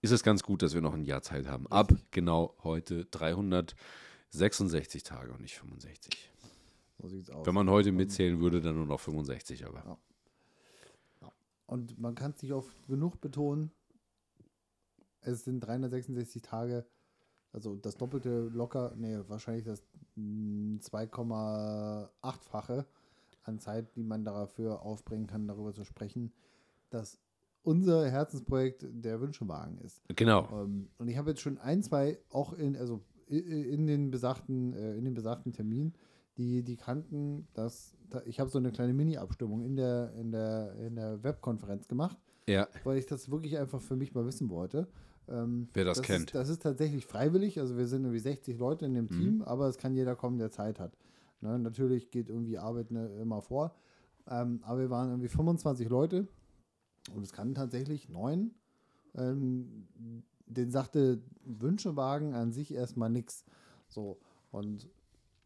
ist 0.00 0.10
es 0.10 0.22
ganz 0.24 0.42
gut, 0.42 0.62
dass 0.62 0.74
wir 0.74 0.80
noch 0.80 0.94
ein 0.94 1.04
Jahr 1.04 1.22
Zeit 1.22 1.46
haben. 1.46 1.66
Ab 1.68 1.92
genau 2.10 2.56
heute 2.64 3.04
366 3.06 5.04
Tage 5.04 5.32
und 5.32 5.40
nicht 5.40 5.56
65. 5.56 6.30
So 6.98 7.08
sieht's 7.08 7.30
aus. 7.30 7.46
Wenn 7.46 7.54
man 7.54 7.70
heute 7.70 7.92
mitzählen 7.92 8.40
würde, 8.40 8.60
dann 8.60 8.76
nur 8.76 8.86
noch 8.86 9.00
65, 9.00 9.66
aber. 9.66 9.84
Ja. 9.84 9.98
Und 11.72 11.98
man 11.98 12.14
kann 12.14 12.32
es 12.32 12.42
nicht 12.42 12.52
oft 12.52 12.86
genug 12.86 13.22
betonen. 13.22 13.70
Es 15.22 15.44
sind 15.44 15.60
366 15.60 16.42
Tage, 16.42 16.84
also 17.50 17.76
das 17.76 17.96
Doppelte 17.96 18.50
locker, 18.52 18.92
nee, 18.94 19.18
wahrscheinlich 19.26 19.64
das 19.64 19.82
mm, 20.16 20.80
2,8-fache 20.80 22.84
an 23.44 23.58
Zeit, 23.58 23.96
die 23.96 24.02
man 24.02 24.22
dafür 24.22 24.82
aufbringen 24.82 25.26
kann, 25.26 25.48
darüber 25.48 25.72
zu 25.72 25.84
sprechen, 25.84 26.34
dass 26.90 27.18
unser 27.62 28.10
Herzensprojekt 28.10 28.86
der 28.90 29.22
Wünschewagen 29.22 29.78
ist. 29.78 30.02
Genau. 30.14 30.46
Ähm, 30.52 30.90
und 30.98 31.08
ich 31.08 31.16
habe 31.16 31.30
jetzt 31.30 31.40
schon 31.40 31.56
ein, 31.56 31.82
zwei, 31.82 32.18
auch 32.28 32.52
in, 32.52 32.76
also 32.76 33.00
in 33.28 33.86
den 33.86 34.10
besagten, 34.10 34.74
äh, 34.74 34.98
in 34.98 35.06
den 35.06 35.14
besagten 35.14 35.54
Termin, 35.54 35.94
die, 36.38 36.62
die 36.62 36.76
kannten, 36.76 37.46
dass 37.54 37.94
da, 38.10 38.22
ich 38.24 38.40
habe 38.40 38.50
so 38.50 38.58
eine 38.58 38.72
kleine 38.72 38.92
Mini-Abstimmung 38.94 39.62
in 39.62 39.76
der, 39.76 40.12
in 40.14 40.30
der, 40.32 40.74
in 40.76 40.96
der 40.96 41.22
Webkonferenz 41.22 41.88
gemacht, 41.88 42.18
Ja, 42.48 42.68
weil 42.84 42.98
ich 42.98 43.06
das 43.06 43.30
wirklich 43.30 43.58
einfach 43.58 43.80
für 43.80 43.96
mich 43.96 44.14
mal 44.14 44.24
wissen 44.26 44.48
wollte. 44.50 44.88
Ähm, 45.28 45.68
Wer 45.72 45.84
das 45.84 45.98
Ist, 45.98 46.04
kennt. 46.04 46.34
das 46.34 46.48
ist 46.48 46.62
tatsächlich 46.62 47.06
freiwillig, 47.06 47.60
also 47.60 47.76
wir 47.76 47.86
sind 47.86 48.02
irgendwie 48.02 48.18
60 48.18 48.58
Leute 48.58 48.86
in 48.86 48.94
dem 48.94 49.04
Mhm. 49.04 49.10
Team, 49.10 49.42
aber 49.42 49.68
es 49.68 49.78
kann 49.78 49.94
jeder 49.94 50.16
kommen, 50.16 50.38
der 50.38 50.50
Zeit 50.50 50.80
hat. 50.80 50.96
Ne, 51.40 51.58
natürlich 51.58 52.10
geht 52.10 52.28
irgendwie 52.28 52.58
Arbeit 52.58 52.90
ne, 52.90 53.08
immer 53.20 53.40
vor, 53.42 53.74
ähm, 54.28 54.60
aber 54.64 54.80
wir 54.80 54.90
waren 54.90 55.10
irgendwie 55.10 55.28
25 55.28 55.88
Leute 55.88 56.28
und 57.14 57.22
es 57.22 57.32
kann 57.32 57.54
tatsächlich 57.54 58.08
neun. 58.08 58.52
Ähm, 59.14 59.86
den 60.46 60.70
sagte 60.70 61.20
Wünschewagen 61.44 62.34
an 62.34 62.52
sich 62.52 62.72
erstmal 62.74 63.10
nichts. 63.10 63.44
So, 63.88 64.18
und 64.50 64.88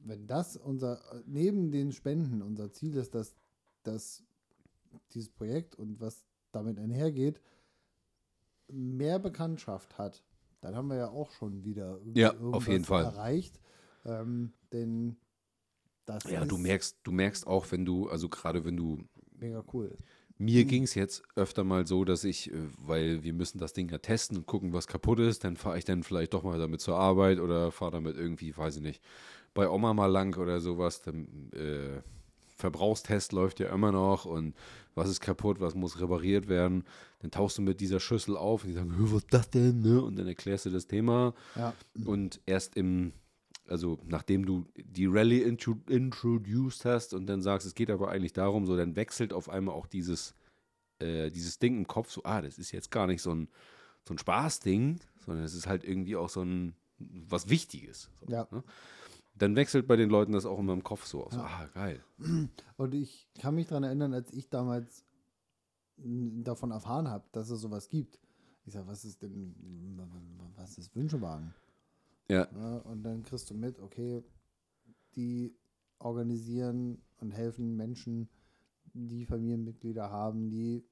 wenn 0.08 0.26
das 0.26 0.56
unser, 0.56 1.02
neben 1.26 1.70
den 1.70 1.92
Spenden 1.92 2.42
unser 2.42 2.72
Ziel 2.72 2.96
ist, 2.96 3.14
dass, 3.14 3.34
dass 3.82 4.22
dieses 5.12 5.30
Projekt 5.30 5.74
und 5.74 6.00
was 6.00 6.24
damit 6.52 6.78
einhergeht, 6.78 7.40
mehr 8.68 9.18
Bekanntschaft 9.18 9.98
hat, 9.98 10.22
dann 10.60 10.74
haben 10.74 10.88
wir 10.88 10.96
ja 10.96 11.08
auch 11.08 11.30
schon 11.30 11.64
wieder 11.64 12.00
Ja, 12.14 12.34
auf 12.52 12.68
jeden 12.68 12.84
Fall. 12.84 13.04
erreicht. 13.04 13.60
Ähm, 14.04 14.52
denn 14.72 15.16
das 16.06 16.24
ja, 16.30 16.44
du 16.44 16.56
merkst, 16.58 16.98
du 17.02 17.12
merkst 17.12 17.46
auch, 17.46 17.70
wenn 17.70 17.84
du, 17.84 18.08
also 18.08 18.28
gerade 18.28 18.64
wenn 18.64 18.76
du 18.76 19.04
mega 19.38 19.62
cool. 19.72 19.96
Mir 20.38 20.64
Mhm. 20.64 20.68
ging 20.68 20.82
es 20.82 20.94
jetzt 20.94 21.22
öfter 21.34 21.64
mal 21.64 21.86
so, 21.86 22.04
dass 22.04 22.22
ich, 22.24 22.52
äh, 22.52 22.56
weil 22.78 23.22
wir 23.22 23.32
müssen 23.32 23.58
das 23.58 23.72
Ding 23.72 23.88
ja 23.88 23.98
testen 23.98 24.36
und 24.36 24.46
gucken, 24.46 24.72
was 24.74 24.86
kaputt 24.86 25.18
ist, 25.18 25.44
dann 25.44 25.56
fahre 25.56 25.78
ich 25.78 25.84
dann 25.86 26.02
vielleicht 26.02 26.34
doch 26.34 26.42
mal 26.42 26.58
damit 26.58 26.80
zur 26.82 26.96
Arbeit 26.98 27.40
oder 27.40 27.72
fahre 27.72 27.92
damit 27.92 28.16
irgendwie, 28.16 28.54
weiß 28.56 28.76
ich 28.76 28.82
nicht, 28.82 29.02
bei 29.56 29.68
Oma 29.68 29.92
mal 29.94 30.06
lang 30.06 30.36
oder 30.38 30.60
sowas. 30.60 31.02
Dann, 31.02 31.50
äh, 31.52 32.00
Verbrauchstest 32.56 33.32
läuft 33.32 33.60
ja 33.60 33.68
immer 33.68 33.92
noch 33.92 34.24
und 34.24 34.54
was 34.94 35.10
ist 35.10 35.20
kaputt, 35.20 35.60
was 35.60 35.74
muss 35.74 36.00
repariert 36.00 36.48
werden. 36.48 36.84
Dann 37.20 37.30
tauchst 37.30 37.58
du 37.58 37.62
mit 37.62 37.80
dieser 37.80 38.00
Schüssel 38.00 38.34
auf 38.36 38.62
und 38.62 38.68
die 38.70 38.74
sagen, 38.74 38.96
"Hö, 38.96 39.04
was 39.12 39.24
ist 39.24 39.34
das 39.34 39.50
denn? 39.50 39.80
Ne? 39.82 40.00
Und 40.00 40.16
dann 40.16 40.26
erklärst 40.26 40.64
du 40.66 40.70
das 40.70 40.86
Thema 40.86 41.34
Ja, 41.54 41.74
und 42.06 42.40
erst 42.46 42.76
im, 42.76 43.12
also 43.68 43.98
nachdem 44.06 44.46
du 44.46 44.64
die 44.76 45.04
Rallye 45.06 45.42
intro 45.42 45.76
introduced 45.88 46.84
hast 46.86 47.12
und 47.12 47.26
dann 47.26 47.42
sagst, 47.42 47.66
es 47.66 47.74
geht 47.74 47.90
aber 47.90 48.10
eigentlich 48.10 48.32
darum, 48.32 48.64
so 48.64 48.74
dann 48.76 48.96
wechselt 48.96 49.34
auf 49.34 49.50
einmal 49.50 49.74
auch 49.74 49.86
dieses, 49.86 50.34
äh, 50.98 51.30
dieses 51.30 51.58
Ding 51.58 51.76
im 51.76 51.86
Kopf, 51.86 52.10
so, 52.10 52.22
ah, 52.24 52.40
das 52.40 52.56
ist 52.56 52.72
jetzt 52.72 52.90
gar 52.90 53.06
nicht 53.06 53.20
so 53.20 53.32
ein, 53.34 53.48
so 54.08 54.14
ein 54.14 54.18
Spaßding, 54.18 54.98
sondern 55.26 55.44
es 55.44 55.52
ist 55.52 55.66
halt 55.66 55.84
irgendwie 55.84 56.16
auch 56.16 56.30
so 56.30 56.40
ein, 56.42 56.74
was 56.98 57.50
Wichtiges. 57.50 58.08
So, 58.18 58.32
Ja. 58.32 58.46
ne? 58.50 58.62
Dann 59.38 59.54
wechselt 59.54 59.86
bei 59.86 59.96
den 59.96 60.08
Leuten 60.08 60.32
das 60.32 60.46
auch 60.46 60.58
immer 60.58 60.72
im 60.72 60.82
Kopf 60.82 61.04
so 61.06 61.24
aus. 61.24 61.34
Ja. 61.34 61.44
Ah, 61.44 61.66
geil. 61.74 62.02
Und 62.76 62.94
ich 62.94 63.28
kann 63.38 63.54
mich 63.54 63.66
daran 63.66 63.84
erinnern, 63.84 64.14
als 64.14 64.32
ich 64.32 64.48
damals 64.48 65.04
davon 65.98 66.70
erfahren 66.70 67.08
habe, 67.08 67.24
dass 67.32 67.50
es 67.50 67.60
sowas 67.60 67.88
gibt. 67.88 68.18
Ich 68.64 68.72
sage, 68.72 68.86
was 68.86 69.04
ist 69.04 69.22
denn, 69.22 69.54
was 70.56 70.78
ist 70.78 70.94
Wünschewagen? 70.94 71.54
Ja, 72.28 72.48
Ja, 72.54 72.78
und 72.78 73.02
dann 73.02 73.22
kriegst 73.22 73.50
du 73.50 73.54
mit, 73.54 73.78
okay, 73.80 74.24
die 75.14 75.54
organisieren 75.98 77.00
und 77.18 77.30
helfen 77.30 77.76
Menschen, 77.76 78.28
die 78.92 79.24
Familienmitglieder 79.24 80.10
haben, 80.10 80.50
die 80.50 80.84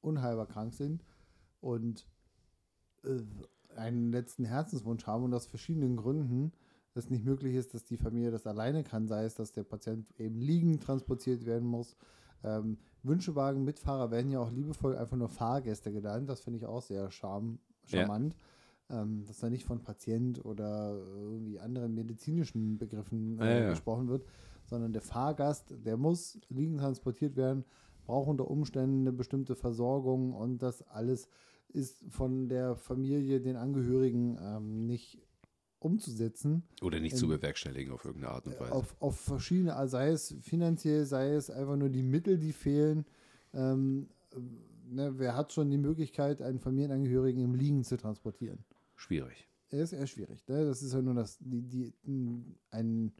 unheilbar 0.00 0.46
krank 0.46 0.74
sind 0.74 1.04
und 1.60 2.06
äh, 3.04 3.20
einen 3.76 4.10
letzten 4.10 4.44
Herzenswunsch 4.44 5.06
haben 5.06 5.24
und 5.24 5.34
aus 5.34 5.46
verschiedenen 5.46 5.96
Gründen 5.96 6.52
es 6.94 7.10
nicht 7.10 7.24
möglich 7.24 7.54
ist, 7.54 7.74
dass 7.74 7.84
die 7.84 7.96
Familie 7.96 8.30
das 8.30 8.46
alleine 8.46 8.82
kann, 8.82 9.06
sei 9.06 9.24
es, 9.24 9.34
dass 9.34 9.52
der 9.52 9.64
Patient 9.64 10.06
eben 10.18 10.40
liegend 10.40 10.82
transportiert 10.82 11.46
werden 11.46 11.68
muss. 11.68 11.96
Ähm, 12.42 12.78
Wünschewagen, 13.02 13.64
Mitfahrer 13.64 14.10
werden 14.10 14.30
ja 14.30 14.40
auch 14.40 14.50
liebevoll 14.50 14.96
einfach 14.96 15.16
nur 15.16 15.28
Fahrgäste 15.28 15.92
genannt. 15.92 16.28
Das 16.28 16.40
finde 16.40 16.58
ich 16.58 16.66
auch 16.66 16.82
sehr 16.82 17.10
charm, 17.10 17.58
Ja. 17.86 18.00
charmant, 18.00 18.34
ähm, 18.90 19.24
dass 19.26 19.38
da 19.38 19.48
nicht 19.50 19.64
von 19.64 19.80
Patient 19.82 20.44
oder 20.44 20.94
irgendwie 21.14 21.58
anderen 21.60 21.94
medizinischen 21.94 22.78
Begriffen 22.78 23.38
Ja, 23.38 23.44
äh, 23.44 23.62
ja. 23.62 23.70
gesprochen 23.70 24.08
wird, 24.08 24.24
sondern 24.66 24.92
der 24.92 25.02
Fahrgast, 25.02 25.74
der 25.84 25.96
muss 25.96 26.38
liegend 26.48 26.80
transportiert 26.80 27.36
werden, 27.36 27.64
braucht 28.04 28.28
unter 28.28 28.50
Umständen 28.50 29.00
eine 29.02 29.12
bestimmte 29.12 29.54
Versorgung 29.54 30.32
und 30.34 30.58
das 30.62 30.82
alles 30.88 31.28
ist 31.68 32.04
von 32.08 32.48
der 32.48 32.74
Familie, 32.74 33.40
den 33.40 33.56
Angehörigen 33.56 34.36
ähm, 34.42 34.86
nicht 34.86 35.22
umzusetzen. 35.80 36.62
oder 36.82 37.00
nicht 37.00 37.12
In- 37.12 37.18
zu 37.18 37.28
bewerkstelligen 37.28 37.92
auf 37.92 38.04
irgendeine 38.04 38.34
Art 38.34 38.46
und 38.46 38.60
Weise. 38.60 38.72
Auf, 38.72 38.94
auf 39.00 39.18
verschiedene, 39.18 39.74
also 39.74 39.92
sei 39.92 40.08
es 40.10 40.34
finanziell, 40.42 41.04
sei 41.06 41.32
es 41.32 41.50
einfach 41.50 41.76
nur 41.76 41.88
die 41.88 42.02
Mittel, 42.02 42.38
die 42.38 42.52
fehlen. 42.52 43.04
Ähm, 43.52 44.08
äh, 44.32 44.38
ne, 44.94 45.18
wer 45.18 45.34
hat 45.34 45.52
schon 45.52 45.70
die 45.70 45.78
Möglichkeit, 45.78 46.42
einen 46.42 46.58
Familienangehörigen 46.60 47.42
im 47.42 47.54
Liegen 47.54 47.82
zu 47.82 47.96
transportieren? 47.96 48.58
Schwierig. 48.94 49.48
Das 49.70 49.80
ist 49.80 49.92
eher 49.92 50.06
schwierig. 50.06 50.46
Ne? 50.48 50.64
Das 50.66 50.82
ist 50.82 50.92
ja 50.92 51.00
nur 51.00 51.14
das, 51.14 51.38
die, 51.40 51.62
die, 51.62 51.92
ein, 52.70 53.12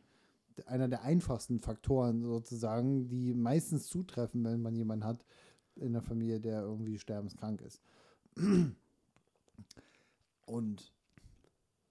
einer 0.66 0.88
der 0.88 1.02
einfachsten 1.02 1.60
Faktoren 1.60 2.22
sozusagen, 2.22 3.08
die 3.08 3.32
meistens 3.34 3.86
zutreffen, 3.88 4.44
wenn 4.44 4.60
man 4.60 4.74
jemanden 4.74 5.04
hat 5.04 5.24
in 5.76 5.92
der 5.92 6.02
Familie, 6.02 6.40
der 6.40 6.62
irgendwie 6.62 6.98
sterbenskrank 6.98 7.62
ist. 7.62 7.80
Und 10.46 10.92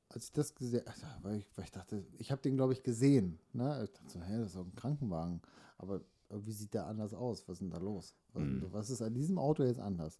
als 0.10 0.26
ich 0.26 0.32
das 0.34 0.56
gesehen 0.56 0.84
weil 1.22 1.38
ich, 1.38 1.46
weil 1.56 1.66
ich 1.66 1.72
dachte, 1.72 2.04
ich 2.18 2.32
habe 2.32 2.42
den, 2.42 2.56
glaube 2.56 2.74
ich, 2.74 2.84
gesehen. 2.84 3.40
Ne? 3.54 3.82
Ich 3.84 3.92
dachte 3.92 4.10
so, 4.12 4.22
hä, 4.22 4.38
das 4.40 4.48
ist 4.48 4.56
doch 4.56 4.66
ein 4.66 4.76
Krankenwagen. 4.76 5.42
Aber 5.78 6.02
wie 6.30 6.52
sieht 6.52 6.74
der 6.74 6.88
anders 6.88 7.14
aus? 7.14 7.48
Was 7.48 7.54
ist 7.54 7.62
denn 7.62 7.70
da 7.72 7.78
los? 7.78 8.16
Was, 8.34 8.44
Mhm. 8.44 8.66
was 8.72 8.90
ist 8.90 9.02
an 9.02 9.14
diesem 9.14 9.38
Auto 9.38 9.64
jetzt 9.64 9.80
anders? 9.80 10.18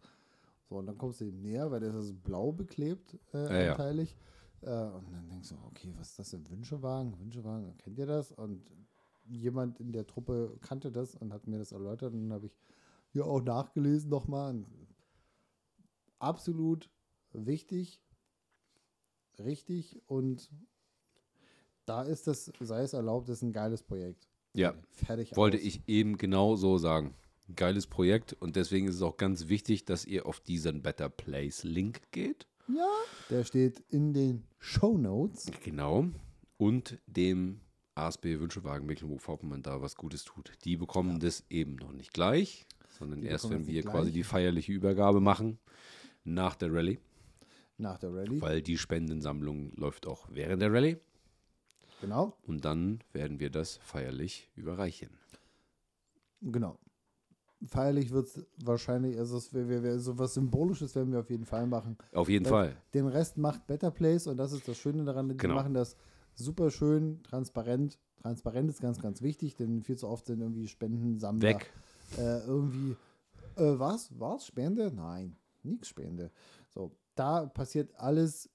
So, 0.70 0.78
und 0.78 0.86
dann 0.86 0.98
kommst 0.98 1.22
du 1.22 1.26
ihm 1.26 1.42
näher, 1.42 1.70
weil 1.72 1.80
der 1.80 1.90
ist 1.90 1.96
also 1.96 2.14
blau 2.14 2.52
beklebt, 2.52 3.18
äh, 3.34 3.46
Ja, 3.46 3.62
ja. 3.62 3.72
anteilig. 3.72 4.16
Äh, 4.62 4.68
und 4.70 5.12
dann 5.12 5.28
denkst 5.30 5.50
du, 5.50 5.56
okay, 5.66 5.92
was 5.98 6.10
ist 6.12 6.20
das 6.20 6.30
denn? 6.32 6.48
Wünschewagen? 6.50 7.18
Wünschewagen, 7.20 7.76
kennt 7.78 7.98
ihr 7.98 8.06
das? 8.06 8.32
Und 8.32 8.72
jemand 9.26 9.80
in 9.80 9.92
der 9.92 10.06
Truppe 10.06 10.58
kannte 10.62 10.92
das 10.92 11.16
und 11.16 11.34
hat 11.34 11.48
mir 11.48 11.58
das 11.60 11.72
erläutert. 11.72 12.14
Und 12.14 12.24
dann 12.24 12.34
habe 12.34 12.46
ich 12.48 12.58
hier 13.12 13.26
auch 13.26 13.42
nachgelesen 13.42 14.10
nochmal. 14.10 14.64
Absolut 16.20 16.90
wichtig, 17.32 18.02
richtig 19.44 20.00
und 20.08 20.50
da 21.86 22.04
ist 22.04 22.28
das, 22.28 22.52
sei 22.60 22.84
es 22.84 22.94
erlaubt, 22.94 23.30
ist 23.30 23.42
ein 23.42 23.52
geiles 23.52 23.82
Projekt. 23.84 24.28
Ja, 24.54 24.74
Fertig. 24.92 25.36
wollte 25.36 25.58
aus. 25.58 25.64
ich 25.64 25.82
eben 25.88 26.18
genau 26.18 26.56
so 26.56 26.78
sagen. 26.78 27.16
Geiles 27.56 27.88
Projekt 27.88 28.34
und 28.34 28.56
deswegen 28.56 28.88
ist 28.88 28.96
es 28.96 29.02
auch 29.02 29.18
ganz 29.18 29.48
wichtig, 29.48 29.86
dass 29.86 30.06
ihr 30.06 30.28
auf 30.28 30.40
diesen 30.40 30.84
Better 30.84 31.10
Place 31.10 31.64
Link 31.64 32.02
geht. 32.12 32.48
Ja, 32.68 32.88
der 33.32 33.44
steht 33.44 33.80
in 33.90 34.14
den 34.14 34.44
Show 34.60 34.98
Notes. 34.98 35.48
Genau. 35.64 36.10
und 36.58 37.00
dem 37.08 37.62
ASB 37.96 38.40
Wünschewagen 38.40 38.86
Mecklenburg-Vorpommern 38.86 39.64
da 39.64 39.82
was 39.82 39.96
Gutes 39.96 40.24
tut. 40.24 40.52
Die 40.64 40.78
bekommen 40.78 41.20
das 41.20 41.44
eben 41.50 41.76
noch 41.76 41.92
nicht 41.92 42.14
gleich, 42.14 42.68
sondern 42.90 43.22
Die 43.22 43.28
erst, 43.28 43.50
wenn 43.50 43.66
wir 43.66 43.82
quasi 43.84 44.12
die 44.12 44.24
feierliche 44.24 44.72
Übergabe 44.72 45.20
machen 45.20 45.58
nach 46.24 46.56
der 46.56 46.72
Rallye, 46.74 47.00
Nach 47.80 47.98
der 47.98 48.14
Rallye. 48.14 48.42
weil 48.42 48.62
die 48.62 48.78
Spendensammlung 48.78 49.72
läuft 49.76 50.06
auch 50.06 50.28
während 50.32 50.62
der 50.62 50.72
Rallye 50.72 50.98
Genau, 52.02 52.38
und 52.48 52.64
dann 52.64 53.00
werden 53.12 53.40
wir 53.40 53.50
das 53.50 53.78
feierlich 53.78 54.50
überreichen. 54.56 55.10
genau. 56.42 56.78
Feierlich 57.68 58.12
wird 58.12 58.28
es 58.28 58.46
wahrscheinlich, 58.64 59.18
also 59.18 59.36
es 59.36 59.54
wär, 59.54 59.68
wär, 59.68 59.84
wär, 59.84 60.00
so 60.00 60.18
was 60.18 60.34
Symbolisches 60.36 60.96
werden 60.96 61.12
wir 61.12 61.20
auf 61.20 61.30
jeden 61.30 61.44
Fall 61.46 61.68
machen. 61.68 61.98
Auf 62.14 62.30
jeden 62.30 62.46
Weil 62.46 62.52
Fall. 62.72 62.78
Den 62.94 63.06
Rest 63.08 63.38
macht 63.38 63.68
Better 63.68 63.92
Place 63.92 64.28
und 64.28 64.38
das 64.38 64.54
ist 64.54 64.66
das 64.70 64.78
Schöne 64.78 65.04
daran. 65.04 65.28
Die 65.28 65.36
Genau. 65.36 65.56
machen 65.56 65.74
das 65.74 65.98
super 66.36 66.72
schön, 66.72 67.22
transparent. 67.24 68.00
Transparent 68.22 68.70
ist 68.70 68.80
ganz, 68.80 69.02
ganz 69.02 69.22
wichtig, 69.22 69.56
denn 69.58 69.84
viel 69.84 69.98
zu 69.98 70.08
oft 70.08 70.26
sind 70.26 70.40
irgendwie 70.40 70.70
Spendensammler 70.70 71.50
Weg. 71.50 71.70
äh, 72.18 72.40
irgendwie, 72.48 72.96
äh, 73.58 73.78
was? 73.78 74.10
Was? 74.18 74.46
Spende? 74.46 74.90
Nein, 74.96 75.36
nichts 75.64 75.90
Spende. 75.90 76.32
So, 76.70 76.96
da 77.20 77.46
passiert 77.48 77.94
alles 77.96 78.50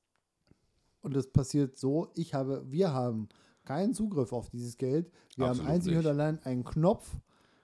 und 1.03 1.15
es 1.17 1.31
passiert 1.31 1.77
so, 1.77 2.11
ich 2.15 2.33
habe, 2.35 2.65
wir 2.71 2.93
haben 2.93 3.29
keinen 3.65 3.93
Zugriff 3.95 4.33
auf 4.33 4.49
dieses 4.51 4.77
Geld. 4.79 5.11
Wir 5.37 5.47
Absolut 5.47 5.67
haben 5.69 5.75
einzig 5.75 5.93
nicht. 5.93 6.05
und 6.05 6.07
allein 6.11 6.43
einen 6.45 6.65
Knopf, 6.65 7.17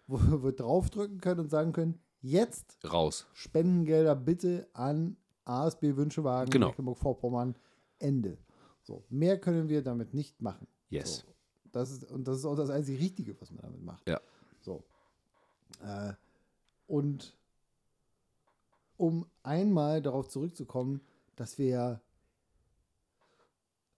wo 0.07 0.19
wir 0.43 0.53
draufdrücken 0.53 1.21
können 1.21 1.41
und 1.41 1.51
sagen 1.51 1.73
können, 1.73 1.99
jetzt 2.21 2.79
Raus. 2.91 3.27
Spendengelder 3.33 4.15
bitte 4.15 4.69
an 4.75 5.17
ASB 5.45 5.97
Wünschewagen 5.97 6.51
Genau. 6.51 6.69
Mecklenburg-Vorpommern 6.69 7.57
Ende. 7.99 8.39
So, 8.83 9.05
mehr 9.09 9.39
können 9.41 9.69
wir 9.69 9.83
damit 9.83 10.15
nicht 10.15 10.41
machen. 10.43 10.67
Yes. 10.91 11.19
So, 11.19 11.35
das 11.73 11.91
ist, 11.91 12.05
und 12.11 12.27
das 12.29 12.39
ist 12.39 12.45
auch 12.45 12.57
das 12.57 12.71
einzige 12.71 12.99
Richtige, 12.99 13.41
was 13.41 13.51
man 13.51 13.63
damit 13.63 13.83
macht. 13.83 14.07
Ja. 14.09 14.21
So. 14.61 14.83
Äh, 15.83 16.13
und 16.87 17.37
um 19.01 19.25
einmal 19.43 20.03
darauf 20.03 20.29
zurückzukommen, 20.29 21.01
dass 21.35 21.57
wir 21.59 21.67
ja 21.67 22.01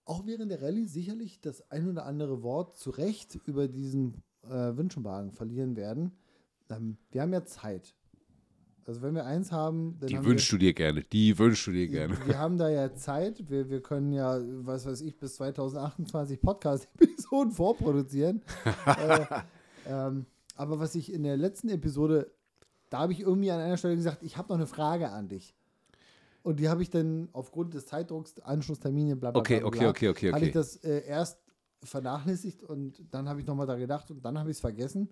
auch 0.05 0.25
während 0.25 0.49
der 0.49 0.61
Rallye 0.61 0.85
sicherlich 0.85 1.41
das 1.41 1.69
ein 1.71 1.89
oder 1.89 2.05
andere 2.05 2.41
Wort 2.41 2.77
zu 2.77 2.89
Recht 2.89 3.37
über 3.45 3.67
diesen 3.67 4.23
äh, 4.43 4.77
Wünschenwagen 4.77 5.33
verlieren 5.33 5.75
werden. 5.75 6.13
Ähm, 6.69 6.97
wir 7.11 7.21
haben 7.21 7.33
ja 7.33 7.43
Zeit. 7.43 7.95
Also 8.85 9.01
wenn 9.01 9.15
wir 9.15 9.25
eins 9.25 9.51
haben, 9.51 9.97
dann 9.99 10.07
Die 10.07 10.17
haben 10.17 10.25
wünschst 10.25 10.51
du 10.51 10.57
dir 10.57 10.73
gerne. 10.73 11.03
Die 11.03 11.37
wünschst 11.37 11.67
du 11.67 11.71
dir 11.71 11.89
wir, 11.91 12.07
gerne. 12.07 12.17
wir 12.25 12.37
haben 12.37 12.57
da 12.57 12.69
ja 12.69 12.93
Zeit. 12.95 13.49
Wir, 13.49 13.69
wir 13.69 13.81
können 13.81 14.13
ja, 14.13 14.39
was 14.65 14.85
weiß 14.85 15.01
ich, 15.01 15.17
bis 15.17 15.35
2028 15.35 16.39
Podcast-Episoden 16.39 17.51
vorproduzieren. 17.53 18.41
äh, 18.85 19.25
ähm, 19.85 20.25
aber 20.55 20.79
was 20.79 20.95
ich 20.95 21.11
in 21.11 21.23
der 21.23 21.35
letzten 21.35 21.69
Episode, 21.69 22.31
da 22.93 22.99
habe 22.99 23.11
ich 23.11 23.21
irgendwie 23.21 23.49
an 23.49 23.59
einer 23.59 23.77
Stelle 23.77 23.95
gesagt, 23.95 24.21
ich 24.21 24.37
habe 24.37 24.49
noch 24.49 24.55
eine 24.55 24.67
Frage 24.67 25.09
an 25.09 25.27
dich. 25.27 25.55
Und 26.43 26.59
die 26.59 26.69
habe 26.69 26.83
ich 26.83 26.91
dann 26.91 27.27
aufgrund 27.33 27.73
des 27.73 27.87
Zeitdrucks, 27.87 28.39
Anschlusstermine, 28.39 29.15
bla 29.15 29.31
bla 29.31 29.39
Okay, 29.39 29.59
bla, 29.59 29.67
okay, 29.67 29.79
bla, 29.79 29.89
okay, 29.89 30.09
okay, 30.09 30.31
hatte 30.31 30.45
ich 30.45 30.51
okay. 30.51 30.59
das 30.59 30.75
äh, 30.83 31.03
erst 31.07 31.39
vernachlässigt 31.81 32.61
und 32.61 33.03
dann 33.09 33.27
habe 33.27 33.39
ich 33.39 33.47
nochmal 33.47 33.65
da 33.65 33.77
gedacht 33.77 34.11
und 34.11 34.23
dann 34.23 34.37
habe 34.37 34.51
ich 34.51 34.57
es 34.57 34.61
vergessen. 34.61 35.09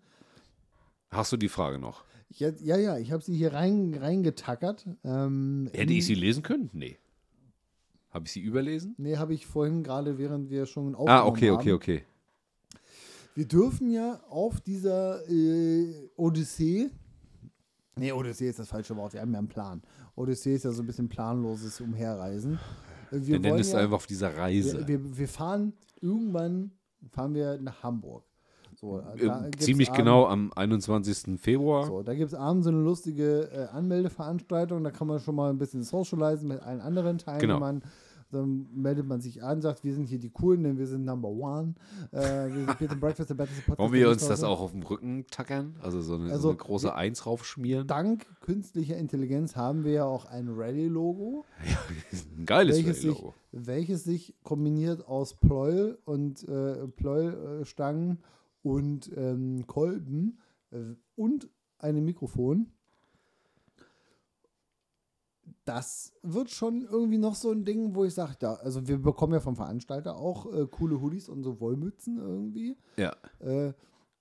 Hast 1.10 1.32
du 1.32 1.38
die 1.38 1.50
Frage 1.50 1.80
noch? 1.80 2.04
Ich, 2.30 2.40
ja, 2.40 2.78
ja, 2.78 3.00
ich 3.00 3.12
habe 3.12 3.24
sie 3.24 3.36
hier 3.36 3.52
rein, 3.52 3.96
reingetackert. 4.00 4.86
Ähm, 5.04 5.68
Hätte 5.74 5.94
ich 5.94 6.06
sie 6.06 6.14
lesen 6.14 6.44
können? 6.44 6.70
Nee. 6.74 7.00
Habe 8.12 8.26
ich 8.26 8.32
sie 8.32 8.42
überlesen? 8.42 8.94
Nee, 9.00 9.18
habe 9.18 9.34
ich 9.34 9.48
vorhin 9.48 9.82
gerade, 9.82 10.20
während 10.20 10.52
wir 10.52 10.68
schon 10.68 10.94
aufgenommen 10.94 11.24
Ah, 11.24 11.26
okay, 11.26 11.50
okay, 11.50 11.72
okay. 11.72 12.04
Wir 13.34 13.48
dürfen 13.48 13.90
ja 13.90 14.22
auf 14.30 14.62
dieser 14.62 15.28
äh, 15.28 16.10
Odyssee, 16.16 16.92
nee, 17.96 18.12
Odyssee 18.12 18.50
ist 18.50 18.60
das 18.60 18.70
falsche 18.70 18.96
Wort, 18.96 19.14
wir 19.14 19.22
haben 19.22 19.32
ja 19.34 19.40
einen 19.40 19.48
Plan. 19.48 19.82
Odyssee 20.16 20.56
ist 20.56 20.66
ja 20.66 20.72
so 20.72 20.84
ein 20.84 20.88
bisschen 20.88 21.10
planloses 21.10 21.80
Umherreisen. 21.82 22.54
Äh, 23.12 23.16
Wir, 23.18 23.28
Wir 23.28 23.40
nennen 23.40 23.60
es 23.60 23.72
ja, 23.72 23.80
einfach 23.80 23.98
auf 23.98 24.08
dieser 24.08 24.36
Reise. 24.36 24.88
wir, 24.88 25.18
wir, 25.18 25.28
fahren, 25.28 25.74
irgendwann 26.02 26.72
fahren 27.12 27.34
wir 27.34 27.58
nach 27.62 27.84
Hamburg. 27.84 28.24
So, 28.80 29.00
da 29.00 29.14
Ähm, 29.16 29.52
gibt's 29.52 29.66
Ziemlich 29.66 29.90
abends- 29.90 29.98
genau 30.00 30.26
am 30.28 30.52
21. 30.56 31.40
Februar. 31.40 31.86
So, 31.86 32.02
da 32.04 32.14
gibt 32.16 32.32
es 32.32 32.34
abends 32.38 32.64
so 32.66 32.72
eine 32.72 32.82
lustige 32.82 33.50
äh, 33.52 33.66
Anmeldeveranstaltung, 33.76 34.84
da 34.84 34.92
kann 34.92 35.08
man 35.08 35.20
schon 35.20 35.36
mal 35.36 35.50
ein 35.52 35.58
bisschen 35.58 35.84
socialisen 35.84 36.48
mit 36.48 36.62
allen 36.62 36.82
anderen 36.82 37.18
Genau. 37.40 37.60
Dann 38.32 38.68
meldet 38.74 39.06
man 39.06 39.22
sich 39.22 39.44
an, 39.44 39.62
sagt, 39.62 39.84
wir 39.84 39.94
sind 39.94 40.08
hier 40.08 40.20
die 40.20 40.30
Coolen, 40.30 40.64
denn 40.64 40.78
wir 40.78 40.88
sind 40.88 41.06
Number 41.06 41.30
One. 41.30 41.76
Äh, 42.12 42.20
wir 42.20 42.66
sind 42.80 42.92
and 42.92 43.00
Breakfast, 43.02 43.30
der 43.30 43.36
Podcast. 43.36 43.80
Wollen 43.80 43.94
wir 43.94 44.10
uns 44.10 44.28
das 44.28 44.44
auch 44.44 44.62
auf 44.62 44.72
dem 44.72 44.84
Rücken 44.84 45.26
tackern? 45.30 45.76
Also 45.82 46.02
so 46.02 46.16
eine, 46.16 46.32
Also, 46.32 46.42
so 46.44 46.50
eine 46.50 46.58
große 46.58 46.94
Eins 46.96 47.26
raufschmieren? 47.26 47.88
Dank 47.88 48.26
künstlicher 48.42 48.98
Intelligenz 48.98 49.56
haben 49.56 49.84
wir 49.84 49.92
ja 49.92 50.06
auch 50.06 50.26
ein 50.26 50.48
Rally-Logo, 50.50 51.46
Ein 52.38 52.46
geiles 52.46 52.78
welches 52.78 53.02
sich, 53.02 53.10
Logo. 53.10 53.34
welches 53.52 54.04
sich 54.04 54.36
kombiniert 54.44 55.08
aus 55.08 55.34
Pleuel 55.36 55.98
und 56.06 56.48
äh, 56.48 56.88
Pleuelstangen 56.88 58.20
und 58.64 59.12
ähm, 59.16 59.66
Kolben 59.68 60.40
äh, 60.72 60.78
und 61.16 61.50
einem 61.80 62.06
Mikrofon. 62.06 62.68
Das 65.74 66.12
wird 66.22 66.50
schon 66.50 66.82
irgendwie 66.82 67.18
noch 67.18 67.34
so 67.34 67.50
ein 67.50 67.64
Ding, 67.64 67.96
wo 67.96 68.04
ich 68.04 68.14
sage, 68.14 68.36
da, 68.38 68.56
also 68.56 68.90
wir 68.90 68.98
bekommen 68.98 69.32
ja 69.32 69.40
vom 69.40 69.56
Veranstalter 69.56 70.18
auch 70.18 70.52
äh, 70.52 70.68
coole 70.68 71.00
Hoodies 71.00 71.30
und 71.30 71.44
so 71.44 71.62
Wollmützen 71.62 72.18
irgendwie. 72.18 72.76
Ja. 72.98 73.16
Äh, 73.40 73.72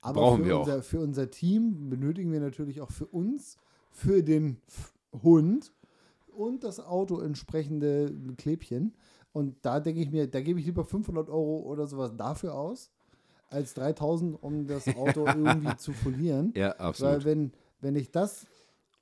aber 0.01 0.21
Brauchen 0.21 0.43
für, 0.43 0.47
wir 0.47 0.57
auch. 0.57 0.61
unser, 0.61 0.83
für 0.85 1.01
unser 1.01 1.29
Team 1.29 1.91
benötigen 1.91 2.31
wir 2.31 2.39
natürlich 2.39 2.81
auch 2.81 2.93
für 2.93 3.07
uns, 3.07 3.57
für 3.91 4.23
den 4.23 4.59
Hund 5.25 5.73
und 6.37 6.63
das 6.63 6.79
Auto 6.79 7.19
entsprechende 7.19 8.15
Klebchen. 8.37 8.95
Und 9.33 9.57
da 9.63 9.81
denke 9.81 10.03
ich 10.03 10.13
mir, 10.13 10.31
da 10.31 10.41
gebe 10.41 10.61
ich 10.61 10.67
lieber 10.67 10.85
500 10.85 11.31
Euro 11.31 11.63
oder 11.63 11.89
sowas 11.89 12.13
dafür 12.17 12.55
aus, 12.55 12.93
als 13.49 13.75
3000, 13.75 14.41
um 14.41 14.69
das 14.69 14.87
Auto 14.87 15.27
irgendwie 15.27 15.77
zu 15.79 15.93
folieren. 15.93 16.53
Ja, 16.55 16.77
Weil 16.79 16.87
absolut. 16.87 17.25
wenn, 17.25 17.53
wenn 17.81 17.97
ich 17.97 18.13
das, 18.13 18.47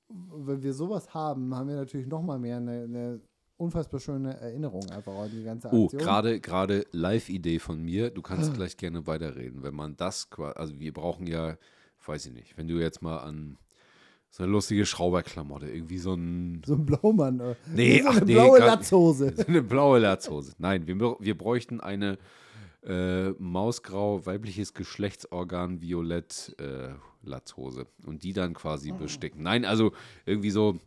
wenn 0.09 0.62
wir 0.62 0.72
sowas 0.72 1.12
haben, 1.14 1.54
haben 1.54 1.68
wir 1.68 1.76
natürlich 1.76 2.06
noch 2.06 2.22
mal 2.22 2.38
mehr 2.38 2.56
eine, 2.59 2.82
eine 2.84 3.20
unfassbar 3.56 4.00
schöne 4.00 4.38
Erinnerung 4.40 4.88
einfach 4.90 5.14
an 5.14 5.30
die 5.30 5.42
ganze 5.42 5.68
Oh, 5.72 5.84
Aktion. 5.84 6.00
gerade 6.02 6.40
gerade 6.40 6.86
Live-Idee 6.92 7.59
von 7.59 7.82
mir. 7.82 8.11
Du 8.11 8.22
kannst 8.22 8.54
gleich 8.54 8.76
gerne 8.76 9.06
weiterreden. 9.06 9.62
Wenn 9.62 9.74
man 9.74 9.96
das 9.96 10.30
quasi, 10.30 10.56
also 10.59 10.78
wir 10.78 10.92
brauchen 10.92 11.26
ja, 11.26 11.56
weiß 12.06 12.26
ich 12.26 12.32
nicht, 12.32 12.56
wenn 12.56 12.68
du 12.68 12.80
jetzt 12.80 13.02
mal 13.02 13.18
an 13.18 13.59
so 14.30 14.42
eine 14.44 14.52
lustige 14.52 14.84
Schrauberklamotte, 14.86 15.68
irgendwie 15.70 15.98
so 15.98 16.14
ein 16.14 16.62
so 16.64 16.74
ein 16.74 16.86
Blaumann. 16.86 17.40
äh, 17.40 17.54
Nee, 17.74 18.02
so 18.02 18.09
ach 18.09 18.16
eine 18.18 18.26
nee, 18.26 18.34
blaue 18.34 18.59
gar- 18.59 18.66
Latzhose. 18.68 19.32
So 19.36 19.46
eine 19.46 19.62
blaue 19.62 19.98
Latzhose. 19.98 20.52
Nein, 20.59 20.86
wir, 20.86 21.16
wir 21.18 21.36
bräuchten 21.36 21.80
eine 21.80 22.18
äh, 22.84 23.30
mausgrau, 23.38 24.24
weibliches 24.24 24.72
Geschlechtsorgan, 24.74 25.80
violett 25.80 26.54
äh, 26.59 26.90
Latzhose. 27.23 27.87
Und 28.05 28.23
die 28.23 28.33
dann 28.33 28.55
quasi 28.55 28.93
besticken. 28.93 29.43
Nein, 29.43 29.64
also 29.64 29.93
irgendwie 30.27 30.51
so, 30.51 30.79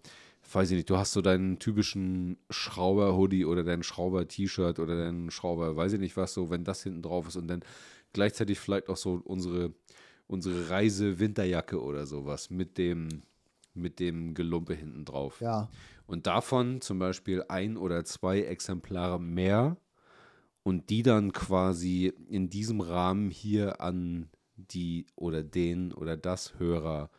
weiß 0.51 0.71
ich 0.71 0.77
nicht, 0.77 0.89
du 0.89 0.97
hast 0.97 1.13
so 1.13 1.21
deinen 1.21 1.59
typischen 1.59 2.37
Schrauber-Hoodie 2.49 3.45
oder 3.45 3.63
dein 3.63 3.83
Schrauber-T-Shirt 3.83 4.79
oder 4.79 4.97
dein 4.97 5.29
Schrauber, 5.31 5.75
weiß 5.75 5.93
ich 5.93 5.99
nicht 5.99 6.17
was, 6.17 6.33
so, 6.33 6.49
wenn 6.49 6.63
das 6.63 6.83
hinten 6.83 7.01
drauf 7.01 7.27
ist 7.27 7.35
und 7.35 7.47
dann 7.47 7.63
gleichzeitig 8.13 8.59
vielleicht 8.59 8.89
auch 8.89 8.97
so 8.97 9.21
unsere, 9.23 9.73
unsere 10.27 10.69
Reise-Winterjacke 10.69 11.81
oder 11.81 12.05
sowas 12.05 12.49
mit 12.49 12.77
dem, 12.77 13.23
mit 13.73 13.99
dem 13.99 14.33
Gelumpe 14.33 14.73
hinten 14.73 15.05
drauf. 15.05 15.39
Ja, 15.41 15.69
Und 16.07 16.27
davon 16.27 16.81
zum 16.81 16.99
Beispiel 16.99 17.43
ein 17.47 17.77
oder 17.77 18.03
zwei 18.03 18.41
Exemplare 18.41 19.19
mehr 19.19 19.77
und 20.63 20.89
die 20.89 21.03
dann 21.03 21.31
quasi 21.31 22.13
in 22.29 22.49
diesem 22.49 22.81
Rahmen 22.81 23.29
hier 23.29 23.81
an 23.81 24.29
die 24.69 25.05
oder 25.15 25.43
den 25.43 25.93
oder 25.93 26.17
das 26.17 26.57
Hörer 26.59 27.09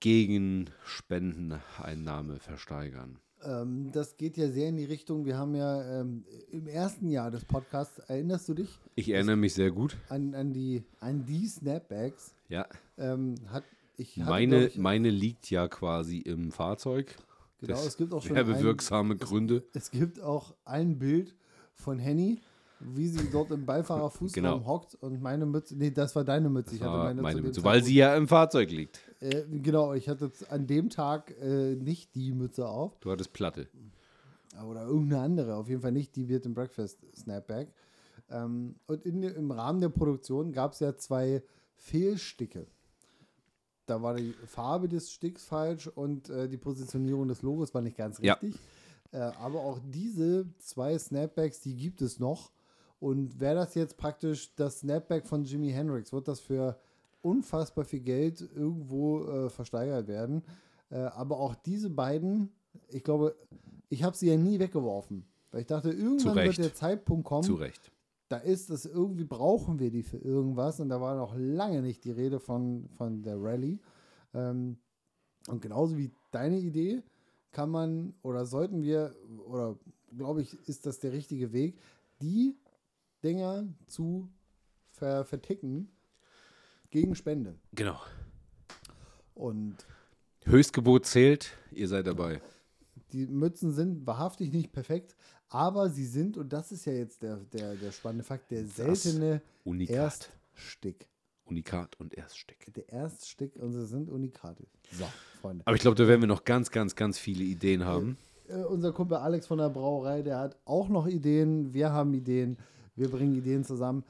gegen 0.00 0.70
Spendeneinnahme 0.84 2.38
versteigern. 2.38 3.18
ähm, 3.44 3.90
das 3.92 4.16
geht 4.16 4.36
ja 4.36 4.48
sehr 4.48 4.68
in 4.70 4.76
die 4.76 4.84
Richtung. 4.84 5.24
Wir 5.26 5.36
haben 5.36 5.54
ja 5.54 6.00
ähm, 6.00 6.24
im 6.50 6.66
ersten 6.66 7.08
Jahr 7.10 7.30
des 7.30 7.44
Podcasts, 7.44 7.98
erinnerst 7.98 8.48
du 8.48 8.54
dich 8.54 8.78
Ich 8.94 9.08
erinnere 9.10 9.36
mich 9.36 9.54
sehr 9.54 9.70
gut. 9.70 9.96
an, 10.08 10.34
an, 10.34 10.52
die, 10.52 10.84
an 11.00 11.24
die 11.26 11.46
Snapbacks? 11.46 12.34
Ja, 12.48 12.66
Ähm, 12.98 13.34
hat, 13.48 13.64
ich 13.96 14.16
hatte, 14.18 14.30
meine, 14.30 14.66
ich, 14.66 14.78
meine 14.78 15.10
liegt 15.10 15.50
ja 15.50 15.68
quasi 15.68 16.18
im 16.18 16.50
Fahrzeug. 16.50 17.14
genau, 17.60 17.74
das 17.74 17.86
es 17.86 17.96
gibt 17.98 18.12
auch 18.14 18.22
schon 18.22 18.36
ein, 18.36 18.46
Werbewirksame 18.46 19.16
Gründe. 19.16 19.64
es 19.74 19.90
gibt 19.90 20.20
auch 20.20 20.54
ein 20.64 20.98
Bild 20.98 21.34
von 21.74 21.98
Henny, 21.98 22.40
wie 22.80 23.08
sie 23.08 23.30
dort 23.30 23.50
im 23.50 23.66
Beifahrerfußraum 23.66 24.42
Genau. 24.42 24.64
hockt 24.66 24.94
und 24.96 25.20
meine 25.20 25.46
Mütze, 25.46 25.76
nee, 25.76 25.90
das 25.90 26.14
war 26.16 26.24
deine 26.24 26.48
Mütze. 26.48 26.74
Ich 26.76 26.82
hatte 26.82 26.96
meine, 26.98 27.22
meine 27.22 27.42
Mütze, 27.42 27.62
weil 27.62 27.82
sie 27.84 27.94
ja 27.94 28.14
im 28.16 28.26
Fahrzeug 28.28 28.70
liegt. 28.70 29.00
Äh, 29.20 29.42
genau, 29.50 29.92
ich 29.94 30.08
hatte 30.08 30.30
an 30.48 30.66
dem 30.66 30.88
Tag 30.90 31.34
äh, 31.40 31.74
nicht 31.76 32.14
die 32.14 32.32
Mütze 32.32 32.68
auf. 32.68 32.98
Du 33.00 33.10
hattest 33.10 33.32
Platte. 33.32 33.68
Oder 34.66 34.84
irgendeine 34.86 35.22
andere. 35.22 35.54
Auf 35.56 35.68
jeden 35.68 35.80
Fall 35.82 35.92
nicht 35.92 36.16
die 36.16 36.24
Beard 36.24 36.44
and 36.46 36.54
Breakfast 36.54 36.98
Snapback. 37.16 37.68
Ähm, 38.30 38.74
und 38.86 39.04
in, 39.04 39.22
im 39.22 39.50
Rahmen 39.50 39.80
der 39.80 39.88
Produktion 39.90 40.52
gab 40.52 40.72
es 40.72 40.80
ja 40.80 40.96
zwei 40.96 41.42
Fehlsticke. 41.76 42.66
Da 43.86 44.02
war 44.02 44.14
die 44.14 44.34
Farbe 44.46 44.88
des 44.88 45.10
Sticks 45.12 45.44
falsch 45.44 45.88
und 45.88 46.30
äh, 46.30 46.48
die 46.48 46.56
Positionierung 46.58 47.26
des 47.28 47.42
Logos 47.42 47.74
war 47.74 47.82
nicht 47.82 47.96
ganz 47.96 48.18
Ja. 48.22 48.34
richtig. 48.34 48.60
Äh, 49.12 49.18
aber 49.18 49.60
auch 49.60 49.80
diese 49.84 50.46
zwei 50.58 50.96
Snapbacks, 50.98 51.60
die 51.60 51.74
gibt 51.74 52.00
es 52.02 52.20
noch. 52.20 52.52
Und 53.00 53.40
wäre 53.40 53.54
das 53.56 53.74
jetzt 53.74 53.96
praktisch 53.96 54.54
das 54.54 54.80
Snapback 54.80 55.26
von 55.26 55.44
Jimi 55.44 55.70
Hendrix, 55.70 56.12
wird 56.12 56.28
das 56.28 56.38
für 56.38 56.78
unfassbar 57.22 57.84
viel 57.84 58.00
Geld 58.00 58.40
irgendwo 58.54 59.24
äh, 59.24 59.50
versteigert 59.50 60.06
werden. 60.06 60.42
Äh, 60.90 60.98
aber 60.98 61.40
auch 61.40 61.54
diese 61.54 61.90
beiden, 61.90 62.50
ich 62.88 63.02
glaube, 63.02 63.34
ich 63.88 64.02
habe 64.02 64.16
sie 64.16 64.28
ja 64.28 64.36
nie 64.36 64.58
weggeworfen. 64.58 65.24
Weil 65.50 65.62
ich 65.62 65.66
dachte, 65.66 65.90
irgendwann 65.90 66.36
wird 66.36 66.58
der 66.58 66.74
Zeitpunkt 66.74 67.24
kommen, 67.24 67.42
Zu 67.42 67.54
Recht. 67.54 67.90
da 68.28 68.36
ist 68.36 68.70
es 68.70 68.86
irgendwie, 68.86 69.24
brauchen 69.24 69.78
wir 69.78 69.90
die 69.90 70.02
für 70.02 70.18
irgendwas. 70.18 70.78
Und 70.78 70.90
da 70.90 71.00
war 71.00 71.16
noch 71.16 71.34
lange 71.36 71.82
nicht 71.82 72.04
die 72.04 72.12
Rede 72.12 72.38
von, 72.38 72.88
von 72.96 73.22
der 73.22 73.42
Rallye. 73.42 73.78
Ähm, 74.34 74.76
und 75.48 75.62
genauso 75.62 75.96
wie 75.96 76.12
deine 76.30 76.58
Idee 76.58 77.02
kann 77.50 77.70
man 77.70 78.14
oder 78.22 78.44
sollten 78.44 78.82
wir, 78.82 79.14
oder 79.48 79.76
glaube 80.16 80.42
ich, 80.42 80.54
ist 80.68 80.86
das 80.86 81.00
der 81.00 81.12
richtige 81.12 81.52
Weg, 81.52 81.78
die 82.20 82.56
Dinger 83.22 83.64
zu 83.86 84.28
ver 84.92 85.24
verticken 85.24 85.88
gegen 86.90 87.14
Spende. 87.14 87.54
Genau. 87.72 88.00
Und 89.34 89.76
Höchstgebot 90.44 91.06
zählt, 91.06 91.56
ihr 91.70 91.88
seid 91.88 92.06
dabei. 92.06 92.40
die 93.12 93.26
Mützen 93.26 93.72
sind 93.72 94.06
wahrhaftig 94.06 94.52
nicht 94.52 94.72
perfekt, 94.72 95.16
aber 95.48 95.88
sie 95.90 96.06
sind, 96.06 96.36
und 96.36 96.52
das 96.52 96.72
ist 96.72 96.84
ja 96.84 96.92
jetzt 96.92 97.22
der, 97.22 97.36
der, 97.52 97.74
der 97.74 97.92
spannende 97.92 98.24
Fakt, 98.24 98.50
der 98.50 98.64
seltene 98.66 99.42
Unikat. 99.64 100.30
Erststick. 100.54 101.06
Unikat 101.44 101.98
und 101.98 102.14
Erststick. 102.14 102.72
Der 102.74 102.88
Erststick 102.88 103.56
und 103.56 103.72
sie 103.72 103.84
sind 103.84 104.08
Unikate. 104.08 104.64
So, 104.92 105.04
Freunde. 105.40 105.64
Aber 105.66 105.74
ich 105.74 105.82
glaube, 105.82 105.96
da 105.96 106.06
werden 106.06 106.20
wir 106.20 106.28
noch 106.28 106.44
ganz, 106.44 106.70
ganz, 106.70 106.94
ganz 106.94 107.18
viele 107.18 107.42
Ideen 107.42 107.84
haben. 107.84 108.16
Äh, 108.48 108.62
unser 108.64 108.92
Kumpel 108.92 109.16
Alex 109.16 109.46
von 109.46 109.58
der 109.58 109.68
Brauerei, 109.68 110.22
der 110.22 110.38
hat 110.38 110.56
auch 110.64 110.88
noch 110.88 111.08
Ideen. 111.08 111.74
Wir 111.74 111.92
haben 111.92 112.14
Ideen. 112.14 112.56
Wir 113.00 113.08
bringen 113.08 113.34
Ideen 113.34 113.64
zusammen. 113.64 114.04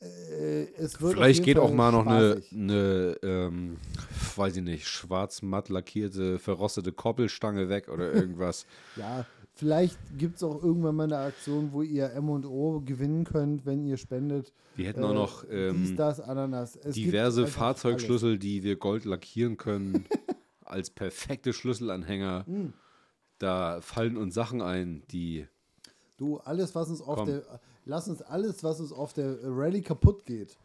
Äh, 0.00 0.64
es 0.76 1.00
wird 1.00 1.12
auf 1.12 1.14
Vielleicht 1.14 1.42
geht 1.42 1.56
Fall 1.56 1.66
auch 1.66 1.72
mal 1.72 1.90
noch 1.90 2.06
eine, 2.06 2.42
eine 2.52 3.16
ähm, 3.22 3.78
weiß 4.36 4.58
ich 4.58 4.62
nicht, 4.62 4.86
schwarz-matt 4.86 5.70
lackierte, 5.70 6.38
verrostete 6.38 6.92
Koppelstange 6.92 7.70
weg 7.70 7.88
oder 7.88 8.12
irgendwas. 8.14 8.66
Ja, 8.96 9.24
vielleicht 9.54 9.96
gibt 10.18 10.36
es 10.36 10.42
auch 10.42 10.62
irgendwann 10.62 10.96
mal 10.96 11.04
eine 11.04 11.16
Aktion, 11.16 11.72
wo 11.72 11.80
ihr 11.80 12.12
M&O 12.12 12.82
gewinnen 12.84 13.24
könnt, 13.24 13.64
wenn 13.64 13.86
ihr 13.86 13.96
spendet. 13.96 14.52
Wir 14.74 14.88
hätten 14.88 15.02
Äh, 15.02 15.06
auch 15.06 15.14
noch 15.14 15.42
dies, 15.44 15.50
ähm, 15.50 15.96
das, 15.96 16.20
Ananas. 16.20 16.76
Es 16.76 16.94
diverse 16.94 17.46
Fahrzeugschlüssel, 17.46 18.38
die 18.38 18.62
wir 18.62 18.76
gold 18.76 19.06
lackieren 19.06 19.56
können, 19.56 20.04
als 20.64 20.90
perfekte 20.90 21.54
Schlüsselanhänger. 21.54 22.44
Hm. 22.46 22.74
Da 23.38 23.80
fallen 23.80 24.18
uns 24.18 24.34
Sachen 24.34 24.60
ein, 24.60 25.02
die 25.10 25.40
alles. 25.40 25.50
Du, 26.18 26.38
alles, 26.38 26.74
was 26.74 26.88
uns 26.88 27.02
auf 27.02 27.24
der, 27.24 27.42
lass 27.86 28.08
uns 28.08 28.20
alles, 28.20 28.62
was 28.62 28.80
uns 28.80 28.92
auf 28.92 29.14
der 29.14 29.38
Rallye 29.42 29.80
kaputt 29.80 30.26
geht, 30.26 30.58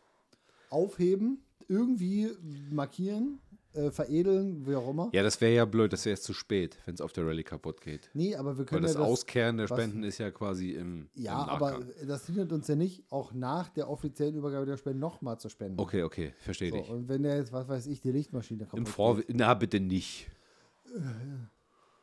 aufheben, 0.69 1.39
irgendwie 1.69 2.29
markieren, 2.69 3.39
äh, 3.73 3.89
veredeln, 3.89 4.67
wie 4.67 4.75
auch 4.75 4.89
immer. 4.89 5.09
Ja, 5.13 5.23
das 5.23 5.39
wäre 5.39 5.53
ja 5.53 5.63
blöd, 5.63 5.93
das 5.93 6.03
wäre 6.03 6.15
jetzt 6.15 6.25
zu 6.25 6.33
spät, 6.33 6.77
wenn 6.85 6.95
es 6.95 6.99
auf 6.99 7.13
der 7.13 7.25
Rallye 7.25 7.43
kaputt 7.43 7.79
geht. 7.79 8.09
Nee, 8.13 8.35
aber 8.35 8.53
wir 8.55 8.59
Weil 8.59 8.65
können 8.65 8.81
das, 8.83 8.95
ja 8.95 8.99
das, 8.99 9.07
Auskehren 9.07 9.55
der 9.55 9.69
was- 9.69 9.79
Spenden 9.79 10.03
ist 10.03 10.17
ja 10.17 10.29
quasi 10.31 10.71
im, 10.71 11.07
Ja, 11.15 11.43
im 11.43 11.49
aber 11.49 11.79
das 12.05 12.25
hindert 12.25 12.51
uns 12.51 12.67
ja 12.67 12.75
nicht, 12.75 13.03
auch 13.09 13.31
nach 13.31 13.69
der 13.69 13.89
offiziellen 13.89 14.35
Übergabe 14.35 14.65
der 14.65 14.75
Spenden 14.75 14.99
nochmal 14.99 15.39
zu 15.39 15.47
spenden. 15.47 15.79
Okay, 15.79 16.03
okay, 16.03 16.33
verstehe 16.39 16.71
So, 16.71 16.77
dich. 16.79 16.89
und 16.89 17.07
wenn 17.07 17.23
der 17.23 17.37
jetzt, 17.37 17.53
was 17.53 17.69
weiß 17.69 17.87
ich, 17.87 18.01
die 18.01 18.11
Lichtmaschine 18.11 18.65
kaputt 18.65 18.79
Im 18.79 18.85
Vor 18.85 19.15
geht, 19.17 19.27
Na, 19.33 19.53
bitte 19.53 19.79
nicht. 19.79 20.27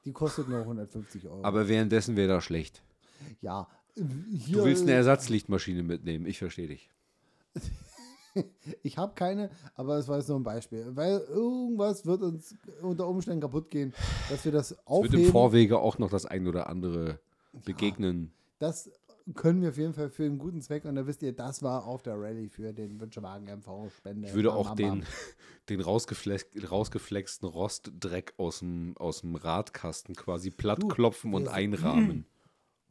die 0.06 0.12
kostet 0.12 0.48
nur 0.48 0.60
150 0.60 1.26
Euro. 1.26 1.44
Aber 1.44 1.68
währenddessen 1.68 2.16
wäre 2.16 2.28
das 2.28 2.44
schlecht. 2.44 2.82
ja, 3.42 3.66
hier, 4.30 4.58
Du 4.58 4.64
willst 4.64 4.82
eine 4.82 4.92
Ersatzlichtmaschine 4.92 5.82
mitnehmen, 5.82 6.26
ich 6.26 6.38
verstehe 6.38 6.68
dich. 6.68 6.90
Ich 8.82 8.98
habe 8.98 9.14
keine, 9.14 9.50
aber 9.74 9.96
es 9.96 10.06
war 10.06 10.18
jetzt 10.18 10.28
nur 10.28 10.38
ein 10.38 10.44
Beispiel. 10.44 10.86
Weil 10.94 11.18
irgendwas 11.28 12.06
wird 12.06 12.22
uns 12.22 12.54
unter 12.82 13.08
Umständen 13.08 13.40
kaputt 13.40 13.68
gehen, 13.68 13.92
dass 14.30 14.44
wir 14.44 14.52
das 14.52 14.70
Es 14.70 14.76
wird 14.76 14.82
im 14.82 14.86
aufheben. 14.86 15.32
Vorwege 15.32 15.78
auch 15.78 15.98
noch 15.98 16.10
das 16.10 16.24
ein 16.24 16.46
oder 16.46 16.68
andere 16.68 17.18
begegnen. 17.64 18.32
Das 18.60 18.90
können 19.34 19.62
wir 19.62 19.70
auf 19.70 19.76
jeden 19.76 19.92
Fall 19.92 20.08
für 20.08 20.24
einen 20.24 20.38
guten 20.38 20.60
Zweck. 20.60 20.84
Und 20.84 20.94
da 20.94 21.06
wisst 21.06 21.22
ihr, 21.22 21.32
das 21.32 21.62
war 21.62 21.86
auf 21.86 22.02
der 22.02 22.14
Rallye 22.20 22.48
für 22.48 22.72
den 22.72 23.00
Wünschewagen 23.00 23.46
MV 23.58 23.90
Spende. 23.96 24.28
Ich 24.28 24.34
würde 24.34 24.52
auch 24.52 24.74
den, 24.74 25.04
den 25.68 25.80
rausgeflex, 25.80 26.46
rausgeflexten 26.70 27.48
Rostdreck 27.48 28.34
aus 28.36 28.60
dem, 28.60 28.96
aus 28.98 29.22
dem 29.22 29.34
Radkasten 29.34 30.14
quasi 30.14 30.50
platt 30.50 30.82
Du, 30.82 30.88
klopfen 30.88 31.34
und 31.34 31.48
einrahmen. 31.48 32.26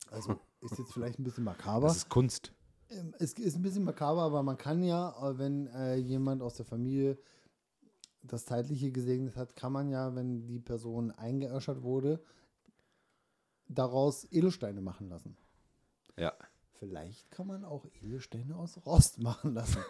Also 0.10 0.40
ist 0.62 0.78
jetzt 0.78 0.94
vielleicht 0.94 1.20
ein 1.20 1.24
bisschen 1.24 1.44
makaber. 1.44 1.88
Das 1.88 1.98
ist 1.98 2.10
Kunst. 2.10 2.54
Ähm, 2.90 3.14
Es 3.20 3.34
ist 3.34 3.56
ein 3.56 3.62
bisschen 3.62 3.84
makaber, 3.84 4.22
aber 4.24 4.44
man 4.44 4.58
kann 4.58 4.84
ja, 4.84 5.10
äh, 5.22 5.38
wenn 5.38 5.68
äh, 5.68 5.96
jemand 5.96 6.42
aus 6.42 6.56
der 6.56 6.66
Familie 6.66 7.18
das 8.24 8.46
Zeitliche 8.46 8.92
gesegnet 8.92 9.36
hat, 9.38 9.56
kann 9.56 9.72
man 9.72 9.90
ja, 9.90 10.16
wenn 10.16 10.48
die 10.48 10.60
Person 10.60 11.12
eingeäschert 11.12 11.82
wurde, 11.82 12.22
daraus 13.68 14.26
Edelsteine 14.32 14.82
machen 14.82 15.10
lassen. 15.10 15.38
Ja. 16.18 16.34
Vielleicht 16.80 17.32
kann 17.32 17.48
man 17.48 17.66
auch 17.66 17.86
Edelsteine 18.02 18.56
aus 18.56 18.86
Rost 18.86 19.20
machen 19.22 19.54
lassen. 19.54 19.84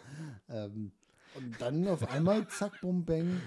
ähm, 0.49 0.91
und 1.35 1.55
dann 1.59 1.87
auf 1.87 2.09
einmal, 2.09 2.47
zack, 2.47 2.81
bum, 2.81 3.05
bang. 3.05 3.41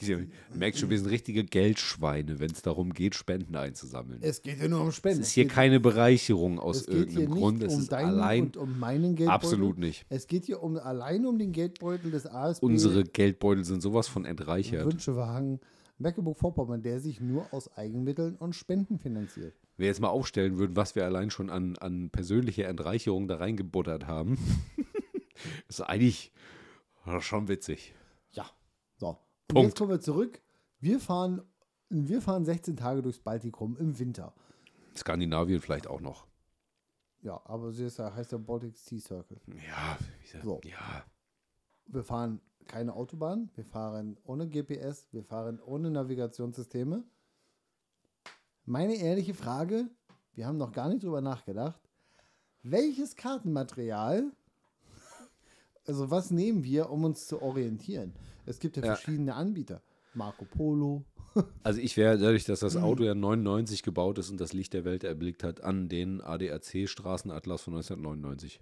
Du 0.00 0.26
merkst 0.58 0.80
schon, 0.80 0.90
wir 0.90 0.98
sind 0.98 1.10
richtige 1.10 1.44
Geldschweine, 1.44 2.40
wenn 2.40 2.50
es 2.50 2.62
darum 2.62 2.92
geht, 2.92 3.14
Spenden 3.14 3.56
einzusammeln. 3.56 4.20
Es 4.22 4.42
geht 4.42 4.60
ja 4.60 4.68
nur 4.68 4.80
um 4.80 4.92
Spenden. 4.92 5.20
Es 5.20 5.28
ist 5.28 5.34
hier 5.34 5.48
keine 5.48 5.80
Bereicherung 5.80 6.58
aus 6.58 6.82
es 6.82 6.86
geht 6.86 6.94
hier 6.94 7.00
irgendeinem 7.02 7.30
nicht 7.30 7.38
Grund. 7.38 7.62
Es 7.62 7.74
um 7.74 7.80
ist 7.80 7.92
deinen 7.92 8.08
allein 8.08 8.42
und 8.44 8.56
um 8.56 8.78
meinen 8.78 9.14
Geldbeutel. 9.16 9.28
absolut 9.28 9.78
nicht. 9.78 10.06
Es 10.08 10.26
geht 10.26 10.44
hier 10.46 10.62
um, 10.62 10.76
allein 10.76 11.26
um 11.26 11.38
den 11.38 11.52
Geldbeutel 11.52 12.10
des 12.10 12.26
ASB. 12.26 12.64
Unsere 12.64 13.04
Geldbeutel 13.04 13.64
sind 13.64 13.82
sowas 13.82 14.08
von 14.08 14.24
entreichert. 14.24 14.86
Wünschewagen 14.86 15.60
Mecklenburg-Vorpommern, 15.98 16.82
der 16.82 17.00
sich 17.00 17.20
nur 17.20 17.52
aus 17.52 17.76
Eigenmitteln 17.76 18.36
und 18.36 18.54
Spenden 18.54 18.98
finanziert. 18.98 19.54
wir 19.76 19.86
jetzt 19.86 20.00
mal 20.00 20.08
aufstellen 20.08 20.58
würden, 20.58 20.76
was 20.76 20.94
wir 20.94 21.04
allein 21.04 21.30
schon 21.30 21.50
an, 21.50 21.76
an 21.78 22.10
persönlicher 22.10 22.66
Entreicherung 22.66 23.28
da 23.28 23.36
reingebuttert 23.36 24.06
haben, 24.06 24.38
ist 25.68 25.80
eigentlich 25.80 26.32
schon 27.20 27.48
witzig. 27.48 27.94
Ja. 28.32 28.50
So. 28.96 29.08
Und 29.08 29.18
Punkt. 29.48 29.68
jetzt 29.68 29.78
kommen 29.78 29.90
wir 29.90 30.00
zurück. 30.00 30.40
Wir 30.80 31.00
fahren, 31.00 31.42
wir 31.88 32.20
fahren 32.20 32.44
16 32.44 32.76
Tage 32.76 33.02
durchs 33.02 33.18
Baltikum 33.18 33.76
im 33.76 33.98
Winter. 33.98 34.34
Skandinavien 34.96 35.60
vielleicht 35.60 35.86
auch 35.86 36.00
noch. 36.00 36.26
Ja, 37.22 37.40
aber 37.44 37.70
ja, 37.70 38.14
heißt 38.14 38.32
ja 38.32 38.38
Baltic 38.38 38.76
Sea 38.76 39.00
Circle. 39.00 39.40
Ja, 39.46 39.96
wie 39.98 40.22
gesagt, 40.22 40.44
So. 40.44 40.60
ja. 40.64 41.04
Wir 41.86 42.04
fahren 42.04 42.40
keine 42.66 42.94
Autobahn, 42.94 43.50
wir 43.54 43.64
fahren 43.64 44.18
ohne 44.24 44.48
GPS, 44.48 45.06
wir 45.12 45.22
fahren 45.24 45.60
ohne 45.60 45.90
Navigationssysteme. 45.90 47.04
Meine 48.64 48.94
ehrliche 48.96 49.34
Frage, 49.34 49.88
wir 50.32 50.46
haben 50.46 50.56
noch 50.56 50.72
gar 50.72 50.88
nicht 50.88 51.02
drüber 51.02 51.20
nachgedacht, 51.20 51.80
welches 52.62 53.16
Kartenmaterial, 53.16 54.32
also 55.86 56.10
was 56.10 56.30
nehmen 56.30 56.64
wir, 56.64 56.90
um 56.90 57.04
uns 57.04 57.26
zu 57.26 57.40
orientieren? 57.42 58.12
Es 58.46 58.58
gibt 58.58 58.76
ja, 58.76 58.84
Ja. 58.84 58.94
verschiedene 58.94 59.34
Anbieter. 59.34 59.82
Marco 60.14 60.44
Polo. 60.44 61.04
Also 61.64 61.80
ich 61.80 61.96
wäre, 61.96 62.16
dadurch, 62.16 62.44
dass 62.44 62.60
Mhm. 62.62 62.66
das 62.66 62.76
Auto 62.76 63.02
ja 63.02 63.14
99 63.14 63.82
gebaut 63.82 64.18
ist 64.18 64.30
und 64.30 64.40
das 64.40 64.52
Licht 64.52 64.72
der 64.72 64.84
Welt 64.84 65.02
erblickt 65.02 65.42
hat, 65.42 65.64
an 65.64 65.88
den 65.88 66.20
ADAC 66.20 66.86
Straßenatlas 66.88 67.62
von 67.62 67.74
1999. 67.74 68.60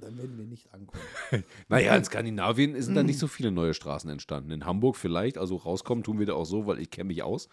Dann 0.00 0.16
werden 0.16 0.38
wir 0.38 0.46
nicht 0.46 0.72
ankommen. 0.72 1.02
Naja, 1.68 1.94
in 1.94 2.04
Skandinavien 2.04 2.80
sind 2.80 2.94
da 2.94 3.02
Mhm. 3.02 3.06
nicht 3.08 3.18
so 3.18 3.26
viele 3.26 3.50
neue 3.50 3.74
Straßen 3.74 4.08
entstanden. 4.08 4.50
In 4.50 4.64
Hamburg 4.64 4.96
vielleicht, 4.96 5.36
also 5.36 5.56
rauskommen 5.56 6.02
tun 6.02 6.18
wir 6.18 6.24
da 6.24 6.32
auch 6.32 6.46
so, 6.46 6.66
weil 6.66 6.78
ich 6.80 6.90
kenne 6.90 7.08
mich 7.08 7.22
aus. 7.22 7.50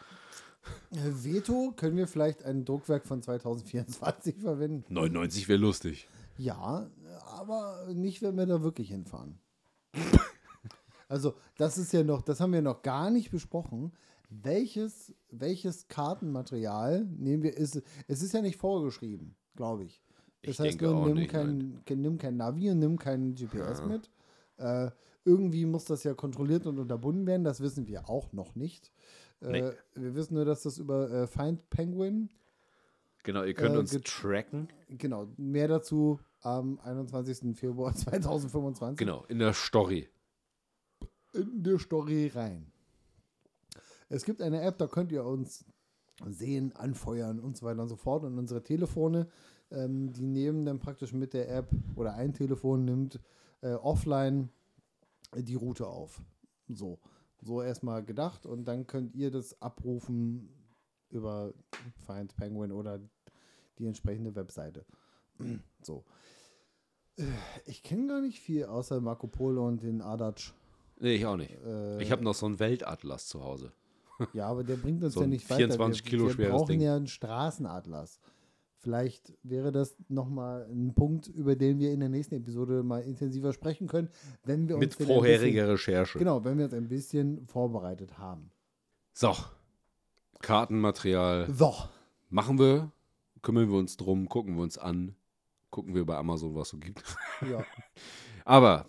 Äh, 0.91 0.95
Veto, 1.23 1.73
können 1.75 1.97
wir 1.97 2.07
vielleicht 2.07 2.43
ein 2.45 2.63
Druckwerk 2.63 3.05
von 3.05 3.21
2024 3.21 4.35
verwenden? 4.37 4.93
99 4.93 5.49
wäre 5.49 5.59
lustig. 5.59 6.07
Ja, 6.37 6.89
aber 7.25 7.87
nicht, 7.93 8.21
wenn 8.21 8.37
wir 8.37 8.45
da 8.45 8.61
wirklich 8.63 8.89
hinfahren. 8.89 9.39
also, 11.07 11.33
das 11.57 11.77
ist 11.77 11.93
ja 11.93 12.03
noch, 12.03 12.21
das 12.21 12.39
haben 12.39 12.53
wir 12.53 12.61
noch 12.61 12.81
gar 12.81 13.09
nicht 13.09 13.31
besprochen. 13.31 13.93
Welches, 14.29 15.13
welches 15.31 15.87
Kartenmaterial 15.87 17.05
nehmen 17.05 17.43
wir? 17.43 17.55
Ist, 17.55 17.81
es 18.07 18.21
ist 18.21 18.33
ja 18.33 18.41
nicht 18.41 18.57
vorgeschrieben, 18.57 19.35
glaube 19.55 19.85
ich. 19.85 20.01
Das 20.43 20.55
Ich 20.55 20.59
heißt 20.59 20.81
nur, 20.81 21.05
nimm, 21.05 21.15
nicht, 21.15 21.31
kein, 21.31 21.81
ke- 21.85 21.95
nimm 21.95 22.17
kein 22.17 22.35
Navi 22.37 22.69
und 22.71 22.79
nimm 22.79 22.97
kein 22.99 23.35
GPS 23.35 23.83
mit. 23.85 24.09
Äh, 24.57 24.91
irgendwie 25.23 25.65
muss 25.65 25.85
das 25.85 26.03
ja 26.03 26.13
kontrolliert 26.13 26.65
und 26.65 26.77
unterbunden 26.79 27.25
werden, 27.25 27.43
das 27.43 27.61
wissen 27.61 27.87
wir 27.87 28.09
auch 28.09 28.33
noch 28.33 28.55
nicht. 28.55 28.91
Äh, 29.41 29.51
Nee. 29.61 29.71
Wir 29.95 30.15
wissen 30.15 30.33
nur, 30.33 30.45
dass 30.45 30.63
das 30.63 30.77
über 30.77 31.09
äh, 31.11 31.27
Find 31.27 31.69
Penguin 31.69 32.29
Genau, 33.23 33.43
ihr 33.43 33.53
könnt 33.53 33.75
Äh, 33.75 33.79
uns 33.79 33.91
tracken. 34.03 34.67
Genau, 34.89 35.27
mehr 35.37 35.67
dazu 35.67 36.19
am 36.41 36.79
21. 36.79 37.57
Februar 37.57 37.93
2025 37.95 38.97
Genau, 38.97 39.23
in 39.25 39.39
der 39.39 39.53
Story. 39.53 40.07
in 41.33 41.63
der 41.63 41.79
Story 41.79 42.27
rein. 42.33 42.71
Es 44.09 44.23
gibt 44.23 44.41
eine 44.41 44.61
App, 44.61 44.77
da 44.77 44.87
könnt 44.87 45.11
ihr 45.11 45.25
uns 45.25 45.65
sehen, 46.27 46.73
anfeuern 46.75 47.39
und 47.39 47.57
so 47.57 47.65
weiter 47.65 47.81
und 47.81 47.89
so 47.89 47.95
fort. 47.95 48.23
Und 48.23 48.37
unsere 48.39 48.63
Telefone, 48.63 49.27
ähm, 49.69 50.11
die 50.13 50.25
nehmen 50.25 50.65
dann 50.65 50.79
praktisch 50.79 51.13
mit 51.13 51.33
der 51.33 51.49
App 51.53 51.69
oder 51.95 52.13
ein 52.15 52.33
Telefon 52.33 52.85
nimmt 52.85 53.19
äh, 53.61 53.73
offline 53.73 54.49
die 55.35 55.55
Route 55.55 55.85
auf. 55.87 56.21
So. 56.69 56.99
So 57.41 57.61
erstmal 57.61 58.03
gedacht 58.03 58.45
und 58.45 58.65
dann 58.65 58.87
könnt 58.87 59.13
ihr 59.13 59.29
das 59.29 59.61
abrufen 59.61 60.49
über 61.09 61.53
Find 62.05 62.35
Penguin 62.35 62.71
oder 62.71 62.99
die 63.77 63.85
entsprechende 63.85 64.35
Webseite. 64.35 64.85
So. 65.83 66.03
Äh, 67.17 67.23
Ich 67.65 67.83
kenne 67.83 68.07
gar 68.07 68.21
nicht 68.21 68.39
viel 68.39 68.65
außer 68.65 68.99
Marco 69.01 69.27
Polo 69.27 69.67
und 69.67 69.81
den 69.83 70.01
Adatsch. 70.01 70.53
Nee, 70.99 71.15
ich 71.15 71.25
auch 71.25 71.37
nicht. 71.37 71.51
Äh, 71.65 72.01
Ich 72.01 72.11
habe 72.11 72.23
noch 72.23 72.33
so 72.35 72.45
einen 72.45 72.59
Weltatlas 72.59 73.27
zu 73.27 73.43
Hause. 73.43 73.71
Ja, 74.33 74.47
aber 74.47 74.63
der 74.63 74.75
bringt 74.77 75.03
uns 75.03 75.13
So 75.13 75.21
ja 75.21 75.27
nicht 75.27 75.47
weiter. 75.49 75.57
24 75.57 76.03
wir, 76.03 76.09
Kilo 76.09 76.25
wir 76.25 76.33
schweres 76.33 76.51
brauchen 76.51 76.67
Ding. 76.69 76.81
ja 76.81 76.95
einen 76.95 77.07
Straßenatlas. 77.07 78.19
Vielleicht 78.79 79.33
wäre 79.43 79.71
das 79.71 79.95
nochmal 80.07 80.67
ein 80.71 80.93
Punkt, 80.95 81.27
über 81.27 81.55
den 81.55 81.79
wir 81.79 81.91
in 81.91 81.99
der 81.99 82.09
nächsten 82.09 82.35
Episode 82.35 82.83
mal 82.83 83.01
intensiver 83.01 83.51
sprechen 83.53 83.87
können, 83.87 84.09
wenn 84.43 84.67
wir 84.67 84.75
uns 84.77 84.97
Mit 84.99 85.07
vorheriger 85.07 85.67
Recherche. 85.69 86.13
Bisschen, 86.13 86.19
genau, 86.19 86.43
wenn 86.43 86.57
wir 86.57 86.65
uns 86.65 86.73
ein 86.73 86.87
bisschen 86.87 87.45
vorbereitet 87.47 88.17
haben. 88.17 88.51
So. 89.13 89.35
Kartenmaterial 90.41 91.51
So, 91.51 91.73
machen 92.29 92.59
wir, 92.59 92.91
kümmern 93.41 93.69
wir 93.69 93.77
uns 93.77 93.97
drum, 93.97 94.29
gucken 94.29 94.55
wir 94.55 94.63
uns 94.63 94.77
an, 94.77 95.15
gucken 95.69 95.95
wir 95.95 96.05
bei 96.05 96.15
Amazon, 96.15 96.55
was 96.55 96.69
so 96.69 96.77
gibt. 96.77 97.03
ja. 97.49 97.63
Aber 98.45 98.87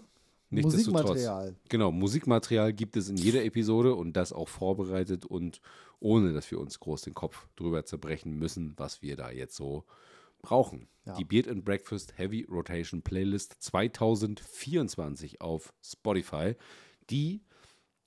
nichtsdestotrotz. 0.51 1.09
Musikmaterial. 1.09 1.57
Genau, 1.69 1.93
Musikmaterial 1.93 2.73
gibt 2.73 2.97
es 2.97 3.09
in 3.09 3.17
jeder 3.17 3.45
Episode 3.45 3.95
und 3.95 4.15
das 4.15 4.33
auch 4.33 4.49
vorbereitet 4.49 5.27
und 5.27 5.61
ohne, 6.01 6.33
dass 6.33 6.51
wir 6.51 6.61
uns 6.61 6.79
groß 6.79 7.03
den 7.03 7.15
Kopf 7.15 7.49
drüber 7.57 7.85
zerbrechen 7.85 8.39
müssen, 8.39 8.75
was 8.77 9.03
wir 9.03 9.17
da 9.17 9.31
jetzt 9.31 9.57
so 9.57 9.85
brauchen. 10.41 10.89
Ja. 11.05 11.15
Die 11.15 11.25
Beard 11.25 11.49
and 11.49 11.65
Breakfast 11.65 12.17
Heavy 12.19 12.47
Rotation 12.49 13.03
Playlist 13.03 13.57
2024 13.61 15.41
auf 15.41 15.73
Spotify, 15.83 16.55
die 17.11 17.43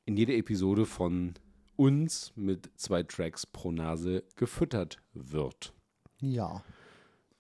in 0.05 0.17
jeder 0.17 0.34
Episode 0.34 0.86
von 0.86 1.34
uns 1.76 2.32
mit 2.36 2.69
zwei 2.76 3.03
Tracks 3.03 3.45
pro 3.45 3.72
Nase 3.72 4.24
gefüttert 4.36 4.99
wird. 5.13 5.74
Ja. 6.19 6.63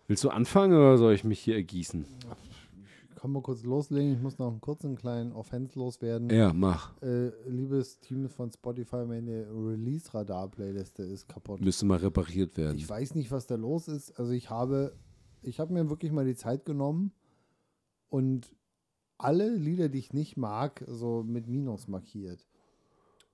Willst 0.07 0.23
du 0.23 0.29
anfangen 0.29 0.73
oder 0.73 0.97
soll 0.97 1.13
ich 1.13 1.23
mich 1.23 1.39
hier 1.39 1.55
ergießen? 1.55 2.05
Ich 3.09 3.15
kann 3.15 3.31
mal 3.31 3.41
kurz 3.41 3.63
loslegen. 3.63 4.13
Ich 4.13 4.21
muss 4.21 4.39
noch 4.39 4.49
einen 4.49 4.61
kurzen 4.61 4.95
kleinen 4.95 5.31
Offense 5.31 5.77
loswerden. 5.77 6.29
Ja, 6.29 6.53
mach. 6.53 6.99
Äh, 7.01 7.29
liebes 7.47 7.99
Team 7.99 8.27
von 8.29 8.51
Spotify, 8.51 9.05
meine 9.05 9.47
Release-Radar-Playliste 9.47 11.03
ist 11.03 11.29
kaputt. 11.29 11.61
Müsste 11.61 11.85
mal 11.85 11.99
repariert 11.99 12.57
werden. 12.57 12.77
Ich 12.77 12.89
weiß 12.89 13.13
nicht, 13.15 13.31
was 13.31 13.45
da 13.45 13.55
los 13.55 13.87
ist. 13.87 14.19
Also 14.19 14.31
ich 14.31 14.49
habe, 14.49 14.97
ich 15.43 15.59
habe 15.59 15.73
mir 15.73 15.89
wirklich 15.89 16.11
mal 16.11 16.25
die 16.25 16.35
Zeit 16.35 16.65
genommen 16.65 17.13
und 18.09 18.51
alle 19.19 19.55
Lieder, 19.55 19.87
die 19.87 19.99
ich 19.99 20.13
nicht 20.13 20.35
mag, 20.35 20.83
so 20.87 21.23
mit 21.23 21.47
Minus 21.47 21.87
markiert. 21.87 22.47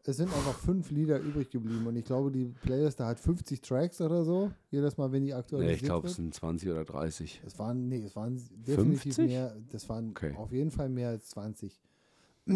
Es 0.10 0.16
sind 0.16 0.34
einfach 0.34 0.58
fünf 0.58 0.90
Lieder 0.90 1.20
übrig 1.20 1.50
geblieben 1.50 1.86
und 1.86 1.98
ich 1.98 2.06
glaube, 2.06 2.32
die 2.32 2.46
Playlist 2.46 3.02
hat 3.02 3.20
50 3.20 3.60
Tracks 3.60 4.00
oder 4.00 4.24
so. 4.24 4.50
Jedes 4.72 4.96
Mal, 4.96 5.12
wenn 5.12 5.24
die 5.24 5.32
Nee, 5.32 5.34
aktualisiert 5.34 5.76
ich 5.82 5.84
glaube, 5.84 6.08
es 6.08 6.16
sind 6.16 6.34
20 6.34 6.70
oder 6.70 6.86
30. 6.86 7.42
Es 7.46 7.60
waren, 7.60 7.90
nee, 7.90 8.02
es 8.02 8.16
waren 8.16 8.42
definitiv 8.66 9.16
50? 9.16 9.28
mehr, 9.28 9.54
das 9.70 9.90
waren 9.90 10.12
Okay. 10.12 10.34
auf 10.38 10.54
jeden 10.54 10.72
Fall 10.72 10.88
mehr 10.88 11.10
als 11.10 11.28
20. 11.32 11.78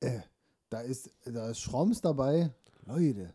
äh, 0.00 0.20
da 0.70 0.80
ist, 0.80 1.10
da 1.26 1.50
ist 1.50 1.60
Schroms 1.60 2.00
dabei. 2.00 2.54
Leute, 2.86 3.34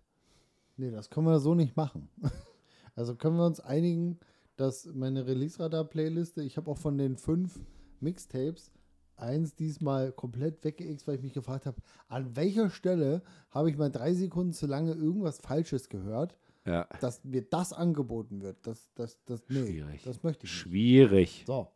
nee, 0.77 0.89
das 0.89 1.11
können 1.11 1.27
wir 1.27 1.39
so 1.39 1.53
nicht 1.53 1.77
machen. 1.77 2.09
also 2.95 3.13
können 3.13 3.37
wir 3.37 3.45
uns 3.45 3.59
einigen, 3.59 4.17
dass 4.55 4.87
meine 4.95 5.27
Release-Radar-Playliste, 5.27 6.41
ich 6.41 6.57
habe 6.57 6.71
auch 6.71 6.79
von 6.79 6.97
den 6.97 7.17
fünf 7.17 7.59
Mixtapes 7.99 8.71
eins 9.18 9.55
diesmal 9.55 10.11
komplett 10.11 10.63
weggeixt, 10.63 11.07
weil 11.07 11.15
ich 11.15 11.22
mich 11.22 11.34
gefragt 11.34 11.65
habe, 11.65 11.82
an 12.07 12.36
welcher 12.36 12.70
Stelle 12.70 13.22
habe 13.51 13.70
ich 13.70 13.78
mal 13.78 13.89
drei 13.91 14.13
Sekunden 14.13 14.53
zu 14.53 14.68
lange 14.68 14.93
irgendwas 14.93 15.39
Falsches 15.39 15.89
gehört, 15.89 16.38
Ja. 16.65 16.88
dass 17.01 17.24
mir 17.24 17.41
das 17.41 17.74
angeboten 17.74 18.41
wird. 18.41 18.57
Das, 18.65 18.89
das, 18.95 19.18
das, 19.26 19.41
nee, 19.49 19.65
Schwierig. 19.65 20.03
das 20.03 20.24
möchte 20.24 20.45
ich 20.45 20.51
nicht. 20.51 20.61
Schwierig. 20.61 21.43
So. 21.47 21.68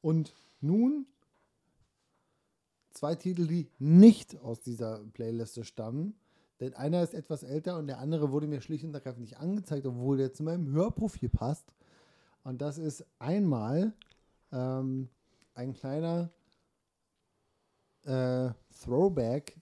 Und 0.00 0.34
nun 0.60 1.06
zwei 2.90 3.14
Titel, 3.14 3.46
die 3.46 3.70
nicht 3.78 4.38
aus 4.40 4.60
dieser 4.60 4.98
Playliste 5.12 5.64
stammen. 5.64 6.14
Denn 6.60 6.74
einer 6.74 7.02
ist 7.04 7.14
etwas 7.14 7.44
älter 7.44 7.78
und 7.78 7.86
der 7.86 7.98
andere 8.00 8.32
wurde 8.32 8.48
mir 8.48 8.60
schlicht 8.60 8.84
und 8.84 8.92
ergreifend 8.92 9.20
nicht 9.20 9.38
angezeigt, 9.38 9.86
obwohl 9.86 10.16
der 10.16 10.32
zu 10.32 10.42
meinem 10.42 10.72
Hörprofil 10.72 11.28
passt. 11.28 11.72
Und 12.42 12.60
das 12.60 12.78
ist 12.78 13.04
einmal 13.20 13.92
ähm, 14.50 15.08
ein 15.58 15.74
kleiner 15.74 16.30
äh, 18.04 18.50
Throwback 18.80 19.60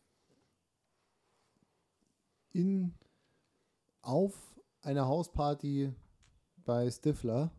in 2.52 2.94
auf 4.02 4.34
einer 4.82 5.08
Hausparty 5.08 5.94
bei 6.66 6.90
Stifler. 6.90 7.50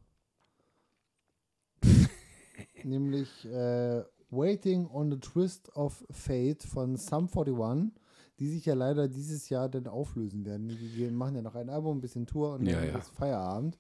nämlich 2.84 3.46
äh, 3.46 4.04
Waiting 4.30 4.88
on 4.88 5.10
the 5.10 5.20
Twist 5.20 5.76
of 5.76 6.06
Fate 6.12 6.62
von 6.62 6.96
Sum 6.96 7.28
41, 7.28 7.92
die 8.38 8.50
sich 8.50 8.66
ja 8.66 8.76
leider 8.76 9.08
dieses 9.08 9.50
Jahr 9.50 9.68
dann 9.68 9.88
auflösen 9.88 10.46
werden. 10.46 10.68
Die, 10.68 11.10
machen 11.10 11.36
ja 11.36 11.42
noch 11.42 11.56
ein 11.56 11.72
Album, 11.72 11.98
ein 11.98 12.02
bisschen 12.02 12.28
Tour 12.28 12.54
und 12.54 12.66
dann 12.66 12.88
ja. 12.88 13.00
ist 13.00 13.10
Feierabend. 13.10 13.80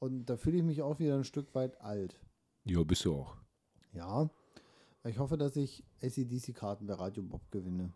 Und 0.00 0.26
da 0.26 0.36
fühle 0.36 0.56
ich 0.56 0.64
mich 0.64 0.82
auch 0.82 0.98
wieder 0.98 1.14
ein 1.14 1.22
Stück 1.22 1.54
weit 1.54 1.80
alt. 1.80 2.18
Ja, 2.64 2.82
bist 2.82 3.04
du 3.04 3.14
auch. 3.14 3.41
Ja. 3.92 4.28
Ich 5.04 5.18
hoffe, 5.18 5.36
dass 5.36 5.56
ich 5.56 5.84
ACDC-Karten 6.02 6.86
bei 6.86 6.94
Radio 6.94 7.22
Bob 7.22 7.50
gewinne. 7.50 7.92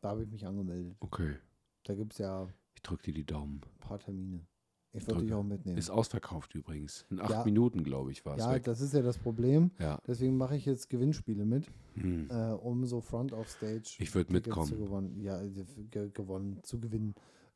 Da 0.00 0.10
habe 0.10 0.22
ich 0.24 0.30
mich 0.30 0.46
angemeldet. 0.46 0.96
Okay. 1.00 1.36
Da 1.84 1.94
gibt 1.94 2.12
es 2.12 2.18
ja 2.18 2.42
ein 2.42 2.52
Ich 2.74 2.82
drück 2.82 3.02
dir 3.02 3.12
die 3.14 3.24
Daumen. 3.24 3.60
paar 3.80 3.98
Termine. 3.98 4.46
Ich 4.94 5.06
würde 5.06 5.22
dich 5.22 5.32
auch 5.32 5.42
mitnehmen. 5.42 5.78
Ist 5.78 5.88
ausverkauft 5.90 6.54
übrigens. 6.54 7.06
In 7.08 7.18
acht 7.18 7.30
Ja. 7.30 7.44
Minuten, 7.44 7.82
glaube 7.82 8.12
ich, 8.12 8.24
war 8.26 8.36
es 8.36 8.44
ja, 8.44 8.52
weg. 8.52 8.64
das 8.64 8.82
ist 8.82 8.92
ja 8.92 9.00
das 9.00 9.16
Problem. 9.16 9.70
Ja. 9.78 9.98
Deswegen 10.06 10.36
mache 10.36 10.54
ich 10.56 10.66
jetzt 10.66 10.90
Gewinnspiele 10.90 11.46
mit, 11.46 11.66
Hm. 11.94 12.28
äh, 12.30 12.52
um 12.52 12.84
so 12.84 13.00
Front 13.00 13.32
of 13.32 13.48
Stage 13.48 13.96
Ich 14.00 14.14
würd 14.14 14.28
Tickets 14.28 14.46
mitkommen. 14.46 14.68
Zu 14.68 14.76
gewonnen, 14.76 15.20
ja, 15.22 15.40
äh, 15.40 15.48
ge 15.90 16.10
gewonnen, 16.10 16.62
zu 16.62 16.78
gewinnen. 16.78 17.14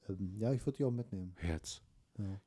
Ähm, 0.09 0.35
ja, 0.39 0.53
ich 0.53 0.65
würde 0.65 0.79
die 0.79 0.85
auch 0.85 0.91
mitnehmen. 0.91 1.35
Herz. 1.37 1.83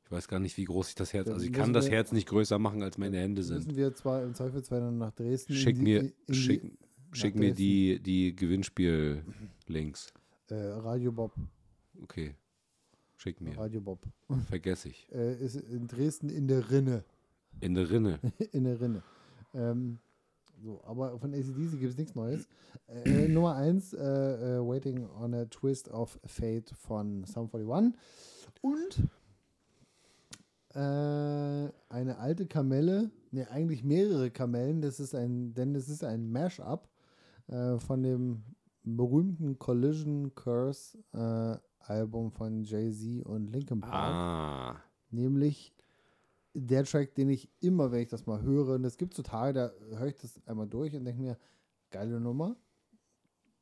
Ich 0.04 0.10
weiß 0.10 0.28
gar 0.28 0.40
nicht, 0.40 0.56
wie 0.56 0.64
groß 0.64 0.90
ich 0.90 0.94
das 0.94 1.12
Herz. 1.12 1.28
Also 1.28 1.44
ich 1.44 1.52
kann 1.52 1.72
das 1.72 1.90
Herz 1.90 2.12
nicht 2.12 2.28
größer 2.28 2.58
machen, 2.58 2.82
als 2.82 2.98
meine 2.98 3.18
Hände 3.18 3.42
sind. 3.42 3.58
Müssen 3.58 3.76
wir 3.76 3.94
zwar 3.94 4.22
im 4.22 4.34
Zweifelsfall 4.34 4.80
dann 4.80 4.98
nach 4.98 5.12
Dresden. 5.12 5.54
Schick 5.54 5.76
die, 5.76 5.82
mir, 5.82 6.12
die, 6.28 6.34
schick, 6.34 6.78
schick 7.12 7.34
mir 7.36 7.54
die, 7.54 8.00
die 8.00 8.34
Gewinnspiel-Links. 8.34 10.12
Äh, 10.48 10.54
Radio 10.54 11.12
Bob. 11.12 11.32
Okay. 12.02 12.34
Schick 13.16 13.40
mir. 13.40 13.56
Radio 13.56 13.80
Bob. 13.80 14.00
Vergesse 14.48 14.88
ich. 14.88 15.06
Äh, 15.12 15.36
ist 15.36 15.56
in 15.56 15.86
Dresden 15.86 16.30
in 16.30 16.48
der 16.48 16.70
Rinne. 16.70 17.04
In 17.60 17.74
der 17.74 17.90
Rinne. 17.90 18.18
in 18.52 18.64
der 18.64 18.80
Rinne. 18.80 19.02
Ähm, 19.54 19.98
so, 20.62 20.80
aber 20.84 21.18
von 21.18 21.32
ACDC 21.32 21.78
gibt 21.78 21.92
es 21.92 21.96
nichts 21.96 22.14
Neues. 22.14 22.48
Äh, 22.86 23.28
Nummer 23.28 23.56
1, 23.56 23.94
äh, 23.94 23.98
äh, 23.98 24.66
Waiting 24.66 25.06
on 25.18 25.34
a 25.34 25.44
Twist 25.46 25.88
of 25.90 26.18
Fate 26.24 26.70
von 26.70 27.24
Sum 27.24 27.48
41. 27.52 27.98
Und 28.62 29.08
äh, 30.74 30.78
eine 31.88 32.18
alte 32.18 32.46
Kamelle, 32.46 33.10
ne, 33.30 33.50
eigentlich 33.50 33.82
mehrere 33.84 34.30
Kamellen, 34.30 34.80
das 34.80 35.00
ist 35.00 35.14
ein, 35.14 35.54
denn 35.54 35.74
das 35.74 35.88
ist 35.88 36.04
ein 36.04 36.30
Mashup 36.30 36.88
äh, 37.48 37.78
von 37.78 38.02
dem 38.02 38.44
berühmten 38.82 39.58
Collision 39.58 40.34
Curse 40.34 40.98
äh, 41.12 41.58
Album 41.90 42.30
von 42.30 42.62
Jay-Z 42.62 43.24
und 43.26 43.48
Linkin 43.48 43.80
Park 43.80 43.92
Ah. 43.94 44.82
nämlich 45.10 45.74
der 46.54 46.84
Track, 46.84 47.14
den 47.14 47.28
ich 47.30 47.48
immer, 47.60 47.90
wenn 47.92 48.00
ich 48.02 48.08
das 48.08 48.26
mal 48.26 48.42
höre, 48.42 48.74
und 48.74 48.84
es 48.84 48.96
gibt 48.96 49.14
so 49.14 49.22
Tage, 49.22 49.52
da 49.54 49.96
höre 49.96 50.08
ich 50.08 50.16
das 50.16 50.40
einmal 50.46 50.66
durch 50.68 50.94
und 50.94 51.04
denke 51.04 51.20
mir, 51.22 51.38
geile 51.90 52.20
Nummer. 52.20 52.56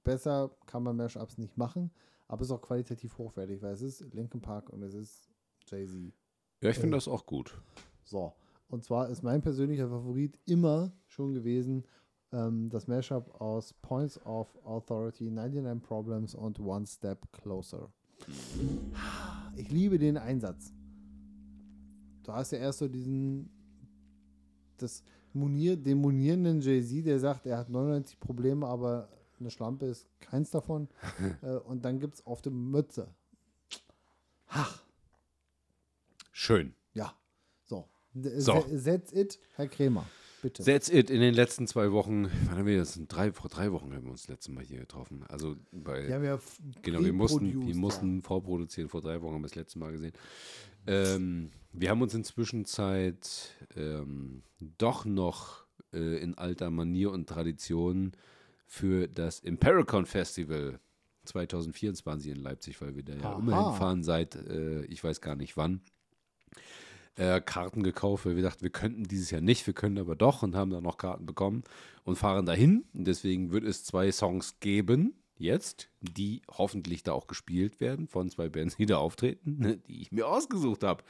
Besser 0.04 0.50
kann 0.66 0.82
man 0.82 0.96
Mashups 0.96 1.36
nicht 1.36 1.56
machen, 1.59 1.90
aber 2.28 2.42
es 2.42 2.48
ist 2.48 2.52
auch 2.52 2.62
qualitativ 2.62 3.18
hochwertig, 3.18 3.61
weil 3.62 3.74
es 3.74 3.82
ist 3.82 4.00
Linkin 4.14 4.40
Park 4.40 4.70
und 4.70 4.82
es 4.82 4.94
ist 4.94 5.30
Jay-Z. 5.66 6.12
Ja, 6.61 6.70
ich 6.70 6.76
finde 6.76 6.96
Äh. 6.96 6.98
das 6.98 7.09
auch 7.09 7.26
gut. 7.26 7.61
So, 8.04 8.32
und 8.68 8.84
zwar 8.84 9.09
ist 9.09 9.22
mein 9.22 9.40
persönlicher 9.42 9.88
Favorit 9.88 10.38
immer 10.46 10.92
schon 11.06 11.34
gewesen 11.34 11.84
ähm, 12.32 12.68
das 12.68 12.86
Mashup 12.86 13.40
aus 13.40 13.72
Points 13.74 14.20
of 14.26 14.54
Authority, 14.64 15.30
99 15.30 15.82
Problems 15.86 16.34
und 16.34 16.61
One 16.61 16.86
Step 16.86 17.30
Closer. 17.32 17.90
Ich 19.56 19.70
liebe 19.70 19.98
den 19.98 20.16
Einsatz. 20.16 20.72
du 22.24 22.32
hast 22.32 22.50
ja 22.52 22.59
erst 22.59 22.80
so 22.80 22.88
diesen, 22.88 23.48
das 24.76 25.02
Monier, 25.32 25.76
den 25.76 25.98
monierenden 25.98 26.61
Jay-Z, 26.61 27.06
der 27.06 27.18
sagt, 27.20 27.46
er 27.46 27.59
hat 27.59 27.68
99 27.70 28.18
Probleme, 28.18 28.66
aber 28.66 29.09
eine 29.38 29.50
Schlampe 29.50 29.86
ist 29.86 30.09
keins 30.20 30.50
davon. 30.50 30.88
äh, 31.42 31.56
und 31.56 31.84
dann 31.84 32.00
gibt 32.00 32.14
es 32.16 32.26
auf 32.26 32.42
der 32.42 32.52
Mütze. 32.52 33.09
Ach, 34.48 34.82
Schön. 36.41 36.72
ja. 36.95 37.12
So. 37.64 37.89
So. 38.14 38.64
That's 38.84 39.12
it, 39.12 39.39
Herr 39.57 39.66
Kremer. 39.66 40.07
Bitte. 40.41 40.62
That's 40.62 40.89
it. 40.89 41.11
In 41.11 41.20
den 41.20 41.34
letzten 41.34 41.66
zwei 41.66 41.91
Wochen, 41.91 42.28
wann 42.47 42.59
haben 42.59 42.66
wir 42.66 42.78
das? 42.78 42.99
Drei, 43.09 43.32
vor 43.32 43.51
drei 43.51 43.72
Wochen 43.72 43.93
haben 43.93 44.05
wir 44.05 44.12
uns 44.12 44.22
das 44.22 44.28
letzte 44.28 44.53
Mal 44.53 44.62
hier 44.62 44.78
getroffen. 44.78 45.24
Also 45.28 45.57
bei, 45.72 46.07
Wir 46.07 46.14
haben 46.14 46.24
ja 46.24 46.34
f- 46.36 46.61
Genau, 46.82 47.01
wir 47.05 47.12
mussten, 47.12 47.66
wir 47.66 47.74
mussten 47.74 48.22
vorproduzieren. 48.22 48.89
Vor 48.89 49.01
drei 49.01 49.20
Wochen 49.20 49.34
haben 49.34 49.41
wir 49.43 49.49
das 49.49 49.57
letzte 49.57 49.80
Mal 49.80 49.91
gesehen. 49.91 50.12
Ähm, 50.86 51.51
wir 51.72 51.91
haben 51.91 52.03
uns 52.03 52.14
inzwischen 52.14 52.64
Zeit 52.66 53.57
ähm, 53.76 54.43
doch 54.78 55.05
noch 55.05 55.66
äh, 55.93 56.18
in 56.22 56.39
alter 56.39 56.70
Manier 56.70 57.11
und 57.11 57.28
Tradition 57.28 58.12
für 58.64 59.09
das 59.09 59.41
Impericon 59.41 60.07
Festival 60.07 60.78
2024 61.24 62.30
in 62.30 62.36
Leipzig, 62.36 62.80
weil 62.80 62.95
wir 62.95 63.03
da 63.03 63.14
ja 63.14 63.22
Aha. 63.32 63.39
immer 63.41 63.70
hinfahren 63.70 64.03
seit, 64.05 64.36
äh, 64.36 64.84
ich 64.84 65.03
weiß 65.03 65.20
gar 65.20 65.34
nicht 65.36 65.57
wann, 65.57 65.80
äh, 67.16 67.40
Karten 67.40 67.82
gekauft, 67.82 68.26
weil 68.26 68.36
wir 68.36 68.42
dachten, 68.42 68.62
wir 68.62 68.70
könnten 68.70 69.05
dieses 69.05 69.30
Jahr 69.30 69.40
nicht, 69.40 69.66
wir 69.66 69.74
können 69.74 69.99
aber 69.99 70.16
doch 70.16 70.42
und 70.42 70.55
haben 70.55 70.70
dann 70.70 70.84
noch 70.84 70.99
Karten 70.99 71.26
bekommen 71.26 71.64
und 72.05 72.16
fahren 72.16 72.46
dahin. 72.46 72.84
Und 72.94 73.07
deswegen 73.07 73.51
wird 73.53 73.64
es 73.64 73.84
zwei 73.84 74.12
Songs 74.12 74.61
geben, 74.61 75.14
jetzt, 75.36 75.90
die 76.01 76.42
hoffentlich 76.51 77.03
da 77.03 77.12
auch 77.12 77.26
gespielt 77.26 77.80
werden 77.80 78.09
von 78.09 78.28
zwei 78.28 78.49
Bands, 78.49 78.76
die 78.76 78.86
da 78.86 78.99
auftreten, 78.99 79.82
die 79.88 80.03
ich 80.03 80.12
mir 80.12 80.26
ausgesucht 80.26 80.84
habe. 80.84 81.03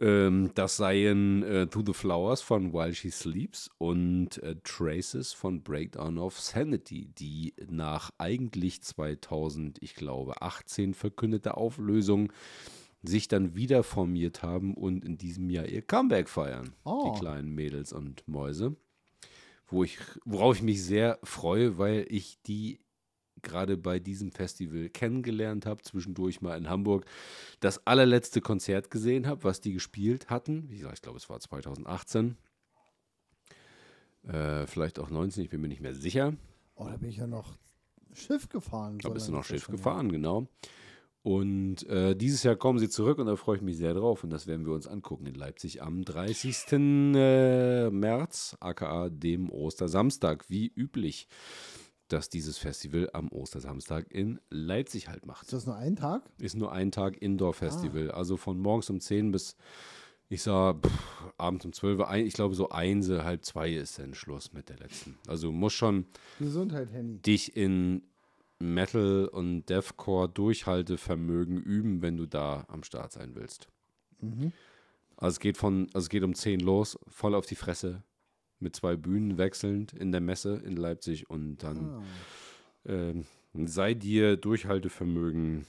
Ähm, 0.00 0.52
das 0.54 0.76
seien 0.76 1.42
äh, 1.42 1.66
To 1.66 1.82
the 1.84 1.92
Flowers 1.92 2.40
von 2.40 2.72
While 2.72 2.94
She 2.94 3.10
Sleeps 3.10 3.68
und 3.78 4.40
äh, 4.42 4.54
Traces 4.62 5.32
von 5.32 5.62
Breakdown 5.62 6.18
of 6.18 6.40
Sanity, 6.40 7.06
die 7.18 7.54
nach 7.68 8.10
eigentlich 8.18 8.82
2000, 8.82 9.82
ich 9.82 9.94
glaube, 9.94 10.40
18 10.40 10.94
verkündeter 10.94 11.58
Auflösung 11.58 12.32
sich 13.02 13.28
dann 13.28 13.54
wieder 13.54 13.82
formiert 13.82 14.42
haben 14.42 14.74
und 14.74 15.04
in 15.04 15.18
diesem 15.18 15.50
Jahr 15.50 15.66
ihr 15.66 15.82
Comeback 15.82 16.28
feiern, 16.28 16.74
Oh. 16.84 17.12
die 17.12 17.18
kleinen 17.20 17.54
Mädels 17.54 17.92
und 17.92 18.26
Mäuse. 18.26 18.76
Wo 19.66 19.84
ich, 19.84 19.98
worauf 20.24 20.56
ich 20.56 20.62
mich 20.62 20.82
sehr 20.82 21.18
freue, 21.22 21.76
weil 21.78 22.06
ich 22.08 22.40
die 22.42 22.80
gerade 23.42 23.76
bei 23.76 24.00
diesem 24.00 24.32
Festival 24.32 24.88
kennengelernt 24.88 25.64
habe, 25.66 25.82
zwischendurch 25.82 26.40
mal 26.40 26.56
in 26.56 26.68
Hamburg 26.68 27.04
das 27.60 27.86
allerletzte 27.86 28.40
Konzert 28.40 28.90
gesehen 28.90 29.26
habe, 29.28 29.44
was 29.44 29.60
die 29.60 29.72
gespielt 29.72 30.28
hatten. 30.30 30.68
Wie 30.70 30.78
gesagt, 30.78 30.96
ich 30.96 31.02
glaube, 31.02 31.18
es 31.18 31.28
war 31.28 31.38
2018. 31.38 32.36
Äh, 34.26 34.66
vielleicht 34.66 34.98
auch 34.98 35.10
19, 35.10 35.44
ich 35.44 35.50
bin 35.50 35.60
mir 35.60 35.68
nicht 35.68 35.80
mehr 35.80 35.94
sicher. 35.94 36.34
Oh, 36.74 36.86
da 36.88 36.96
bin 36.96 37.10
ich 37.10 37.16
ja 37.18 37.26
noch 37.26 37.56
Schiff 38.12 38.48
gefahren. 38.48 38.98
Da 38.98 39.10
bist 39.10 39.28
du 39.28 39.32
noch 39.32 39.44
Schiff 39.44 39.68
gefahren, 39.68 40.10
genau. 40.10 40.48
Und 41.28 41.86
äh, 41.90 42.16
dieses 42.16 42.42
Jahr 42.42 42.56
kommen 42.56 42.78
sie 42.78 42.88
zurück 42.88 43.18
und 43.18 43.26
da 43.26 43.36
freue 43.36 43.56
ich 43.56 43.62
mich 43.62 43.76
sehr 43.76 43.92
drauf. 43.92 44.24
Und 44.24 44.30
das 44.30 44.46
werden 44.46 44.64
wir 44.64 44.72
uns 44.72 44.86
angucken 44.86 45.26
in 45.26 45.34
Leipzig 45.34 45.82
am 45.82 46.02
30. 46.02 46.72
äh, 46.72 47.90
März, 47.90 48.56
aka 48.60 49.10
dem 49.10 49.50
Ostersamstag, 49.50 50.48
wie 50.48 50.72
üblich, 50.74 51.28
dass 52.08 52.30
dieses 52.30 52.56
Festival 52.56 53.10
am 53.12 53.28
Ostersamstag 53.30 54.10
in 54.10 54.40
Leipzig 54.48 55.08
halt 55.08 55.26
macht. 55.26 55.42
Ist 55.42 55.52
das 55.52 55.66
nur 55.66 55.76
ein 55.76 55.96
Tag? 55.96 56.22
Ist 56.38 56.56
nur 56.56 56.72
ein 56.72 56.92
Tag 56.92 57.20
Indoor-Festival. 57.20 58.10
Also 58.10 58.38
von 58.38 58.58
morgens 58.58 58.88
um 58.88 58.98
10 58.98 59.30
bis, 59.30 59.54
ich 60.30 60.40
sag, 60.40 60.76
pff, 60.80 61.32
abends 61.36 61.66
um 61.66 61.74
12 61.74 61.98
Uhr. 61.98 62.14
Ich 62.14 62.32
glaube, 62.32 62.54
so 62.54 62.70
eins, 62.70 63.10
halb 63.10 63.44
zwei 63.44 63.74
ist 63.74 63.98
dann 63.98 64.14
Schluss 64.14 64.54
mit 64.54 64.70
der 64.70 64.78
letzten. 64.78 65.18
Also 65.26 65.52
muss 65.52 65.74
schon 65.74 66.06
Gesundheit, 66.38 66.90
Henny. 66.90 67.18
dich 67.20 67.54
in 67.54 68.00
Metal 68.60 69.28
und 69.28 69.66
Deathcore 69.68 70.28
Durchhaltevermögen 70.28 71.58
üben, 71.62 72.02
wenn 72.02 72.16
du 72.16 72.26
da 72.26 72.64
am 72.68 72.82
Start 72.82 73.12
sein 73.12 73.34
willst. 73.34 73.68
Mhm. 74.20 74.52
Also 75.16 75.34
es 75.34 75.40
geht 75.40 75.56
von, 75.56 75.86
also 75.94 76.06
es 76.06 76.08
geht 76.08 76.22
um 76.24 76.34
10 76.34 76.60
los, 76.60 76.98
voll 77.08 77.34
auf 77.34 77.46
die 77.46 77.54
Fresse, 77.56 78.02
mit 78.60 78.74
zwei 78.74 78.96
Bühnen 78.96 79.38
wechselnd 79.38 79.92
in 79.92 80.10
der 80.12 80.20
Messe 80.20 80.56
in 80.64 80.76
Leipzig 80.76 81.28
und 81.30 81.58
dann 81.58 81.88
Ah. 81.88 82.02
ähm, 82.86 83.24
sei 83.66 83.94
dir 83.94 84.36
Durchhaltevermögen 84.36 85.66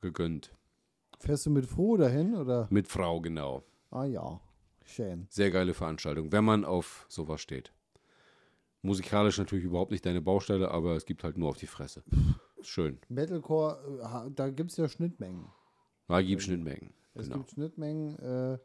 gegönnt. 0.00 0.52
Fährst 1.18 1.46
du 1.46 1.50
mit 1.50 1.66
Froh 1.66 1.96
dahin 1.96 2.34
oder? 2.34 2.66
Mit 2.70 2.88
Frau, 2.88 3.20
genau. 3.20 3.62
Ah 3.90 4.04
ja, 4.04 4.40
schön. 4.84 5.26
Sehr 5.28 5.50
geile 5.50 5.74
Veranstaltung, 5.74 6.32
wenn 6.32 6.44
man 6.44 6.64
auf 6.64 7.04
sowas 7.08 7.40
steht. 7.40 7.72
Musikalisch 8.82 9.36
natürlich 9.38 9.64
überhaupt 9.64 9.90
nicht 9.90 10.04
deine 10.06 10.22
Baustelle, 10.22 10.70
aber 10.70 10.96
es 10.96 11.04
gibt 11.04 11.22
halt 11.24 11.36
nur 11.36 11.50
auf 11.50 11.56
die 11.58 11.66
Fresse. 11.66 12.02
Schön. 12.62 12.98
Metalcore, 13.08 14.26
äh, 14.26 14.30
da 14.34 14.48
gibt 14.50 14.70
es 14.70 14.76
ja 14.78 14.88
Schnittmengen. 14.88 15.46
Da 16.08 16.22
gibt 16.22 16.42
Schnittmengen. 16.42 16.90
Es 17.14 17.26
Genau. 17.26 17.38
gibt 17.38 17.50
Schnittmengen, 17.50 18.18
äh, 18.18 18.58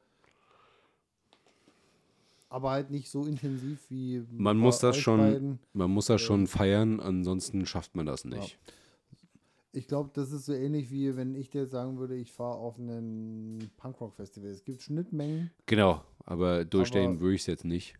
aber 2.49 2.71
halt 2.71 2.91
nicht 2.91 3.09
so 3.09 3.25
intensiv 3.25 3.89
wie 3.89 4.23
Man 4.31 4.57
muss 4.57 4.79
das 4.79 4.97
schon- 4.97 5.19
beiden. 5.19 5.59
Man 5.73 5.91
muss 5.91 6.05
das 6.05 6.21
schon 6.21 6.47
feiern, 6.47 6.99
ansonsten 6.99 7.65
schafft 7.65 7.95
man 7.95 8.05
das 8.05 8.23
Ja. 8.23 8.29
nicht. 8.31 8.57
Ich 9.73 9.87
glaube, 9.89 10.09
das 10.13 10.31
ist 10.31 10.45
so 10.45 10.53
ähnlich 10.53 10.89
wie 10.89 11.17
wenn 11.17 11.35
ich 11.35 11.49
dir 11.49 11.65
sagen 11.65 11.97
würde, 11.97 12.15
ich 12.15 12.31
fahre 12.31 12.55
auf 12.57 12.79
einen 12.79 13.69
Punkrock-Festival. 13.75 14.49
Es 14.49 14.63
gibt 14.63 14.81
Schnittmengen. 14.81 15.51
Genau, 15.65 16.01
aber 16.23 16.63
durchstehen 16.63 17.19
würde 17.19 17.35
ich 17.35 17.41
es 17.41 17.47
jetzt 17.47 17.65
nicht. 17.65 17.95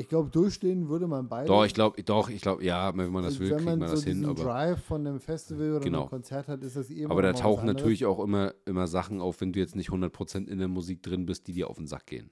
Ich 0.00 0.08
glaube, 0.08 0.30
durchstehen 0.30 0.88
würde 0.88 1.08
man 1.08 1.28
beide. 1.28 1.48
Doch, 1.48 1.64
ich 1.64 1.74
glaube, 1.74 2.00
doch, 2.04 2.28
ich 2.28 2.40
glaube, 2.40 2.64
ja, 2.64 2.96
wenn 2.96 3.10
man 3.10 3.24
das 3.24 3.40
will, 3.40 3.50
wenn 3.50 3.56
kriegt 3.56 3.68
man 3.68 3.78
man 3.80 3.88
so 3.88 3.94
das 3.96 4.04
hin. 4.04 4.24
Aber, 4.24 4.40
Drive 4.44 4.84
von 4.84 5.04
einem 5.04 5.18
Festival 5.18 5.72
oder 5.72 5.80
Genau. 5.80 6.02
einem 6.02 6.08
Konzert 6.10 6.46
hat, 6.46 6.62
ist 6.62 6.76
das 6.76 6.88
eben 6.88 7.10
aber 7.10 7.20
da 7.20 7.32
tauchen 7.32 7.66
natürlich 7.66 8.06
auch 8.06 8.20
immer, 8.20 8.54
immer 8.64 8.86
Sachen 8.86 9.20
auf, 9.20 9.40
wenn 9.40 9.52
du 9.52 9.58
jetzt 9.58 9.74
nicht 9.74 9.90
100% 9.90 10.46
in 10.46 10.60
der 10.60 10.68
Musik 10.68 11.02
drin 11.02 11.26
bist, 11.26 11.48
die 11.48 11.52
dir 11.52 11.68
auf 11.68 11.78
den 11.78 11.88
Sack 11.88 12.06
gehen. 12.06 12.30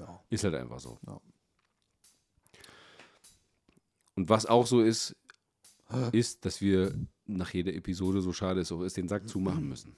Ja. 0.00 0.20
Ist 0.28 0.42
halt 0.42 0.56
einfach 0.56 0.80
so. 0.80 0.98
Ja. 1.06 1.20
Und 4.16 4.28
was 4.28 4.46
auch 4.46 4.66
so 4.66 4.80
ist, 4.80 5.14
ist, 6.10 6.44
dass 6.44 6.60
wir 6.60 6.92
nach 7.26 7.54
jeder 7.54 7.72
Episode, 7.74 8.22
so 8.22 8.32
schade 8.32 8.60
es 8.60 8.72
auch 8.72 8.82
ist, 8.82 8.96
den 8.96 9.06
Sack 9.06 9.28
zumachen 9.28 9.68
müssen. 9.68 9.94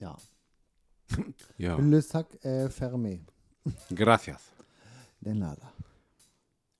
ja. 0.00 0.16
Ja. 1.58 1.76
Le 1.76 2.00
sac 2.02 2.26
est 2.42 2.72
fermé. 2.72 3.20
Gracias. 3.90 4.52
De 5.20 5.34
nada. 5.34 5.72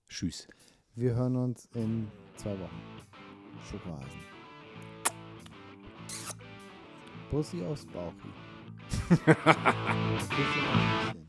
Tschüss. 0.08 0.48
Wir 0.94 1.14
hören 1.14 1.36
uns 1.36 1.68
in 1.74 2.10
zwei 2.36 2.58
Wochen. 2.58 2.82
Schokohasen. 3.68 4.20
Bussi 7.30 7.64
aufs 7.64 7.86
Bauchi. 7.86 8.32